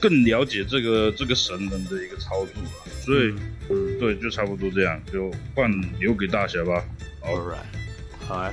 [0.00, 2.90] 更了解这个这个神人的一个操作吧。
[3.04, 3.32] 所以，
[3.68, 5.70] 嗯，对，就差不多这样，就换
[6.00, 6.84] 留给大侠吧。
[7.22, 8.52] All right，好，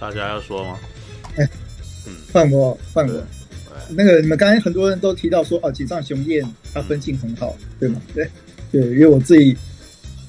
[0.00, 0.78] 大家要说吗？
[1.36, 1.46] 哎，
[2.06, 3.22] 嗯，换我，换我。
[3.90, 8.00] 那个你们刚才很多人都提到说哦，井上雄彦他分镜很好，对吗？
[8.14, 8.28] 对，
[8.70, 9.56] 对，因为我自己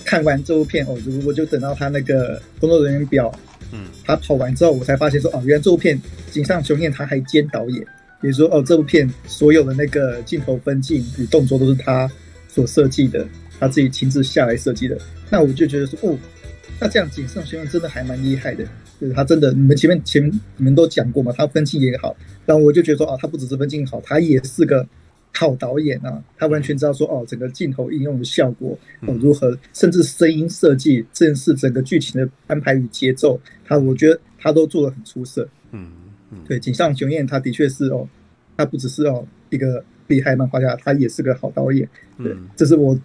[0.03, 3.31] 看完这部片哦，我就等到他那个工作人员表，
[3.71, 5.99] 嗯，他跑完之后，我才发现说哦，原来这部片
[6.31, 7.81] 井上雄彦他还兼导演，
[8.21, 12.09] 比如说哦，这部片所有的那个镜头分镜与动作都是他
[12.47, 13.27] 所设计的，
[13.59, 14.97] 他自己亲自下来设计的，
[15.29, 16.17] 那我就觉得说哦，
[16.79, 18.65] 那这样井上雄彦真的还蛮厉害的。
[18.99, 22.15] 就是他真的，你们前面前你们都讲过嘛，他分镜也好，
[22.45, 24.87] 但我就觉得说啊，他不只是分镜好，他也是个
[25.33, 35.45] 好导演啊，他完全知道说哦，整个镜头应用的效果哦如何，甚至声音设计，正是整个剧情的安排与节奏，他我觉得他都做的很出色。
[35.71, 35.91] 嗯
[36.31, 38.07] 嗯，对，井上雄彦他的确是哦，
[38.55, 41.85] 他不只是哦一个厉害漫画家，他也是个好导演。
[42.17, 42.97] 对，这是我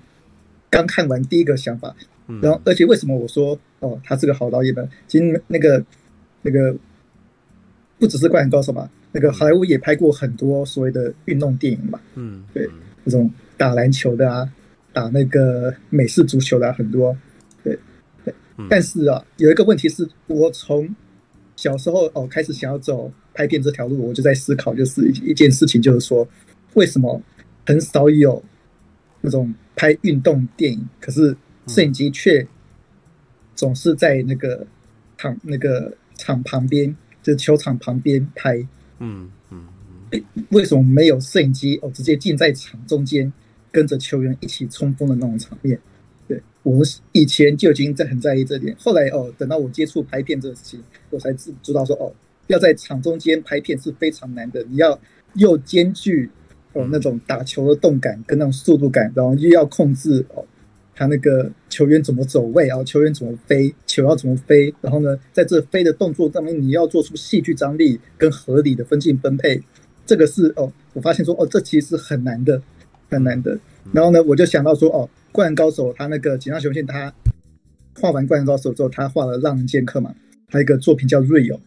[0.70, 1.96] 刚看完第一个想法。
[2.42, 4.88] 然后，而且为什么我说哦，他是个好导演呢？
[5.08, 5.84] 其实那个
[6.42, 6.74] 那个
[7.98, 12.00] 不只是灌篮高手嘛，那个好莱坞也拍过很多所谓的运动电影嘛。
[12.14, 12.68] 嗯，对，
[13.04, 14.50] 那种打篮球的啊，
[14.92, 17.16] 打那个美式足球的啊，很多。
[17.62, 17.78] 对，
[18.24, 18.34] 对
[18.68, 20.94] 但是啊，有一个问题是我从
[21.56, 26.26] 小时候哦开始想要走拍片这条路，我就在思考，就是一一件事情，就是说
[26.74, 27.20] 为什么
[27.66, 28.42] 很少有
[29.20, 31.36] 那种拍运动电影，可是
[31.70, 32.46] 摄影机却
[33.54, 34.66] 总是在那个
[35.16, 38.66] 场那个场旁边，就是球场旁边拍。
[38.98, 39.68] 嗯嗯，
[40.50, 43.32] 为什么没有摄影机哦直接进在场中间，
[43.70, 45.78] 跟着球员一起冲锋的那种场面？
[46.26, 46.82] 对，我
[47.12, 52.12] 以前就已经在很在意这点，后来哦，等到我接触拍片这个事情，我才知知道说哦，
[52.48, 54.98] 要在场中间拍片是非常难的，你要
[55.34, 56.30] 又兼具
[56.72, 60.44] 哦那种打球的动感跟那种速度感，然后又要控制哦。
[61.00, 62.84] 他那个球员怎么走位啊？
[62.84, 63.74] 球员怎么飞？
[63.86, 64.74] 球要怎么飞？
[64.82, 69.62] 然后呢，在这飞的动作上面，你要做出戏剧张力跟合理的分镜分配。
[70.04, 72.60] 这个是哦，我发现说哦，这其实是很难的，
[73.08, 73.58] 很难的。
[73.94, 77.10] 然后呢，我就想到说哦，《灌篮高手》他那个井上雄彦，他
[77.98, 80.14] 画完《灌篮高手》之后，他画了《浪人剑客》嘛，
[80.48, 81.58] 还有一个作品叫《Rio》。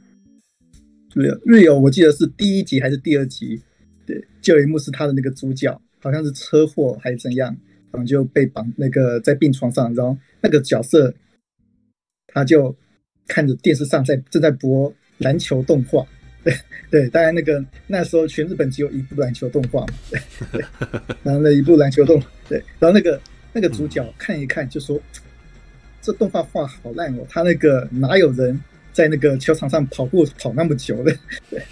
[1.43, 3.59] Rio 我记得是第一集还是第二集？
[4.05, 7.57] 对，就有一幕是他的那个主角，好像是车祸还是怎样。
[7.93, 11.13] 然后就被绑那个在病床上，然后那个角色
[12.27, 12.75] 他就
[13.27, 16.05] 看着电视上在正在播篮球动画，
[16.43, 16.53] 对
[16.89, 19.93] 对，当然那个那时候全日本只有一部篮球动画嘛，
[20.51, 20.61] 对，
[21.23, 23.21] 然后那一部篮球动，对，然后那个
[23.53, 24.99] 那个主角看一看就说，
[26.01, 28.59] 这动画画好烂哦，他那个哪有人
[28.91, 31.15] 在那个球场上跑步跑那么久的，
[31.49, 31.61] 对。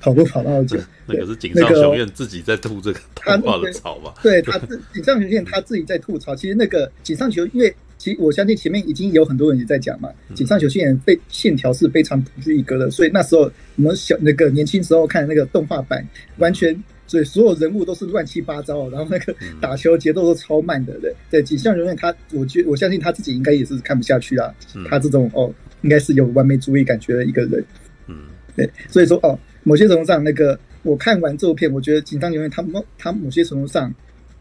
[0.00, 4.14] 跑步跑到这， 那个是井上雄彦自己在吐这个动画的槽吧？
[4.22, 6.36] 对，他自井上雄彦他自己在吐槽。
[6.36, 12.88] 其实那个井上雄，因为其实我相信前面已经有很多人也在讲嘛，井上雄彦被线条是非常独具一格的。
[12.90, 16.06] 所以那时候我们小那个年轻时候看的那个动画版，
[16.36, 20.92] 完全所以所有人物都是乱七八糟，然后那个打球节奏都超慢的。
[21.00, 24.54] 对，对，井上雄彦他，我觉我相信他自己应该也是看不下去啊。
[24.88, 25.52] 他这种哦，
[25.82, 27.64] 应该是有完美主义感觉的一个人。
[28.06, 28.14] 嗯，
[28.54, 29.36] 对，所以说哦。
[29.62, 33.92] 某些程度上，那个我看完这部片，我觉得井上雄彦他某他某些程度上，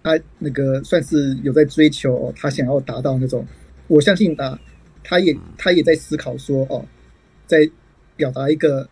[0.03, 3.45] 他那个算是有在追求，哦，他想要达到那种，
[3.87, 4.59] 我相信啊，
[5.03, 6.85] 他也他也在思考说哦，
[7.45, 7.69] 在
[8.15, 8.87] 表达一个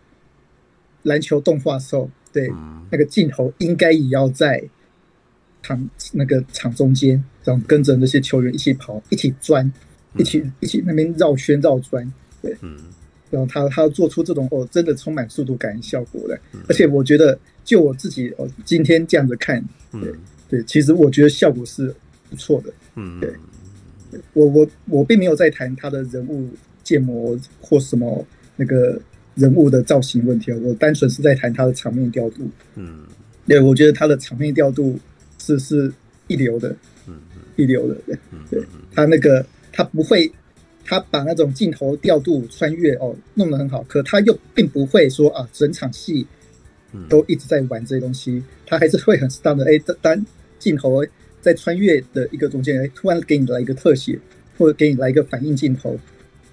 [1.03, 2.52] 篮球动画的时候，对
[2.89, 4.64] 那个镜头应该也要在
[5.61, 9.72] 场那个场中间，然后跟着那些球员一起跑，一起钻，
[10.18, 12.11] 一起一起那边绕圈绕转，
[12.41, 12.56] 对。
[13.36, 16.40] 然后他他做出这种哦，真的充满速度感效果的，
[16.70, 20.14] 而且我觉得就我自己哦，今天这样子看，对
[20.48, 21.94] 对，其实我觉得效果是
[22.30, 23.34] 不错的，嗯，对，
[24.32, 26.49] 我我我并没有在谈他的人物
[26.82, 28.26] 建模或什么
[28.56, 28.98] 那个
[29.36, 33.03] 人物的造型问题啊，我单纯是在谈他的场面调度，嗯，
[33.45, 34.98] 对，我觉得他的场面调度
[35.40, 35.91] 是是
[36.28, 36.74] 一流的，
[37.06, 37.20] 嗯，
[37.57, 38.18] 一流的，对，
[38.49, 38.64] 对，
[38.94, 40.32] 他那个他不会。
[40.88, 46.26] 他把那种镜头调度、穿越哦弄得很好，可他又并不会说啊，整场戏
[47.10, 50.26] 都一直在玩这些东西，他还是会很适当的哎，当
[50.60, 51.03] 镜头
[51.41, 54.20] 在穿越的一个中间，哎，突然给你来一个特写，
[54.60, 55.99] 或者给你来一个反应镜头，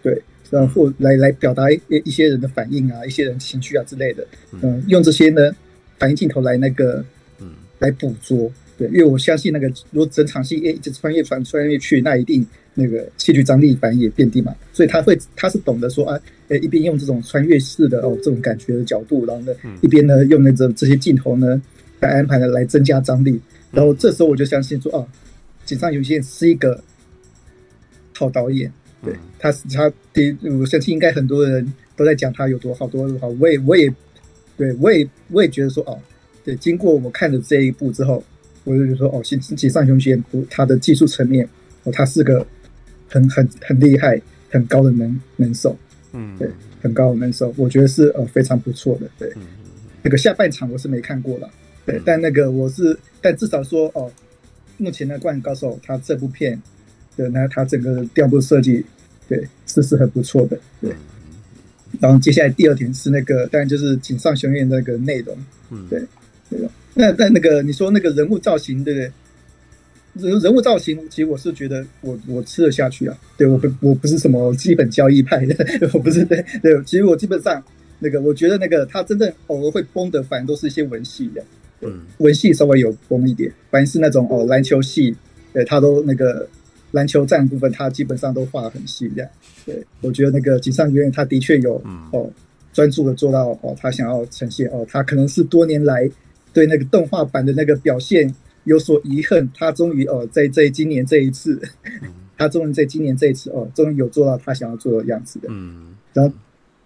[0.03, 4.27] 对，然后来来表达一一些人的反应啊，一些人情绪啊之类的，
[4.63, 5.55] 嗯，用这些呢
[5.99, 7.05] 反应镜头来那个，
[7.39, 12.47] 嗯，来捕捉，对，因为我相信那个如果整场戏哎一直穿越穿穿越去，那一定。
[12.75, 16.19] 那个戏剧张力反正也遍地嘛，所以他会，他是懂得说啊，
[16.49, 21.61] 呃，一边用这种穿越式的哦这种感觉的角度，然后呢，一边呢用那个这些镜头呢
[22.01, 23.39] 来安排的来增加张力，
[23.73, 25.07] 然后这时候我就相信说，啊，
[25.67, 26.83] 井上雄彦是一个
[28.17, 28.73] 好导演，
[29.05, 33.93] 对，他是他第，我相信应该很多人都在讲他有多好多好，我也我也，
[34.57, 35.99] 对我也我也觉得说，哦，
[36.43, 38.25] 对，经过我看了这一部之后，
[38.65, 41.47] 我就觉得说，哦，井井上雄彦他的技术层面，
[41.85, 42.47] 哦，他是个。
[43.13, 44.21] 很很很厉害，
[44.51, 45.77] 很高的能能手，
[46.15, 46.49] 嗯，对，
[46.81, 49.43] 很高的能手，我觉得是呃非常不错的，对，嗯、
[50.03, 51.51] 那个下半场我是没看过了，
[51.85, 54.11] 对，嗯、但那个我是，但至少说哦，
[54.79, 56.59] 目前的《灌篮高手》他这部片
[57.19, 58.83] 的那他整个调度设计，
[59.29, 60.91] 对，是是很不错的，对，
[62.01, 65.37] 然后接下来第二点是那个，当然就是井上雄彦那个内容，
[65.71, 66.03] 嗯，对，
[66.49, 66.61] 对，
[66.95, 69.13] 那但那个你说那个人物造型，对不对？
[70.15, 73.19] 人人物造型，其实我是觉得我我吃得下去啊。
[73.37, 75.57] 对，我不我不是什么基本交易派的，
[75.95, 76.83] 我不是对对。
[76.85, 77.63] 其实我基本上
[77.99, 81.43] 那个，我觉得那个他真正偶尔会崩的，反正都是一些文戏的。
[81.81, 85.17] 嗯，文戏稍微有崩一点，反正是那种哦篮球戏，
[85.53, 86.47] 对他都那个
[86.91, 89.31] 篮球战部分，他基本上都画得很细这样。
[89.65, 91.83] 对，我觉得那个井上雄彦他的确有
[92.13, 92.31] 哦
[92.75, 96.09] 专注的做到哦他想要呈现哦，他可能是多年来
[96.53, 98.33] 对那个动画版的那个表现。
[98.65, 101.61] 有所遗恨，他终于哦，在在今年这一次，
[102.37, 105.47] 他他终于在今年这一次哦，终于有做到他想要做的样子的。
[105.49, 106.35] 嗯，然后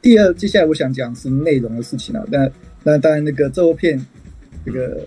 [0.02, 2.28] 第二，接下来我想讲是内容的事情了。
[2.30, 2.46] 那
[2.82, 3.98] 那当然，那个这部片，
[4.66, 5.00] 这个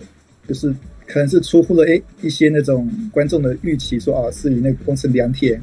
[0.48, 0.74] 就是
[1.06, 5.60] 可能是出乎了诶一些那种观众的预期，说哦是以那个宫城良田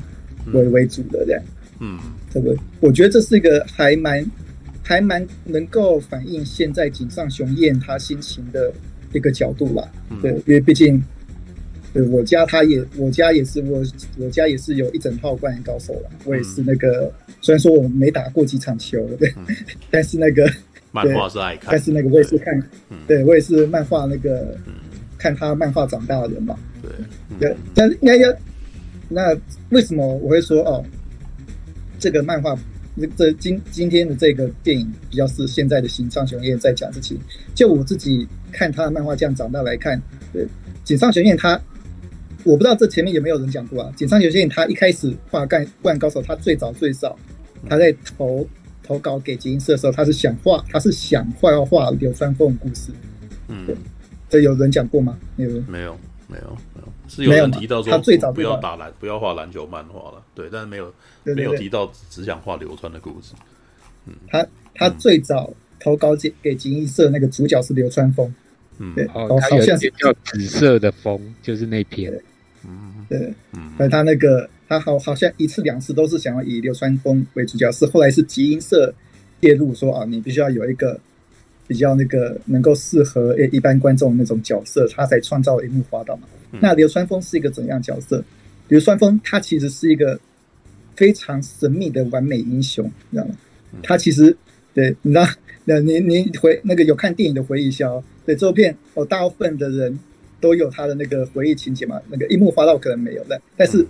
[0.53, 1.43] 为为主的这样。
[1.81, 1.99] 嗯，
[2.31, 4.25] 这个我觉得这是一个还蛮
[4.81, 8.71] 还蛮能够反映现在井上雄彦他心情的
[9.13, 9.87] 一个角度吧。
[10.21, 11.03] 对，因为毕竟。
[11.93, 13.81] 对，我家他也，我家也是我，
[14.19, 16.09] 我家也是有一整套灌篮高手了。
[16.25, 19.55] 我也是那个，嗯、虽然说我没打过几场球，对，嗯、
[19.89, 20.47] 但是那个
[20.91, 22.59] 漫画是爱看，但是那个我也是看，
[23.07, 24.73] 对，对我也是漫画那个、嗯、
[25.17, 26.55] 看他漫画长大的人嘛。
[27.39, 28.31] 对，但是应该要，
[29.07, 29.35] 那
[29.69, 30.85] 为什么我会说哦，
[31.97, 32.55] 这个漫画，
[33.15, 37.19] 这今今天的这个电影比较是现在的井上雄彦在讲事情。
[37.53, 40.01] 就我自己看他的漫画这样长大来看，
[40.33, 40.47] 对，
[40.83, 41.59] 井上雄彦他。
[42.43, 43.91] 我不知道这前面有没有人讲过啊？
[43.97, 47.17] 井上雄彦他一开始画《灌灌高手》，他最早最早
[47.67, 48.47] 他在投
[48.81, 52.91] 投稿给集英社的时候，他是想画，他是想画要画流川枫的故事。
[53.49, 53.67] 嗯，
[54.29, 55.17] 这有人讲过吗？
[55.35, 55.97] 没有，没有，
[56.27, 60.23] 没有，没有，是有人提到说他最早不要打篮，不要画篮球漫画了。
[60.35, 60.93] 对，但是没有
[61.23, 63.33] 没有提到只想画流川的故事。
[64.05, 68.33] 嗯，他他最早投稿给给集英社那个主角是流川枫。
[68.79, 72.13] 嗯，对，好像是叫紫色的风，就是那篇。
[72.63, 78.93] 嗯，对，嗯，他那个他好好像一次两次都是想要以流川枫为主角，是后来是集英社
[79.41, 80.99] 介入说啊，你必须要有一个
[81.67, 86.27] 比较那个能够适合诶一般观众那种角色，他才创造了樱木花道嘛。
[86.57, 88.23] 嗯、那流川枫是一个怎样角色？
[88.67, 90.19] 流川枫他其实是一个
[90.95, 93.35] 非常神秘的完美英雄，你知道吗？
[93.81, 94.35] 他其实
[94.73, 95.25] 对，你知道，
[95.65, 99.99] 那您您回那个有看电影的回忆一下哦，对，这部片哦，大部分的人。
[100.39, 101.99] 都有他的那个回忆情节嘛？
[102.11, 103.83] 那个樱木花道可能没有，但但是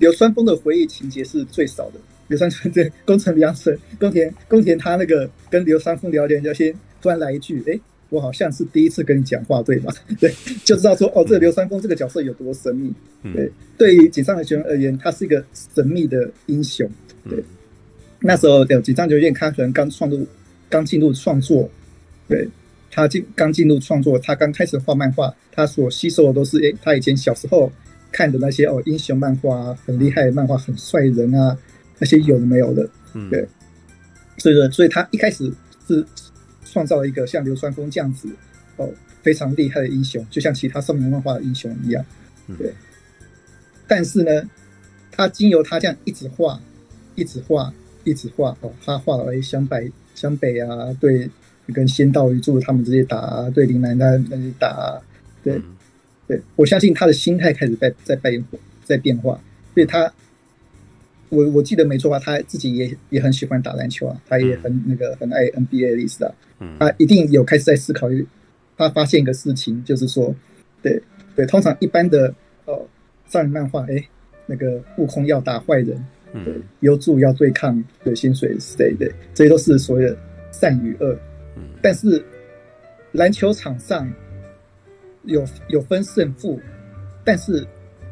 [0.00, 2.00] 流川枫的回忆情节是最少的。
[2.26, 7.80] 流川枫对宫城良田，宫田宫田他那个跟流川枫聊天，就先突然来一句：“哎、欸，
[8.14, 10.32] 我好像是第一次跟你讲话，对吧？” 对，
[10.64, 12.92] 就知道说哦，这个流川枫这个角色有多神秘。
[13.34, 16.88] 对，对于井上雄彦而言，他是一个神秘的英雄。
[17.28, 17.42] 对，
[18.20, 20.26] 那时候有井上雄彦，他可能刚创入，
[20.68, 21.68] 刚进入创作，
[22.28, 22.48] 对。
[22.96, 27.68] 他进刚进入创作，他刚开始画漫画，他所吸收的都是诶、欸，他以前小时候
[28.12, 31.58] 看的那些哦，英雄漫画啊，很厉害的漫画，很帅人啊，
[31.98, 33.44] 那些有的没有的，嗯，对，
[34.38, 35.52] 所以说，所以他一开始
[35.88, 36.06] 是
[36.74, 38.28] 创造了一个像流川枫这样子
[38.76, 38.92] 哦，
[39.22, 42.04] 非常厉害的英雄，就像其他少年漫画的英雄一样，
[42.58, 42.70] 对。
[43.86, 44.50] 但是呢，
[45.10, 46.60] 他经由他这样一直画，
[47.14, 47.72] 一直画，
[48.02, 51.30] 一直画哦，他画了诶，湘北湘北啊，对。
[51.72, 55.00] 跟仙道一助他们这些打，对林南他那些打，
[55.42, 55.58] 对，
[56.28, 58.44] 对我相信他的心态开始在在变
[58.84, 59.40] 在变化，
[59.72, 60.12] 所以他，
[61.30, 62.18] 我我记得没错吧？
[62.18, 66.34] 他自己也也很喜欢打篮球啊，他也很那个很爱 NBA 的意思啊，
[66.78, 68.08] 他一定有开始在思考，
[68.76, 70.34] 他发现一个事情，就是说，
[70.82, 71.00] 对
[71.36, 72.34] 对，通常一般的
[72.64, 72.88] 呃
[73.28, 74.08] 少年漫画，哎，
[74.46, 76.04] 那个悟空要打坏人，
[76.44, 80.16] 对，优助要对抗对薪水谁对，这些都是所谓的
[80.52, 81.16] 善与恶。
[81.80, 82.24] 但是
[83.12, 84.12] 篮球场上
[85.22, 86.60] 有有分胜负，
[87.24, 87.64] 但是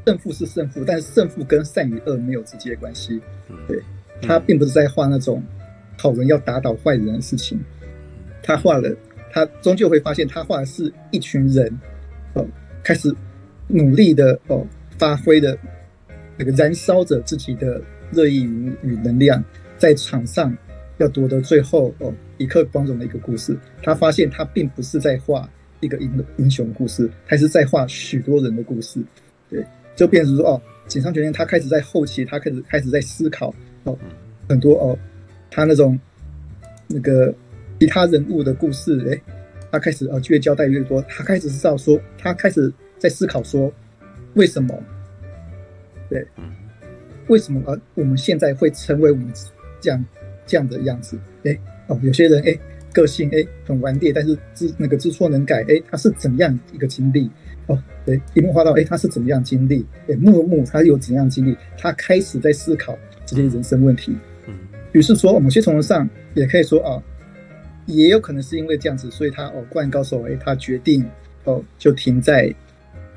[0.06, 3.20] 胜负是胜负，但是胜负跟善与恶没有直接关系。
[3.66, 3.82] 对，
[4.20, 5.42] 他并不是在画那种
[5.98, 7.60] 好人要打倒坏人的事情，
[8.42, 8.94] 他画了，
[9.30, 11.72] 他终究会发现，他画的是一群人
[12.34, 12.46] 哦，
[12.82, 13.14] 开始
[13.68, 14.66] 努力的哦，
[14.98, 15.56] 发挥的
[16.36, 19.42] 那个燃烧着自己的热意与与能量，
[19.78, 20.56] 在场上。
[20.98, 25.48] 要夺得最后哦一刻光荣的一个故事，他发现他并不是在画
[25.80, 29.02] 一个英英雄故事，他是在画许多人的故事。
[29.50, 29.64] 对，
[29.96, 33.52] 就变成说哦，井上决定他开始在后期，他开始开始在思考
[33.82, 33.98] 哦
[34.48, 34.96] 很多哦，
[35.50, 35.98] 他那种
[36.86, 37.34] 那个
[37.82, 39.20] 其他人物的故事，诶，
[39.72, 43.72] 他开始呃越交代越多，他开始知道说，他开始在思考说，
[44.34, 44.80] 为什么？
[46.08, 46.24] 对，
[47.26, 47.76] 为什么啊？
[47.94, 49.26] 我们现在会成为我们
[49.80, 50.04] 这样？
[50.46, 52.56] 这样的样子，哎，哦，有些人哎，
[52.92, 57.28] 个性哎很顽劣，但是知那个知错能改，哎，他是怎样一个经历？
[57.66, 57.76] 哦，
[58.06, 59.84] 对，樱木花道，哎，他是怎么样经历？
[60.08, 61.56] 哎，木木他有怎样经历？
[61.76, 62.96] 他开始在思考
[63.26, 64.16] 这些人生问题。
[64.46, 64.54] 嗯，
[64.92, 67.02] 于是说，某些程度上也可以说啊，
[67.86, 71.04] 也有可能是因为这样子，所以他哦，灌篮高手，哎，他决定
[71.44, 72.54] 哦，就停在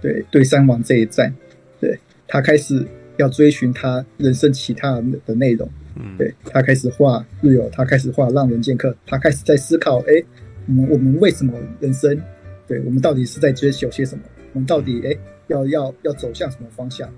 [0.01, 1.33] 对对山王这一站，
[1.79, 1.97] 对
[2.27, 2.85] 他开始
[3.17, 5.69] 要追寻他人生其他的内容。
[5.95, 10.23] 嗯，对，他开始画日游，他开始画浪人剑客，他开始在思考，哎，
[10.67, 12.21] 我们我们为什么人生？
[12.67, 14.23] 对，我们到底是在追求些什么？
[14.53, 15.15] 我们到底哎
[15.47, 17.09] 要要要走向什么方向？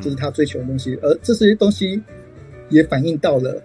[0.00, 2.02] 这是他追求的东西，而这些东西
[2.70, 3.62] 也反映到了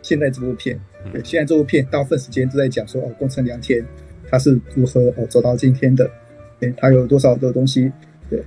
[0.00, 0.80] 现在这部片。
[1.12, 3.84] 对，现在这部片大部分时间都在讲说哦，宫城良田
[4.30, 6.10] 他是如何哦走到今天的，
[6.58, 7.92] 对，他有多少的东西，
[8.30, 8.42] 对，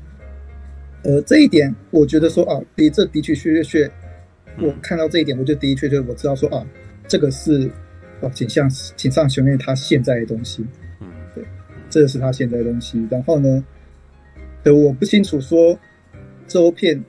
[1.04, 3.92] 呃，这一点我觉得说啊，的这的确确确，
[4.60, 6.66] 我看到这一点，我就的确确我知道说啊，
[7.08, 7.70] 这个是
[8.22, 10.66] 哦井上井上雄彦他现在的东西，
[11.00, 11.44] 嗯，对，
[11.90, 13.08] 这是他现在的东西。
[13.10, 13.64] 然后呢，
[14.64, 15.78] 呃，我不清楚说
[16.48, 17.02] 这部片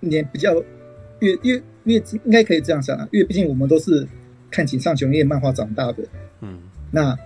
[0.00, 0.54] 年比较
[1.20, 4.06] 越越越应该可以这样想啊，因为毕竟我们都是。
[4.50, 6.04] 看井上雄彦漫画长大的，
[6.40, 6.58] 嗯，
[6.90, 7.16] 那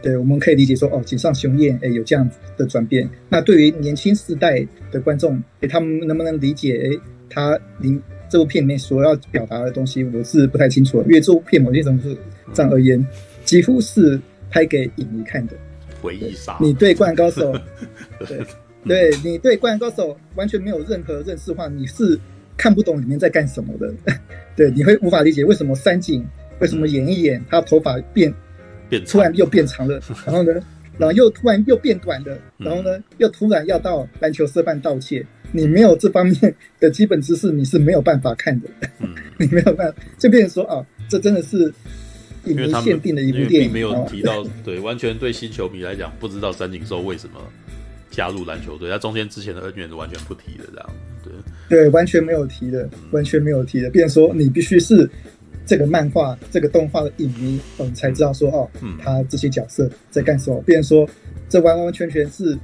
[0.00, 3.08] 对，我们可以理解说，哦，井上雄彦哎有这样子的转变。
[3.28, 6.80] 那对于年轻世代的观众，哎，他们能不能理解？
[6.84, 11.04] 哎，他您这部片里面所要表达的东西，我是不太清楚的。
[11.06, 12.16] 因为这部片某些程度
[12.54, 13.04] 上而言，
[13.44, 15.54] 几乎是拍给影迷看的。
[16.00, 17.52] 回忆杀，你对《灌篮高手》
[18.86, 22.16] 对，对你对《灌篮高手》完全没有任何认识的话，你是
[22.56, 23.92] 看不懂里面在干什么的。
[24.54, 26.24] 对，你会无法理解为什么三井。
[26.60, 28.32] 为什么演一演，他头发变，
[28.88, 30.52] 变突然又变长了， 然后呢，
[30.98, 35.24] 然后又突然又变短了，然后呢，又突然要到篮球社办盗窃。
[35.50, 38.68] 你没有这方面的基本知识，你是没有办法看的。
[39.38, 41.72] 你没有办法，就变成说啊，这真的是
[42.44, 47.40] 影迷限定的一部电影，并没有提到，对，完全对新球迷来讲，不知道三井寿为什么
[48.10, 50.90] 加入篮球队，他中间之前的恩怨是完全不提的，这样，
[51.24, 51.32] 对，
[51.70, 55.08] 对，完全没有提的，完全没有提的，变成说你必须是。
[55.68, 58.66] 这个漫画、这个动画的影迷，嗯，才知道说哦，
[58.98, 60.62] 他这些角色在干什么。
[60.64, 61.06] 别人说，
[61.46, 62.58] 这完完全全是，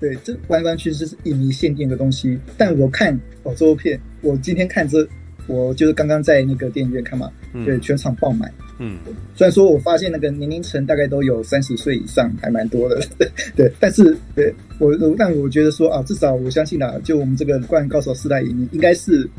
[0.00, 2.36] 对，这完完全全是影迷限定的东西。
[2.58, 5.06] 但我看哦，这部片，我今天看这，
[5.46, 7.30] 我就是刚刚在那个电影院看嘛，
[7.64, 8.52] 对，全场爆满。
[8.80, 8.98] 嗯，
[9.36, 13.00] 虽然说我发现那个年龄层大概都有三十岁以上，还蛮多的，
[13.54, 19.30] 对，但是对我，但我觉得说啊，至少我相信啊，就我们这个《灌篮高手》四代影迷，应该是，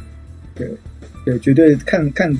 [0.55, 0.71] 对，
[1.25, 2.33] 对，绝对看看。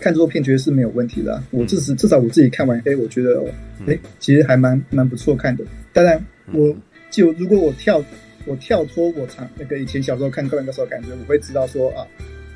[0.00, 3.42] 看这部片绝对是没有问题的，啊，我至少至少我自己看完，哎，我觉得，
[3.86, 5.64] 哎，其实还蛮蛮不错看的。
[5.92, 6.74] 当然，我
[7.10, 8.02] 就如果我跳
[8.46, 12.06] 我跳脱我常那个以前小时候看《灌篮高手》的感觉，我会知道说啊，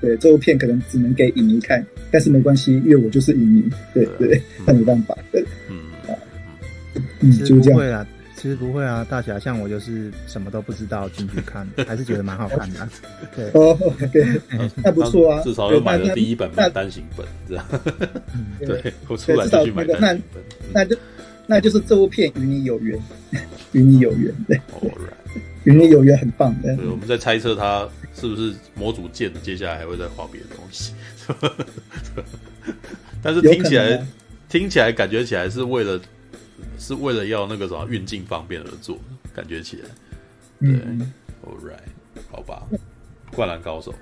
[0.01, 5.77] 对，这部片可能只能给影迷看，但是没关系，因为我就是影迷，对对， 那没办法，对，嗯。
[6.09, 6.17] 啊，
[7.21, 8.07] 嗯，就这样。
[8.45, 12.87] 其实不会啊，大侠像我就是什么都不知道进去看， 还是觉得蛮好看的。
[13.35, 13.75] 对哦，
[14.13, 14.39] 对，
[14.85, 17.67] 那不错啊，至少又买了第一本单行本，这样。
[18.61, 20.43] 对，我出来就去买单行本。
[20.75, 20.95] 那就
[21.47, 23.01] 那就是这部片与你有缘，
[23.73, 24.31] 与你有缘。
[24.47, 24.61] 对，
[25.65, 26.55] 与你有缘很棒。
[26.61, 30.93] 对，我们在猜测他是不是模组建，接下来还会再画别的东西。
[33.23, 34.07] 但是听起来，
[34.51, 35.99] 听起来感觉起来是为了。
[36.79, 38.99] 是为了要那个什么运镜方便而做，
[39.35, 39.89] 感觉起来，
[40.61, 40.71] 对
[41.43, 41.79] ，all right，
[42.31, 42.63] 好吧，
[43.33, 43.95] 灌篮高手。